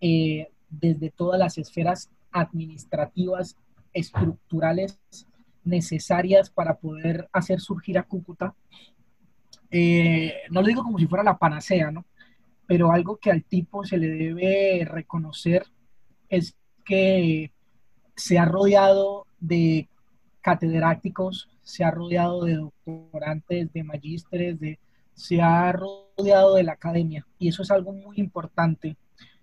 eh, 0.00 0.52
desde 0.68 1.10
todas 1.10 1.38
las 1.38 1.58
esferas 1.58 2.10
administrativas, 2.30 3.56
estructurales 3.92 5.00
necesarias 5.66 6.50
para 6.50 6.76
poder 6.76 7.28
hacer 7.32 7.60
surgir 7.60 7.98
a 7.98 8.04
Cúcuta. 8.04 8.54
Eh, 9.70 10.34
no 10.50 10.60
lo 10.62 10.68
digo 10.68 10.82
como 10.82 10.98
si 10.98 11.06
fuera 11.06 11.24
la 11.24 11.38
panacea, 11.38 11.90
¿no? 11.90 12.06
Pero 12.66 12.92
algo 12.92 13.16
que 13.18 13.30
al 13.30 13.44
tipo 13.44 13.84
se 13.84 13.98
le 13.98 14.08
debe 14.08 14.84
reconocer 14.84 15.66
es 16.28 16.56
que 16.84 17.52
se 18.14 18.38
ha 18.38 18.44
rodeado 18.44 19.26
de 19.40 19.88
catedráticos, 20.40 21.48
se 21.62 21.84
ha 21.84 21.90
rodeado 21.90 22.44
de 22.44 22.54
doctorantes, 22.54 23.72
de 23.72 23.82
magísteres, 23.82 24.58
de, 24.60 24.78
se 25.14 25.42
ha 25.42 25.72
rodeado 25.72 26.54
de 26.54 26.62
la 26.62 26.72
academia 26.72 27.26
y 27.38 27.48
eso 27.48 27.62
es 27.62 27.70
algo 27.70 27.92
muy 27.92 28.18
importante. 28.18 28.96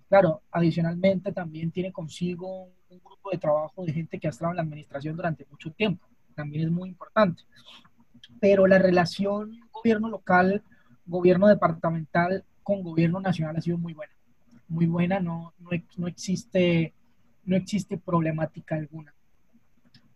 Claro, 0.10 0.42
adicionalmente 0.52 1.32
también 1.32 1.72
tiene 1.72 1.92
consigo 1.92 2.66
un 2.90 3.00
grupo 3.04 3.32
de 3.32 3.38
trabajo 3.38 3.84
de 3.84 3.94
gente 3.94 4.20
que 4.20 4.28
ha 4.28 4.30
estado 4.30 4.52
en 4.52 4.58
la 4.58 4.64
administración 4.64 5.16
durante 5.16 5.46
mucho 5.50 5.72
tiempo 5.72 6.08
también 6.34 6.66
es 6.66 6.72
muy 6.72 6.90
importante. 6.90 7.44
Pero 8.40 8.68
la 8.68 8.78
relación 8.78 9.60
gobierno 9.72 10.10
local, 10.10 10.64
gobierno 11.06 11.48
departamental 11.48 12.44
con 12.64 12.82
gobierno 12.82 13.20
nacional 13.20 13.58
ha 13.58 13.62
sido 13.62 13.78
muy 13.78 13.94
buena. 13.94 14.14
Muy 14.68 14.86
buena, 14.86 15.20
no, 15.20 15.54
no, 15.98 16.08
existe, 16.08 16.94
no 17.46 17.56
existe 17.56 17.98
problemática 17.98 18.76
alguna. 18.76 19.14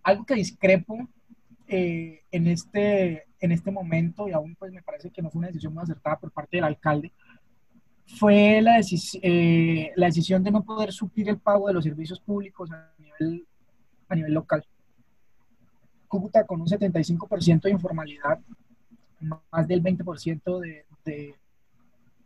Algo 0.04 0.26
que 0.26 0.36
discrepo 0.36 1.08
eh, 1.68 2.22
en, 2.32 2.48
este, 2.48 3.26
en 3.40 3.52
este 3.52 3.72
momento, 3.72 4.28
y 4.28 4.32
aún 4.32 4.56
pues 4.56 4.72
me 4.72 4.82
parece 4.82 5.12
que 5.12 5.22
no 5.22 5.30
fue 5.30 5.40
una 5.40 5.48
decisión 5.48 5.74
muy 5.74 5.84
acertada 5.84 6.18
por 6.18 6.32
parte 6.32 6.58
del 6.58 6.64
alcalde, 6.64 7.12
fue 8.08 8.62
la, 8.62 8.80
eh, 9.22 9.92
la 9.96 10.06
decisión 10.06 10.44
de 10.44 10.52
no 10.52 10.64
poder 10.64 10.94
suplir 10.94 11.28
el 11.30 11.40
pago 11.40 11.68
de 11.68 11.74
los 11.74 11.84
servicios 11.84 12.22
públicos 12.22 12.72
a 12.72 12.94
nivel, 12.98 13.46
a 14.08 14.16
nivel 14.16 14.34
local. 14.34 14.66
Cúcuta 16.08 16.46
con 16.46 16.62
un 16.62 16.68
75% 16.68 17.62
de 17.62 17.72
informalidad, 17.72 18.40
más 19.20 19.68
del 19.68 19.84
20% 19.84 20.60
de, 20.60 20.86
de, 21.06 21.36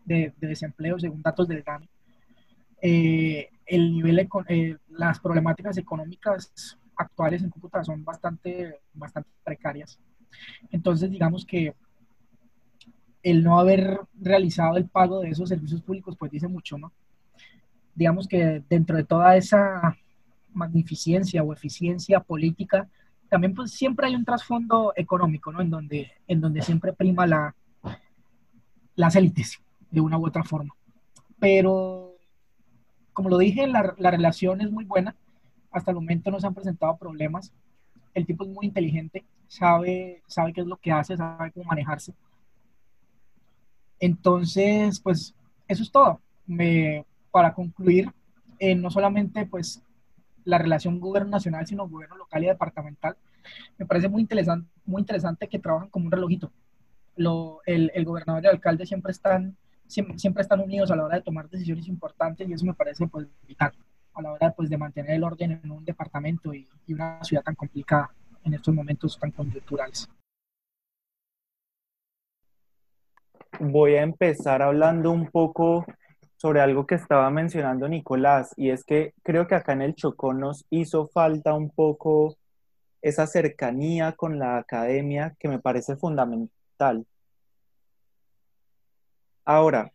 de, 0.06 0.34
desempleo 0.40 1.00
según 1.00 1.22
datos 1.22 1.48
del 1.48 1.64
GAN. 1.64 1.88
Eh, 2.82 3.50
el 3.66 3.94
nivel, 3.94 4.28
eh, 4.50 4.78
las 4.90 5.20
problemáticas 5.20 5.78
económicas 5.78 6.78
actuales 6.96 7.44
en 7.44 7.50
Cúcuta 7.50 7.84
son 7.84 8.04
bastante, 8.04 8.80
bastante 8.94 9.30
precarias. 9.44 10.00
Entonces, 10.72 11.10
digamos 11.10 11.46
que 11.46 11.74
el 13.24 13.44
no 13.44 13.60
haber 13.60 14.00
realizado 14.20 14.78
el 14.78 14.86
pago 14.86 15.20
de 15.22 15.30
esos 15.30 15.50
servicios 15.50 15.82
públicos, 15.82 16.16
pues 16.18 16.32
dice 16.32 16.48
mucho, 16.48 16.78
¿no? 16.78 16.92
Digamos 17.94 18.28
que 18.28 18.64
dentro 18.70 18.98
de 18.98 19.04
toda 19.04 19.36
esa 19.36 19.96
magnificencia 20.54 21.44
o 21.44 21.54
eficiencia 21.54 22.20
política 22.20 22.90
también 23.32 23.56
pues 23.56 23.72
siempre 23.72 24.08
hay 24.08 24.16
un 24.16 24.26
trasfondo 24.26 24.92
económico, 24.94 25.54
¿no? 25.54 25.62
En 25.62 25.70
donde, 25.70 26.12
en 26.28 26.42
donde 26.42 26.62
siempre 26.62 26.92
prima 26.92 27.26
la, 27.26 27.56
las 28.96 29.16
élites, 29.16 29.58
de 29.90 30.02
una 30.02 30.18
u 30.18 30.28
otra 30.28 30.44
forma. 30.44 30.76
Pero, 31.40 32.18
como 33.14 33.30
lo 33.30 33.38
dije, 33.38 33.68
la, 33.68 33.96
la 33.98 34.12
relación 34.12 34.60
es 34.60 34.70
muy 34.70 34.84
buena. 34.84 35.16
Hasta 35.72 35.92
el 35.92 35.96
momento 35.96 36.30
no 36.30 36.42
se 36.42 36.48
han 36.48 36.54
presentado 36.54 36.98
problemas. 36.98 37.54
El 38.14 38.26
tipo 38.26 38.44
es 38.44 38.50
muy 38.50 38.66
inteligente, 38.66 39.24
sabe, 39.48 40.22
sabe 40.28 40.52
qué 40.52 40.60
es 40.60 40.68
lo 40.68 40.76
que 40.76 40.92
hace, 40.92 41.16
sabe 41.16 41.54
cómo 41.54 41.68
manejarse. 41.68 42.14
Entonces, 44.02 45.00
pues 45.00 45.34
eso 45.70 45.84
es 45.84 45.90
todo. 45.90 46.20
Me, 46.46 47.06
para 47.32 47.54
concluir, 47.54 48.12
eh, 48.60 48.76
no 48.76 48.92
solamente 48.92 49.46
pues 49.46 49.82
la 50.46 50.58
relación 50.58 51.00
gobierno 51.00 51.32
nacional, 51.32 51.68
sino 51.68 51.88
gobierno 51.88 52.18
local 52.18 52.44
y 52.44 52.48
departamental, 52.48 53.16
me 53.78 53.86
parece 53.86 54.10
muy 54.10 54.22
interesante, 54.22 54.70
muy 54.86 55.02
interesante 55.02 55.48
que 55.48 55.60
trabajan 55.60 55.90
como 55.90 56.06
un 56.06 56.12
relojito. 56.12 56.52
Lo, 57.16 57.62
el, 57.66 57.92
el, 57.94 58.06
gobernador 58.06 58.44
y 58.44 58.48
el 58.48 58.54
alcalde 58.54 58.86
siempre 58.86 59.12
están, 59.12 59.58
siempre, 59.88 60.18
siempre, 60.18 60.42
están 60.42 60.62
unidos 60.62 60.92
a 60.92 60.96
la 60.96 61.06
hora 61.06 61.18
de 61.18 61.24
tomar 61.24 61.50
decisiones 61.50 61.88
importantes 61.88 62.48
y 62.48 62.54
eso 62.54 62.66
me 62.66 62.74
parece 62.74 63.08
pues 63.08 63.28
vital 63.48 63.74
a 64.14 64.22
la 64.22 64.32
hora 64.34 64.52
pues, 64.52 64.70
de 64.70 64.78
mantener 64.78 65.12
el 65.12 65.24
orden 65.24 65.60
en 65.64 65.72
un 65.72 65.86
departamento 65.86 66.54
y, 66.54 66.68
y 66.88 66.94
una 66.94 67.24
ciudad 67.24 67.44
tan 67.44 67.56
complicada 67.56 68.12
en 68.44 68.54
estos 68.54 68.74
momentos 68.74 69.18
tan 69.20 69.32
coyunturales. 69.32 70.10
Voy 73.60 73.96
a 73.96 74.02
empezar 74.02 74.62
hablando 74.62 75.12
un 75.12 75.28
poco 75.30 75.86
sobre 76.42 76.60
algo 76.60 76.88
que 76.88 76.96
estaba 76.96 77.30
mencionando 77.30 77.88
Nicolás, 77.88 78.52
y 78.58 78.72
es 78.72 78.84
que 78.84 79.14
creo 79.22 79.46
que 79.46 79.54
acá 79.54 79.74
en 79.74 79.84
el 79.84 79.94
Chocó 79.94 80.34
nos 80.34 80.66
hizo 80.72 81.08
falta 81.08 81.54
un 81.54 81.70
poco 81.70 82.36
esa 83.04 83.28
cercanía 83.28 84.14
con 84.14 84.40
la 84.40 84.58
academia 84.58 85.36
que 85.40 85.48
me 85.48 85.60
parece 85.60 85.98
fundamental. 85.98 87.06
Ahora, 89.46 89.92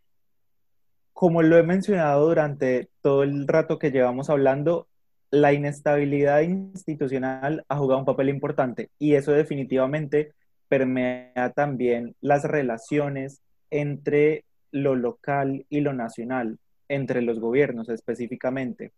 como 1.13 1.43
lo 1.43 1.59
he 1.59 1.65
mencionado 1.65 2.29
durante 2.29 2.91
todo 3.03 3.25
el 3.25 3.49
rato 3.49 3.81
que 3.81 3.91
llevamos 3.91 4.31
hablando, 4.31 4.87
la 5.33 5.53
inestabilidad 5.53 6.43
institucional 6.43 7.65
ha 7.69 7.77
jugado 7.77 7.99
un 7.99 8.07
papel 8.07 8.29
importante 8.29 8.91
y 9.01 9.15
eso 9.17 9.33
definitivamente 9.33 10.33
permea 10.69 11.53
también 11.57 12.15
las 12.21 12.45
relaciones 12.45 13.43
entre 13.71 14.46
lo 14.71 14.95
local 14.95 15.67
y 15.69 15.81
lo 15.81 15.93
nacional, 15.93 16.59
entre 16.89 17.23
los 17.23 17.41
gobiernos 17.41 17.89
específicamente. 17.89 18.93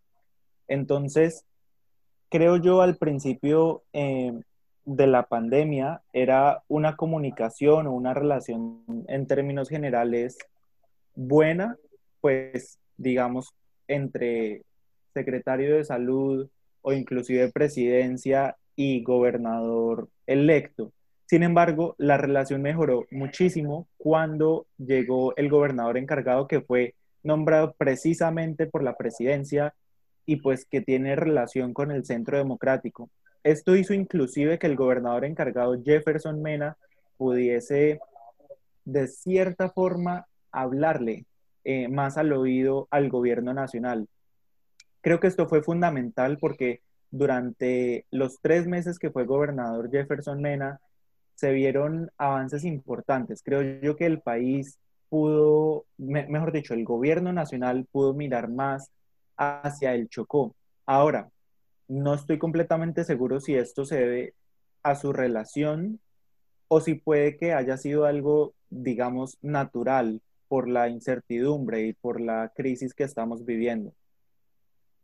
Entonces, 0.67 1.45
creo 2.29 2.57
yo 2.57 2.83
al 2.83 2.97
principio 2.97 3.83
eh, 3.93 4.33
de 4.85 5.07
la 5.07 5.25
pandemia 5.25 6.03
era 6.13 6.63
una 6.69 6.97
comunicación 6.97 7.87
o 7.87 7.93
una 7.93 8.15
relación 8.15 8.85
en 9.09 9.27
términos 9.27 9.69
generales 9.69 10.39
buena, 11.15 11.77
pues 12.21 12.79
digamos, 12.97 13.55
entre 13.87 14.63
secretario 15.15 15.77
de 15.77 15.85
salud 15.85 16.49
o 16.83 16.93
inclusive 16.93 17.51
presidencia 17.51 18.57
y 18.77 19.03
gobernador 19.03 20.09
electo. 20.27 20.93
Sin 21.29 21.43
embargo, 21.43 21.95
la 21.99 22.17
relación 22.17 22.63
mejoró 22.63 23.05
muchísimo 23.11 23.87
cuando 23.99 24.67
llegó 24.79 25.37
el 25.37 25.51
gobernador 25.51 25.99
encargado 25.99 26.49
que 26.49 26.63
fue 26.63 26.95
nombrado 27.23 27.75
precisamente 27.77 28.67
por 28.67 28.83
la 28.83 28.97
presidencia 28.97 29.75
y 30.25 30.37
pues 30.37 30.65
que 30.65 30.81
tiene 30.81 31.17
relación 31.17 31.75
con 31.75 31.91
el 31.91 32.07
centro 32.07 32.39
democrático. 32.39 33.11
Esto 33.45 33.77
hizo 33.77 33.93
inclusive 33.93 34.59
que 34.59 34.69
el 34.69 34.77
gobernador 34.77 35.27
encargado 35.27 35.79
Jefferson 35.85 36.41
Mena 36.41 36.79
pudiese 37.19 38.01
de 38.87 39.07
cierta 39.07 39.69
forma 39.69 40.27
hablarle 40.51 41.27
eh, 41.65 41.89
más 41.89 42.17
al 42.17 42.33
oído 42.33 42.89
al 42.91 43.11
gobierno 43.11 43.53
nacional. 43.53 44.09
Creo 45.03 45.21
que 45.21 45.27
esto 45.27 45.47
fue 45.47 45.63
fundamental 45.63 46.39
porque 46.39 46.81
durante 47.11 48.07
los 48.11 48.41
tres 48.41 48.67
meses 48.67 48.99
que 48.99 49.11
fue 49.11 49.27
gobernador 49.27 49.91
Jefferson 49.91 50.41
Mena, 50.41 50.81
se 51.39 51.53
vieron 51.53 52.11
avances 52.19 52.65
importantes. 52.65 53.45
Creo 53.45 53.63
yo 53.81 53.95
que 53.95 54.07
el 54.07 54.21
país 54.21 54.77
pudo, 55.09 55.87
mejor 55.97 56.51
dicho, 56.51 56.75
el 56.75 56.85
gobierno 56.85 57.33
nacional 57.33 57.87
pudo 57.93 58.13
mirar 58.13 58.51
más 58.51 58.91
hacia 59.37 59.95
el 59.95 60.09
Chocó. 60.09 60.57
Ahora, 60.85 61.31
no 61.87 62.15
estoy 62.15 62.39
completamente 62.39 63.05
seguro 63.05 63.39
si 63.39 63.55
esto 63.55 63.85
se 63.85 63.99
debe 63.99 64.35
a 64.83 64.97
su 64.97 65.13
relación 65.13 66.01
o 66.67 66.81
si 66.81 66.95
puede 66.97 67.37
que 67.37 67.53
haya 67.53 67.77
sido 67.77 68.05
algo, 68.05 68.55
digamos, 68.69 69.39
natural 69.41 70.21
por 70.49 70.69
la 70.69 70.89
incertidumbre 70.89 71.87
y 71.87 71.93
por 71.93 72.21
la 72.21 72.53
crisis 72.53 72.95
que 72.95 73.05
estamos 73.05 73.45
viviendo. 73.45 73.93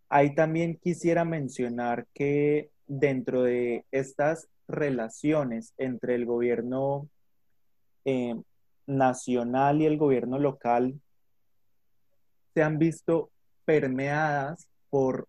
Ahí 0.09 0.35
también 0.35 0.81
quisiera 0.83 1.25
mencionar 1.25 2.09
que 2.13 2.71
dentro 2.89 3.45
de 3.45 3.85
estas 3.93 4.49
relaciones 4.69 5.75
entre 5.79 6.15
el 6.15 6.27
gobierno 6.27 7.09
eh, 8.05 8.35
nacional 8.87 9.81
y 9.81 9.87
el 9.87 9.99
gobierno 9.99 10.39
local 10.39 11.01
se 12.55 12.63
han 12.63 12.79
visto 12.79 13.31
permeadas 13.65 14.69
por 14.91 15.29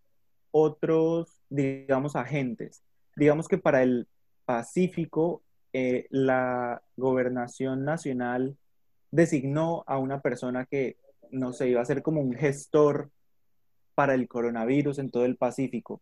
otros, 0.52 1.42
digamos, 1.50 2.16
agentes. 2.16 2.84
Digamos 3.16 3.48
que 3.48 3.58
para 3.58 3.84
el 3.84 4.08
Pacífico, 4.46 5.42
eh, 5.74 6.06
la 6.12 6.84
gobernación 6.96 7.84
nacional 7.84 8.56
designó 9.12 9.84
a 9.88 9.98
una 9.98 10.22
persona 10.22 10.66
que, 10.66 10.98
no 11.32 11.52
sé, 11.52 11.70
iba 11.70 11.82
a 11.82 11.86
ser 11.86 12.04
como 12.04 12.22
un 12.22 12.34
gestor 12.34 13.10
para 13.96 14.14
el 14.14 14.28
coronavirus 14.28 15.00
en 15.00 15.10
todo 15.10 15.26
el 15.26 15.38
Pacífico. 15.38 16.02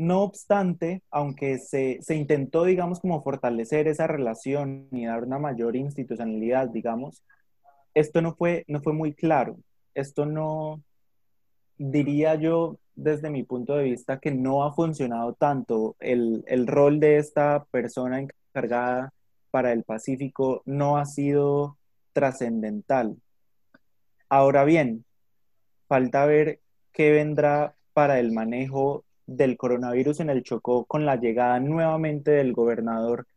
No 0.00 0.22
obstante, 0.22 1.02
aunque 1.10 1.58
se, 1.58 2.00
intentó, 2.14 2.64
digamos, 2.64 3.00
como 3.00 3.22
fortalecer 3.22 3.86
esa 3.86 4.06
relación 4.06 4.88
y 4.92 5.04
dar 5.04 5.24
una 5.24 5.38
mayor 5.38 5.76
institucionalidad, 5.76 6.70
digamos, 6.70 7.22
esto 7.92 8.22
no 8.22 8.34
fue, 8.34 8.64
no 8.66 8.80
fue 8.80 8.94
muy 8.94 9.12
claro. 9.12 9.58
Esto 9.92 10.24
no, 10.24 10.82
diría 11.76 12.34
yo, 12.36 12.78
desde 12.94 13.28
mi 13.28 13.42
punto 13.42 13.74
de 13.76 13.84
vista, 13.84 14.18
que 14.18 14.30
no 14.30 14.64
ha 14.64 14.72
funcionado 14.72 15.34
tanto. 15.34 15.96
El, 16.00 16.44
el 16.46 16.66
rol 16.66 16.98
de 16.98 17.18
esta 17.18 17.66
persona 17.70 18.20
encargada 18.20 19.12
para 19.50 19.70
el 19.70 19.84
Pacífico 19.84 20.62
no 20.64 20.96
ha 20.96 21.04
sido 21.04 21.76
trascendental. 22.14 23.18
Ahora 24.30 24.64
bien, 24.64 25.04
falta 25.88 26.24
ver 26.24 26.60
qué 26.90 27.10
vendrá 27.10 27.74
para 27.92 28.18
el 28.18 28.32
manejo 28.32 29.04
del 29.30 29.56
coronavirus 29.56 30.18
en 30.20 30.30
el 30.30 30.42
Chocó 30.42 30.84
con 30.86 31.06
la 31.06 31.14
llegada 31.14 31.60
nuevamente 31.60 32.32
del 32.32 32.52
gobernador 32.52 33.28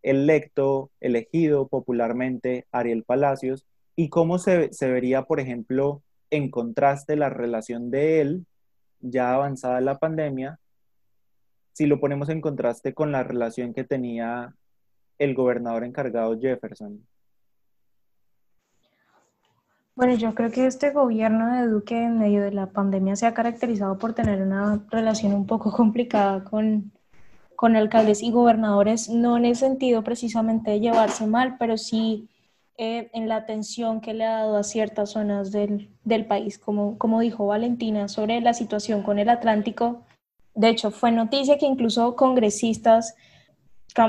electo, 0.00 0.92
elegido 1.00 1.66
popularmente, 1.66 2.66
Ariel 2.70 3.02
Palacios, 3.02 3.66
y 3.96 4.10
cómo 4.10 4.38
se, 4.38 4.70
vería, 4.80 5.24
por 5.24 5.40
ejemplo, 5.40 6.02
en 6.30 6.50
contraste 6.52 7.16
la 7.16 7.30
relación 7.30 7.90
de 7.90 8.20
él, 8.20 8.46
ya 9.00 9.34
avanzada 9.34 9.80
la 9.80 9.98
pandemia, 9.98 10.60
si 11.72 11.86
lo 11.86 11.98
ponemos 11.98 12.28
en 12.28 12.40
contraste 12.40 12.94
con 12.94 13.10
la 13.10 13.24
relación 13.24 13.74
que 13.74 13.82
tenía 13.82 14.54
el 15.18 15.34
gobernador 15.34 15.82
encargado 15.82 16.38
Jefferson. 16.38 17.04
Bueno, 20.00 20.14
yo 20.14 20.34
creo 20.34 20.50
que 20.50 20.64
este 20.64 20.92
gobierno 20.92 21.54
de 21.54 21.68
Duque 21.68 22.04
en 22.04 22.18
medio 22.18 22.40
de 22.40 22.52
la 22.52 22.68
pandemia 22.68 23.16
se 23.16 23.26
ha 23.26 23.34
caracterizado 23.34 23.98
por 23.98 24.14
tener 24.14 24.40
una 24.40 24.82
relación 24.88 25.34
un 25.34 25.46
poco 25.46 25.70
complicada 25.76 26.42
con, 26.42 26.90
con 27.54 27.76
alcaldes 27.76 28.22
y 28.22 28.30
gobernadores, 28.30 29.10
no 29.10 29.36
en 29.36 29.44
el 29.44 29.56
sentido 29.56 30.02
precisamente 30.02 30.70
de 30.70 30.80
llevarse 30.80 31.26
mal, 31.26 31.56
pero 31.58 31.76
sí 31.76 32.30
eh, 32.78 33.10
en 33.12 33.28
la 33.28 33.36
atención 33.36 34.00
que 34.00 34.14
le 34.14 34.24
ha 34.24 34.36
dado 34.38 34.56
a 34.56 34.62
ciertas 34.62 35.10
zonas 35.10 35.52
del, 35.52 35.90
del 36.04 36.24
país, 36.24 36.58
como, 36.58 36.96
como 36.96 37.20
dijo 37.20 37.46
Valentina, 37.46 38.08
sobre 38.08 38.40
la 38.40 38.54
situación 38.54 39.02
con 39.02 39.18
el 39.18 39.28
Atlántico. 39.28 40.06
De 40.54 40.70
hecho, 40.70 40.90
fue 40.90 41.12
noticia 41.12 41.58
que 41.58 41.66
incluso 41.66 42.16
congresistas 42.16 43.16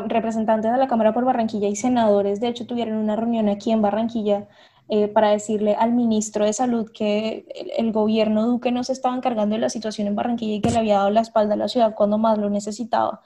representantes 0.08 0.72
de 0.72 0.78
la 0.78 0.88
Cámara 0.88 1.14
por 1.14 1.26
Barranquilla 1.26 1.68
y 1.68 1.76
senadores, 1.76 2.40
de 2.40 2.48
hecho, 2.48 2.66
tuvieron 2.66 2.96
una 2.96 3.18
reunión 3.18 3.50
aquí 3.50 3.72
en 3.74 3.82
Barranquilla 3.82 4.48
eh, 4.94 5.08
para 5.08 5.30
decirle 5.30 5.74
al 5.76 5.94
ministro 5.94 6.44
de 6.44 6.52
Salud 6.52 6.92
que 6.92 7.46
el, 7.78 7.94
gobierno 7.94 8.46
Duque 8.46 8.74
no 8.74 8.84
se 8.84 8.92
estaba 8.92 9.16
encargando 9.16 9.56
de 9.56 9.62
la 9.62 9.70
situación 9.70 10.06
en 10.06 10.18
Barranquilla 10.18 10.56
y 10.56 10.60
que 10.60 10.70
le 10.70 10.80
había 10.80 10.98
dado 10.98 11.12
la 11.12 11.22
espalda 11.22 11.54
a 11.54 11.58
la 11.58 11.70
ciudad 11.70 11.96
cuando 11.96 12.18
más 12.18 12.38
lo 12.38 12.50
necesitaba. 12.50 13.22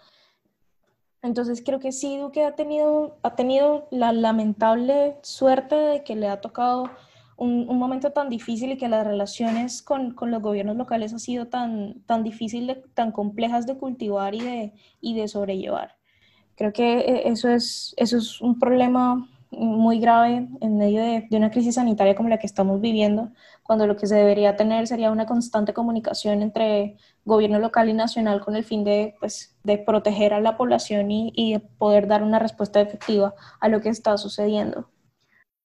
Entonces 1.23 1.63
creo 1.65 1.79
que 1.79 1.91
sí, 1.91 2.19
Duque 2.19 2.43
ha 2.43 2.53
tenido, 2.53 3.17
ha 3.23 3.35
tenido 3.35 3.87
la 3.89 4.13
lamentable 4.13 5.17
suerte 5.23 5.75
de 5.75 6.03
que 6.03 6.15
le 6.15 6.27
ha 6.27 6.39
tocado 6.39 6.91
un, 7.35 7.67
un 7.67 7.79
momento 7.79 8.11
tan 8.11 8.29
difícil 8.29 8.73
y 8.73 8.77
que 8.77 8.87
las 8.87 9.03
relaciones 9.03 9.81
con, 9.81 10.11
con, 10.13 10.29
los 10.29 10.43
gobiernos 10.43 10.75
locales 10.75 11.13
han 11.13 11.19
sido 11.19 11.47
tan, 11.47 11.99
tan 12.05 12.23
difíciles, 12.23 12.77
tan 12.93 13.11
complejas 13.11 13.65
de 13.65 13.75
cultivar 13.75 14.35
y 14.35 14.41
de, 14.41 14.73
y 15.01 15.15
de 15.15 15.27
sobrellevar. 15.27 15.95
Creo 16.57 16.71
que 16.73 16.99
eh, 16.99 17.23
eso 17.25 17.49
es, 17.49 17.95
eso 17.97 18.19
es 18.19 18.39
un 18.39 18.59
problema 18.59 19.27
muy 19.57 19.99
grave 19.99 20.47
en 20.61 20.77
medio 20.77 21.01
de, 21.01 21.27
de, 21.29 21.37
una 21.37 21.51
crisis 21.51 21.75
sanitaria 21.75 22.15
como 22.15 22.29
la 22.29 22.39
que 22.39 22.47
estamos 22.47 22.81
viviendo, 22.81 23.31
cuando 23.63 23.87
lo 23.87 23.95
que 23.95 24.07
se 24.07 24.15
debería 24.15 24.55
tener 24.55 24.87
sería 24.87 25.11
una 25.11 25.25
constante 25.25 25.73
comunicación 25.73 26.41
entre 26.41 26.97
gobierno 27.23 27.59
local 27.59 27.89
y 27.89 27.93
nacional 27.93 28.41
con 28.41 28.55
el 28.55 28.63
fin 28.63 28.83
de, 28.83 29.15
pues, 29.19 29.55
de 29.63 29.77
proteger 29.77 30.33
a 30.33 30.39
la 30.39 30.57
población 30.57 31.11
y, 31.11 31.31
y 31.35 31.57
poder 31.77 32.07
dar 32.07 32.23
una 32.23 32.39
respuesta 32.39 32.81
efectiva 32.81 33.33
a 33.59 33.67
lo 33.67 33.81
que 33.81 33.89
está 33.89 34.17
sucediendo. 34.17 34.89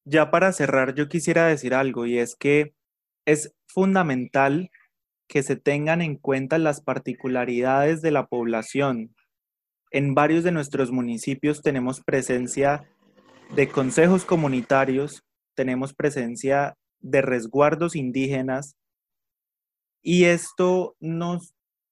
Ya 0.05 0.31
para 0.31 0.53
cerrar, 0.53 0.95
yo 0.95 1.09
quisiera 1.09 1.47
decir 1.47 1.75
algo 1.75 2.07
y 2.07 2.19
es 2.19 2.35
que 2.35 2.75
es 3.27 3.55
fundamental 3.67 4.71
que 5.29 5.43
se 5.43 5.57
tengan 5.57 6.03
en 6.03 6.17
cuenta 6.17 6.59
las 6.59 6.81
particularidades 6.81 8.03
de 8.03 8.11
la 8.11 8.27
población. 8.27 9.15
En 9.93 10.15
varios 10.15 10.43
de 10.43 10.53
nuestros 10.53 10.91
municipios 10.91 11.63
tenemos 11.63 12.01
presencia 12.01 12.89
de 13.55 13.69
consejos 13.69 14.25
comunitarios, 14.25 15.25
tenemos 15.55 15.93
presencia 15.93 16.77
de 17.01 17.21
resguardos 17.21 17.97
indígenas 17.97 18.77
y 20.03 20.25
esto 20.25 20.97
no, 21.01 21.41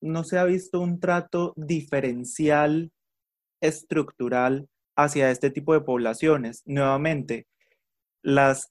no 0.01 0.25
se 0.25 0.39
ha 0.39 0.45
visto 0.45 0.81
un 0.81 1.01
trato 1.01 1.53
diferencial 1.57 2.93
estructural 3.61 4.69
hacia 4.97 5.31
este 5.31 5.51
tipo 5.51 5.75
de 5.75 5.81
poblaciones. 5.81 6.63
Nuevamente, 6.65 7.47
las, 8.23 8.71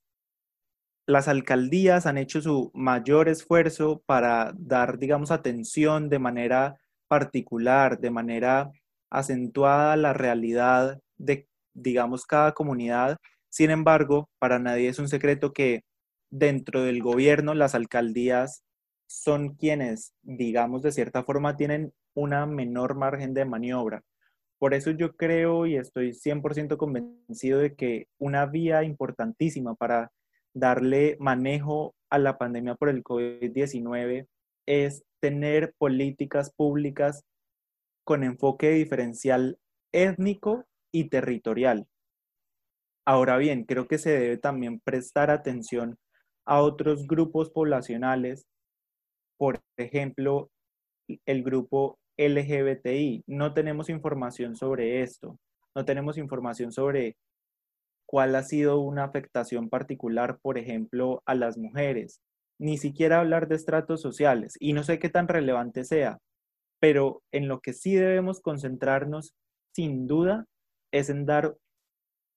las 1.05 1.27
alcaldías 1.27 2.05
han 2.05 2.17
hecho 2.17 2.41
su 2.41 2.71
mayor 2.73 3.27
esfuerzo 3.27 4.01
para 4.05 4.53
dar, 4.57 4.97
digamos, 4.97 5.31
atención 5.31 6.09
de 6.09 6.19
manera 6.19 6.77
particular, 7.07 7.99
de 7.99 8.11
manera 8.11 8.71
acentuada 9.09 9.93
a 9.93 9.97
la 9.97 10.13
realidad 10.13 10.99
de, 11.17 11.46
digamos, 11.77 12.25
cada 12.25 12.53
comunidad. 12.53 13.17
Sin 13.49 13.69
embargo, 13.69 14.29
para 14.39 14.59
nadie 14.59 14.89
es 14.89 14.99
un 14.99 15.07
secreto 15.07 15.53
que 15.53 15.83
dentro 16.29 16.83
del 16.83 17.01
gobierno 17.01 17.53
las 17.53 17.75
alcaldías 17.75 18.63
son 19.07 19.55
quienes, 19.55 20.13
digamos, 20.21 20.81
de 20.81 20.91
cierta 20.91 21.23
forma 21.23 21.55
tienen 21.55 21.93
una 22.13 22.45
menor 22.45 22.95
margen 22.95 23.33
de 23.33 23.45
maniobra. 23.45 24.03
Por 24.59 24.73
eso 24.73 24.91
yo 24.91 25.15
creo 25.15 25.67
y 25.67 25.77
estoy 25.77 26.13
100% 26.13 26.77
convencido 26.77 27.59
de 27.59 27.75
que 27.75 28.07
una 28.17 28.47
vía 28.47 28.83
importantísima 28.83 29.75
para 29.75 30.11
darle 30.53 31.15
manejo 31.19 31.95
a 32.09 32.17
la 32.17 32.37
pandemia 32.37 32.75
por 32.75 32.89
el 32.89 33.03
COVID-19 33.03 34.27
es 34.65 35.03
tener 35.19 35.73
políticas 35.77 36.51
públicas 36.51 37.23
con 38.03 38.23
enfoque 38.23 38.71
diferencial 38.71 39.59
étnico 39.91 40.65
y 40.91 41.09
territorial. 41.09 41.87
Ahora 43.05 43.37
bien, 43.37 43.63
creo 43.63 43.87
que 43.87 43.97
se 43.97 44.11
debe 44.11 44.37
también 44.37 44.79
prestar 44.79 45.31
atención 45.31 45.97
a 46.45 46.61
otros 46.61 47.07
grupos 47.07 47.51
poblacionales, 47.51 48.45
por 49.37 49.61
ejemplo, 49.77 50.49
el 51.25 51.43
grupo 51.43 51.99
LGBTI. 52.17 53.23
No 53.27 53.53
tenemos 53.53 53.89
información 53.89 54.55
sobre 54.55 55.03
esto, 55.03 55.39
no 55.75 55.85
tenemos 55.85 56.17
información 56.17 56.71
sobre 56.71 57.15
cuál 58.07 58.35
ha 58.35 58.43
sido 58.43 58.79
una 58.79 59.03
afectación 59.03 59.69
particular, 59.69 60.39
por 60.41 60.57
ejemplo, 60.57 61.21
a 61.25 61.35
las 61.35 61.57
mujeres. 61.57 62.21
Ni 62.59 62.77
siquiera 62.77 63.19
hablar 63.19 63.47
de 63.47 63.55
estratos 63.55 64.01
sociales, 64.01 64.55
y 64.59 64.73
no 64.73 64.83
sé 64.83 64.97
qué 64.97 65.09
tan 65.09 65.27
relevante 65.27 65.83
sea, 65.83 66.17
pero 66.79 67.21
en 67.31 67.47
lo 67.47 67.59
que 67.59 67.73
sí 67.73 67.95
debemos 67.95 68.41
concentrarnos, 68.41 69.35
sin 69.75 70.07
duda, 70.07 70.45
es 70.91 71.09
en 71.09 71.25
dar 71.25 71.55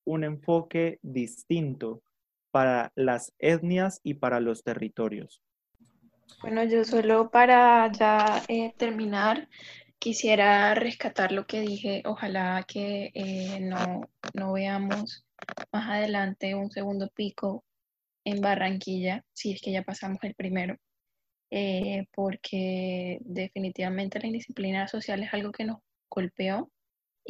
un 0.05 0.25
enfoque 0.25 0.99
distinto 1.03 2.03
para 2.51 2.93
las 2.95 3.33
etnias 3.39 4.01
y 4.03 4.15
para 4.15 4.41
los 4.41 4.63
territorios. 4.65 5.43
Bueno, 6.43 6.65
yo 6.65 6.85
solo 6.85 7.31
para 7.31 7.91
ya 7.93 8.43
eh, 8.49 8.73
terminar, 8.77 9.49
quisiera 9.99 10.75
rescatar 10.75 11.33
lo 11.33 11.47
que 11.47 11.61
dije. 11.61 12.03
Ojalá 12.07 12.65
que 12.67 13.11
eh, 13.15 13.61
no, 13.61 14.09
no 14.35 14.53
veamos 14.53 15.27
más 15.73 15.91
adelante 15.91 16.55
un 16.55 16.71
segundo 16.71 17.09
pico 17.15 17.65
en 18.25 18.41
Barranquilla, 18.41 19.25
si 19.33 19.53
es 19.53 19.61
que 19.61 19.73
ya 19.73 19.83
pasamos 19.83 20.19
el 20.23 20.35
primero, 20.35 20.77
eh, 21.51 22.07
porque 22.15 23.19
definitivamente 23.23 24.21
la 24.21 24.27
indisciplina 24.27 24.89
social 24.89 25.23
es 25.23 25.33
algo 25.33 25.53
que 25.53 25.65
nos 25.65 25.79
golpeó 26.09 26.71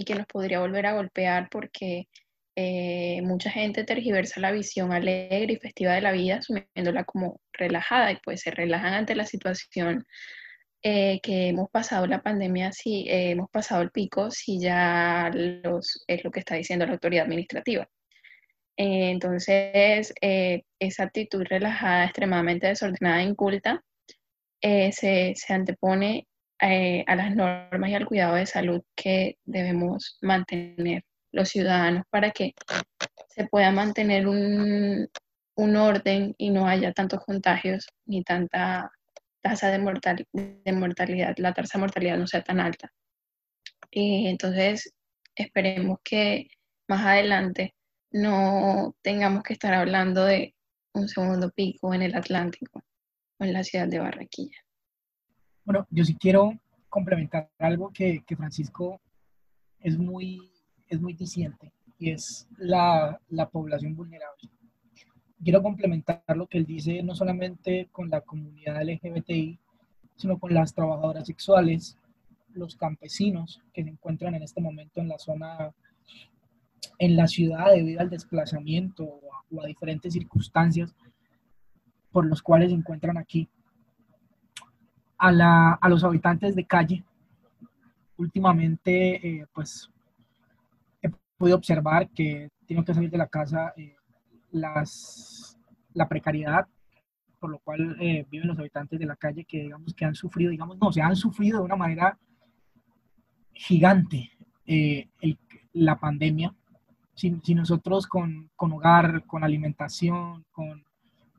y 0.00 0.04
que 0.04 0.14
nos 0.14 0.26
podría 0.26 0.60
volver 0.60 0.86
a 0.86 0.94
golpear 0.94 1.48
porque 1.50 2.08
eh, 2.56 3.20
mucha 3.22 3.50
gente 3.50 3.84
tergiversa 3.84 4.40
la 4.40 4.50
visión 4.50 4.92
alegre 4.92 5.52
y 5.52 5.56
festiva 5.56 5.92
de 5.92 6.00
la 6.00 6.12
vida, 6.12 6.36
asumiéndola 6.36 7.04
como 7.04 7.38
relajada 7.52 8.10
y 8.12 8.16
pues 8.24 8.40
se 8.40 8.50
relajan 8.50 8.94
ante 8.94 9.14
la 9.14 9.26
situación 9.26 10.06
eh, 10.82 11.20
que 11.22 11.48
hemos 11.48 11.68
pasado 11.70 12.06
la 12.06 12.22
pandemia, 12.22 12.72
si 12.72 13.08
eh, 13.10 13.32
hemos 13.32 13.50
pasado 13.50 13.82
el 13.82 13.90
pico, 13.90 14.30
si 14.30 14.58
ya 14.58 15.30
los, 15.34 16.02
es 16.06 16.24
lo 16.24 16.30
que 16.30 16.40
está 16.40 16.54
diciendo 16.54 16.86
la 16.86 16.92
autoridad 16.92 17.24
administrativa. 17.24 17.86
entonces, 18.76 20.14
esa 20.78 21.02
actitud 21.04 21.44
relajada, 21.44 22.04
extremadamente 22.06 22.68
desordenada 22.68 23.20
e 23.22 23.24
inculta, 23.24 23.84
se, 24.62 25.34
se, 25.36 25.52
antepone 25.52 26.26
a 26.60 27.16
las 27.16 27.34
normas 27.34 27.90
y 27.90 27.94
al 27.94 28.06
cuidado 28.06 28.34
de 28.34 28.46
salud 28.46 28.82
que 28.94 29.38
debemos 29.44 30.18
mantener 30.20 31.04
los 31.32 31.48
ciudadanos 31.48 32.04
para 32.10 32.30
que 32.32 32.54
se 33.28 33.46
pueda 33.46 33.70
mantener 33.70 34.26
un, 34.26 35.08
orden 35.56 36.34
y 36.38 36.50
no 36.50 36.66
haya 36.66 36.92
tantos 36.92 37.20
contagios 37.24 37.86
ni 38.06 38.22
tanta 38.24 38.90
tasa 39.42 39.70
de, 39.70 39.78
de 40.64 40.72
mortalidad, 40.72 41.34
la 41.36 41.52
tasa 41.52 41.78
de 41.78 41.80
mortalidad 41.80 42.16
no 42.16 42.26
sea 42.26 42.42
tan 42.42 42.60
alta. 42.60 42.90
Y 43.90 44.26
entonces 44.28 44.94
esperemos 45.34 45.98
que 46.02 46.48
más 46.88 47.04
adelante 47.04 47.74
no 48.10 48.94
tengamos 49.02 49.42
que 49.42 49.52
estar 49.52 49.74
hablando 49.74 50.24
de 50.24 50.54
un 50.94 51.08
segundo 51.08 51.50
pico 51.50 51.92
en 51.94 52.02
el 52.02 52.14
Atlántico 52.14 52.82
o 53.38 53.44
en 53.44 53.52
la 53.52 53.62
ciudad 53.62 53.86
de 53.86 53.98
Barranquilla. 53.98 54.58
Bueno, 55.70 55.86
yo 55.92 56.04
sí 56.04 56.16
quiero 56.16 56.58
complementar 56.88 57.48
algo 57.60 57.92
que, 57.92 58.24
Francisco 58.36 59.00
es 59.78 59.96
muy 59.96 60.50
es 60.88 61.00
muy 61.00 61.12
diciente 61.12 61.72
y 61.96 62.10
es 62.10 62.48
la, 62.58 63.20
la 63.28 63.48
población 63.48 63.94
vulnerable. 63.94 64.50
Quiero 65.40 65.62
complementar 65.62 66.24
lo 66.34 66.48
que 66.48 66.58
él 66.58 66.66
dice 66.66 67.04
no 67.04 67.14
solamente 67.14 67.88
con 67.92 68.10
la 68.10 68.20
comunidad 68.20 68.82
LGBTI, 68.82 69.60
sino 70.16 70.40
con 70.40 70.54
las 70.54 70.74
trabajadoras 70.74 71.28
sexuales, 71.28 71.96
los 72.52 72.74
campesinos 72.74 73.62
que 73.72 73.84
se 73.84 73.90
encuentran 73.90 74.34
en 74.34 74.42
este 74.42 74.60
momento 74.60 75.00
en 75.00 75.06
la 75.06 75.18
zona, 75.18 75.72
en 76.98 77.14
la 77.14 77.28
ciudad 77.28 77.70
debido 77.70 78.00
al 78.00 78.10
desplazamiento 78.10 79.04
o 79.04 79.62
a, 79.62 79.66
diferentes 79.68 80.14
circunstancias 80.14 80.96
por 82.10 82.26
los 82.26 82.42
cuales 82.42 82.70
se 82.70 82.76
encuentran 82.76 83.18
aquí. 83.18 83.48
A, 85.22 85.30
la, 85.32 85.72
a 85.74 85.88
los 85.88 86.02
habitantes 86.02 86.56
de 86.56 86.66
calle, 86.66 87.04
últimamente, 88.16 89.40
eh, 89.40 89.46
pues 89.52 89.90
podido 91.36 91.56
observar 91.56 92.10
que 92.10 92.50
tienen 92.66 92.84
que 92.84 92.92
salir 92.92 93.10
de 93.10 93.16
la 93.16 93.26
casa 93.26 93.72
eh, 93.74 93.96
las, 94.50 95.58
la 95.94 96.06
precariedad 96.06 96.68
por 97.40 97.50
lo 97.50 97.58
cual 97.58 97.96
eh, 97.98 98.26
viven 98.30 98.48
los 98.48 98.58
habitantes 98.58 99.00
de 99.00 99.06
la 99.06 99.16
calle 99.16 99.44
que 99.44 99.62
digamos 99.62 99.94
que 99.94 100.04
han 100.04 100.14
sufrido, 100.14 100.50
digamos, 100.50 100.78
no, 100.78 100.92
se 100.92 101.00
han 101.00 101.16
sufrido 101.16 101.58
de 101.58 101.64
una 101.64 101.76
manera 101.76 102.18
gigante 103.54 104.30
eh, 104.66 105.08
la 105.72 105.98
pandemia. 105.98 106.54
Si, 107.14 107.34
si 107.42 107.54
nosotros 107.54 108.06
con, 108.06 108.50
con, 108.54 108.72
hogar, 108.72 109.24
con 109.26 109.42
alimentación, 109.42 110.44
con, 110.52 110.84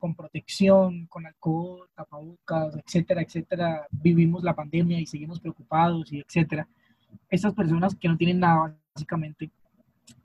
con 0.01 0.15
protección, 0.15 1.05
con 1.05 1.27
alcohol, 1.27 1.87
tapabocas, 1.93 2.75
etcétera, 2.75 3.21
etcétera, 3.21 3.87
vivimos 3.91 4.43
la 4.43 4.55
pandemia 4.55 4.99
y 4.99 5.05
seguimos 5.05 5.39
preocupados 5.39 6.11
y 6.11 6.19
etcétera. 6.19 6.67
Estas 7.29 7.53
personas 7.53 7.95
que 7.95 8.07
no 8.07 8.17
tienen 8.17 8.39
nada, 8.39 8.75
básicamente, 8.95 9.51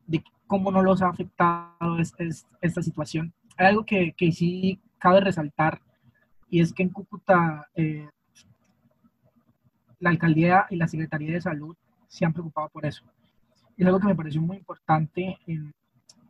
de 0.06 0.24
cómo 0.46 0.70
no 0.70 0.82
los 0.82 1.02
ha 1.02 1.08
afectado 1.08 1.98
esta 1.98 2.82
situación. 2.82 3.34
Hay 3.58 3.66
algo 3.66 3.84
que, 3.84 4.14
que, 4.16 4.32
sí 4.32 4.80
cabe 4.98 5.20
resaltar 5.20 5.82
y 6.48 6.62
es 6.62 6.72
que 6.72 6.82
en 6.82 6.88
Cúcuta 6.88 7.68
eh, 7.74 8.08
la 9.98 10.08
alcaldía 10.08 10.66
y 10.70 10.76
la 10.76 10.88
Secretaría 10.88 11.34
de 11.34 11.42
Salud 11.42 11.76
se 12.08 12.24
han 12.24 12.32
preocupado 12.32 12.70
por 12.70 12.86
eso. 12.86 13.04
Es 13.76 13.84
algo 13.84 14.00
que 14.00 14.06
me 14.06 14.16
pareció 14.16 14.40
muy 14.40 14.56
importante 14.56 15.36
en, 15.46 15.74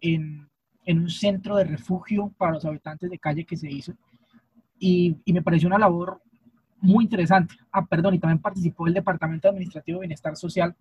en, 0.01 0.49
en 0.87 1.01
un 1.01 1.11
centro 1.11 1.57
de 1.57 1.65
refugio 1.65 2.33
para 2.39 2.53
los 2.53 2.65
habitantes 2.65 3.11
de 3.11 3.19
calle 3.19 3.45
que 3.45 3.57
se 3.57 3.71
hizo 3.71 3.93
y, 4.79 5.17
y 5.25 5.33
me 5.33 5.43
pareció 5.43 5.69
una 5.69 5.79
labor 5.79 6.23
muy 6.81 7.05
interesante. 7.05 7.55
Ah, 7.73 7.85
perdón, 7.85 8.15
y 8.15 8.19
también 8.19 8.39
participó 8.39 8.87
el 8.87 8.95
Departamento 8.95 9.49
Administrativo 9.49 9.99
de 9.99 10.07
Bienestar 10.07 10.37
Social 10.37 10.75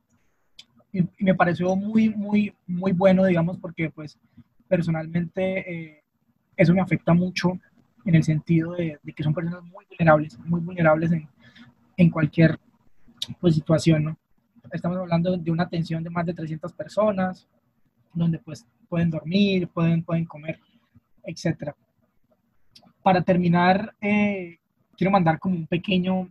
y, 0.92 1.06
me 1.20 1.36
pareció 1.36 1.76
muy, 1.76 2.10
muy, 2.10 2.54
muy 2.68 2.92
bueno, 2.94 3.26
digamos, 3.26 3.58
porque 3.58 3.90
pues 3.90 4.18
personalmente 4.68 5.72
eh, 5.72 6.04
eso 6.56 6.74
me 6.74 6.82
afecta 6.82 7.14
mucho 7.14 7.60
en 8.06 8.16
el 8.16 8.24
sentido 8.24 8.74
de, 8.74 9.00
que 9.16 9.24
son 9.24 9.34
personas 9.34 9.64
muy 9.64 9.86
vulnerables, 9.90 10.40
muy 10.40 10.62
vulnerables 10.62 11.12
en, 11.12 11.28
en 11.98 12.10
cualquier 12.10 12.60
pues, 13.42 13.56
situación, 13.56 14.04
¿no? 14.06 14.18
Estamos 14.72 14.98
hablando 14.98 15.36
de 15.38 15.52
una 15.52 15.64
atención 15.64 16.04
de 16.04 16.10
más 16.10 16.26
de 16.26 16.34
300 16.34 16.74
personas, 16.74 17.48
donde 18.14 18.40
pues 18.40 18.66
pueden 18.86 19.10
dormir, 19.10 19.68
pueden, 19.68 20.04
pueden 20.04 20.26
comer, 20.26 20.60
etc. 21.24 21.72
Para 23.04 23.22
terminar, 23.22 23.96
eh, 24.02 24.60
quiero 24.98 25.12
mandar 25.12 25.40
como 25.40 25.56
un 25.56 25.68
pequeño 25.68 26.30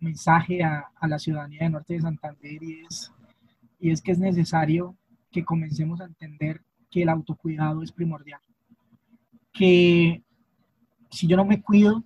mensaje 0.00 0.62
a, 0.62 0.86
a, 1.00 1.08
la 1.08 1.18
ciudadanía 1.18 1.62
de 1.62 1.70
Norte 1.70 1.94
de 1.94 2.00
Santander 2.00 2.62
y 2.62 2.84
es, 2.84 3.12
y 3.80 3.90
es 3.90 4.02
que 4.02 4.12
es 4.12 4.18
necesario 4.18 4.96
que 5.30 5.44
comencemos 5.44 6.00
a 6.00 6.04
entender 6.04 6.60
que 6.90 7.02
el 7.02 7.08
autocuidado 7.08 7.82
es 7.82 7.90
primordial. 7.90 8.40
Que 9.52 10.22
si 11.10 11.26
yo 11.26 11.36
no 11.36 11.44
me 11.44 11.62
cuido, 11.62 12.04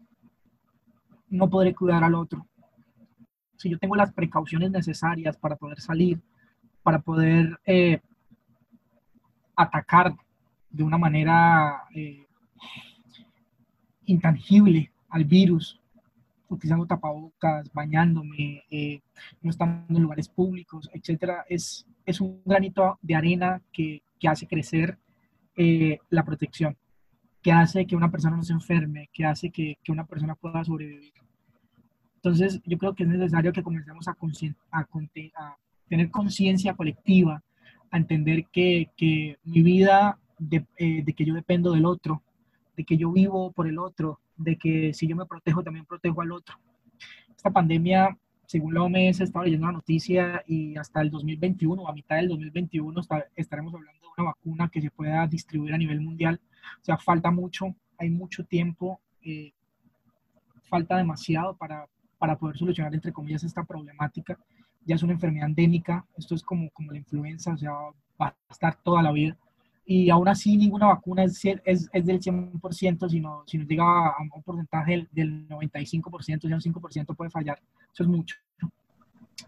no 1.29 1.49
podré 1.51 1.75
cuidar 1.75 2.05
al 2.05 2.15
otro. 2.15 2.47
Si 3.57 3.69
yo 3.69 3.79
tengo 3.79 3.97
las 3.97 4.13
precauciones 4.13 4.71
necesarias 4.71 5.37
para 5.37 5.57
poder 5.57 5.81
salir, 5.81 6.21
para 6.83 7.01
poder 7.01 7.59
eh, 7.67 8.01
atacar 9.59 10.15
de 10.71 10.83
una 10.85 10.97
manera 10.97 11.83
eh, 11.95 12.27
intangible 14.07 14.91
al 15.09 15.25
virus, 15.25 15.81
utilizando 16.49 16.87
tapabocas, 16.87 17.71
bañándome, 17.73 18.63
eh, 18.71 19.01
no 19.43 19.51
estando 19.51 19.97
en 19.97 20.03
lugares 20.03 20.29
públicos, 20.29 20.89
etcétera, 20.93 21.45
es, 21.49 21.87
es 22.07 22.21
un 22.21 22.41
granito 22.45 22.99
de 23.03 23.15
arena 23.17 23.61
que, 23.73 24.03
que 24.19 24.29
hace 24.29 24.47
crecer 24.47 24.97
eh, 25.57 25.99
la 26.11 26.25
protección, 26.25 26.77
que 27.43 27.51
hace 27.51 27.87
que 27.87 27.97
una 27.97 28.11
persona 28.11 28.37
no 28.37 28.45
se 28.45 28.53
enferme, 28.53 29.11
que 29.13 29.25
hace 29.25 29.51
que, 29.51 29.77
que 29.83 29.93
una 29.93 30.07
persona 30.07 30.37
pueda 30.37 30.65
sobrevivir. 30.65 31.13
Entonces, 32.17 32.61
yo 32.65 32.79
creo 32.79 32.95
que 32.95 33.03
es 33.03 33.09
necesario 33.09 33.53
que 33.53 33.63
comencemos 33.63 34.07
a, 34.07 34.17
a, 34.71 34.81
a 34.81 35.57
tener 35.89 36.11
conciencia 36.11 36.75
colectiva, 36.75 37.43
a 37.91 37.97
entender 37.97 38.47
que, 38.47 38.91
que 38.97 39.39
mi 39.45 39.63
vida, 39.63 40.19
de, 40.39 40.65
eh, 40.77 41.03
de 41.05 41.13
que 41.13 41.25
yo 41.25 41.35
dependo 41.35 41.73
del 41.73 41.85
otro, 41.85 42.23
de 42.77 42.85
que 42.85 42.97
yo 42.97 43.11
vivo 43.11 43.51
por 43.53 43.67
el 43.67 43.79
otro, 43.79 44.21
de 44.37 44.57
que 44.57 44.95
si 44.95 45.07
yo 45.07 45.17
me 45.17 45.27
protejo, 45.27 45.63
también 45.63 45.85
protejo 45.85 46.23
al 46.23 46.33
otro. 46.33 46.57
Esta 47.37 47.51
pandemia, 47.51 48.17
según 48.47 48.75
la 48.75 48.83
OMS, 48.83 49.21
estaba 49.21 49.45
leyendo 49.45 49.67
la 49.67 49.73
noticia 49.73 50.43
y 50.47 50.77
hasta 50.77 51.01
el 51.01 51.11
2021, 51.11 51.89
a 51.89 51.93
mitad 51.93 52.17
del 52.17 52.29
2021, 52.29 53.01
estaremos 53.37 53.75
hablando 53.75 54.01
de 54.01 54.07
una 54.17 54.31
vacuna 54.31 54.69
que 54.69 54.81
se 54.81 54.91
pueda 54.91 55.27
distribuir 55.27 55.75
a 55.75 55.79
nivel 55.79 56.01
mundial. 56.01 56.41
O 56.81 56.85
sea, 56.85 56.99
falta 56.99 57.31
mucho, 57.31 57.75
hay 57.99 58.11
mucho 58.11 58.45
tiempo, 58.45 59.01
eh, 59.23 59.53
falta 60.69 60.97
demasiado 60.97 61.57
para, 61.57 61.87
para 62.19 62.37
poder 62.39 62.57
solucionar, 62.57 62.95
entre 62.95 63.13
comillas, 63.13 63.45
esta 63.45 63.65
problemática. 63.65 64.39
Ya 64.89 64.97
es 64.97 65.05
una 65.05 65.13
enfermedad 65.13 65.47
endémica, 65.47 66.05
esto 66.17 66.35
es 66.35 66.43
como, 66.43 66.69
como 66.71 66.91
la 66.91 66.99
influenza, 66.99 67.53
o 67.53 67.57
sea, 67.57 67.71
va 68.21 68.27
a 68.27 68.35
estar 68.51 68.75
toda 68.83 69.03
la 69.03 69.13
vida 69.13 69.37
y 69.91 70.11
aún 70.11 70.29
así 70.29 70.55
ninguna 70.55 70.89
vacuna 70.89 71.25
es, 71.25 71.43
es, 71.65 71.89
es 71.91 72.05
del 72.05 72.21
100%, 72.21 73.09
sino, 73.09 73.43
si 73.47 73.57
nos 73.57 73.67
llega 73.67 74.09
a 74.09 74.17
un 74.21 74.43
porcentaje 74.43 75.09
del, 75.11 75.49
95%, 75.49 76.47
ya 76.47 76.57
un 76.57 76.61
5% 76.61 77.17
puede 77.17 77.31
fallar, 77.31 77.59
eso 77.91 78.03
es 78.03 78.07
mucho. 78.07 78.37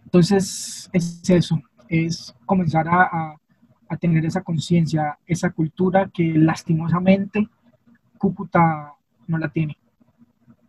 Entonces, 0.03 0.89
es 0.95 1.29
eso, 1.29 1.61
es 1.91 2.35
comenzar 2.47 2.89
a, 2.89 3.37
a, 3.87 3.97
tener 3.99 4.25
esa 4.25 4.41
conciencia, 4.41 5.19
esa 5.27 5.51
cultura 5.51 6.09
que 6.09 6.33
lastimosamente 6.35 7.47
Cúcuta 8.17 8.95
no 9.27 9.37
la 9.37 9.51
tiene. 9.51 9.77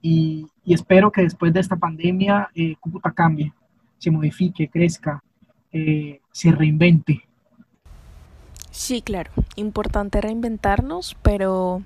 Y, 0.02 0.48
y 0.66 0.74
espero 0.74 1.14
que 1.14 1.22
después 1.22 1.54
de 1.54 1.62
esta 1.62 1.78
pandemia 1.78 2.50
eh, 2.54 2.76
Cúcuta 2.78 3.14
cambie, 3.14 3.54
se 4.02 4.12
modifique, 4.12 4.68
crezca, 4.68 5.24
eh, 5.72 6.20
se 6.34 6.52
reinvente 6.52 7.22
Sí, 8.72 9.02
claro, 9.02 9.32
importante 9.58 10.22
reinventarnos, 10.22 11.18
pero 11.22 11.84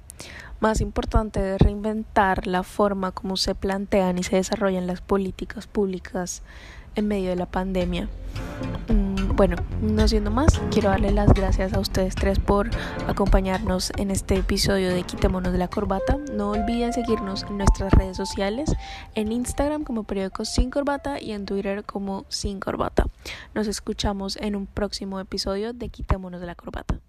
más 0.59 0.81
importante 0.81 1.55
es 1.55 1.59
reinventar 1.59 2.45
la 2.45 2.61
forma 2.61 3.11
como 3.11 3.37
se 3.37 3.55
plantean 3.55 4.19
y 4.19 4.23
se 4.23 4.35
desarrollan 4.35 4.85
las 4.85 5.01
políticas 5.01 5.65
públicas 5.65 6.43
en 6.95 7.07
medio 7.07 7.31
de 7.31 7.35
la 7.37 7.47
pandemia. 7.47 8.07
Mm, 8.87 9.24
bueno, 9.35 9.57
no 9.81 10.07
siendo 10.07 10.31
más, 10.31 10.61
quiero 10.71 10.89
darle 10.89 11.11
las 11.11 11.33
gracias 11.33 11.73
a 11.73 11.79
ustedes 11.79 12.15
tres 12.15 12.39
por 12.39 12.69
acompañarnos 13.07 13.91
en 13.97 14.09
este 14.09 14.35
episodio 14.35 14.93
de 14.93 15.03
Quitémonos 15.03 15.51
de 15.51 15.59
la 15.59 15.67
Corbata. 15.67 16.17
No 16.31 16.51
olviden 16.51 16.93
seguirnos 16.93 17.43
en 17.43 17.57
nuestras 17.57 17.91
redes 17.93 18.15
sociales, 18.15 18.73
en 19.13 19.33
Instagram 19.33 19.83
como 19.83 20.03
periódico 20.03 20.45
Sin 20.45 20.71
Corbata 20.71 21.19
y 21.19 21.33
en 21.33 21.45
Twitter 21.45 21.83
como 21.83 22.25
Sin 22.29 22.61
Corbata. 22.61 23.07
Nos 23.53 23.67
escuchamos 23.67 24.37
en 24.37 24.55
un 24.55 24.67
próximo 24.67 25.19
episodio 25.19 25.73
de 25.73 25.89
Quitémonos 25.89 26.39
de 26.39 26.47
la 26.47 26.55
Corbata. 26.55 26.99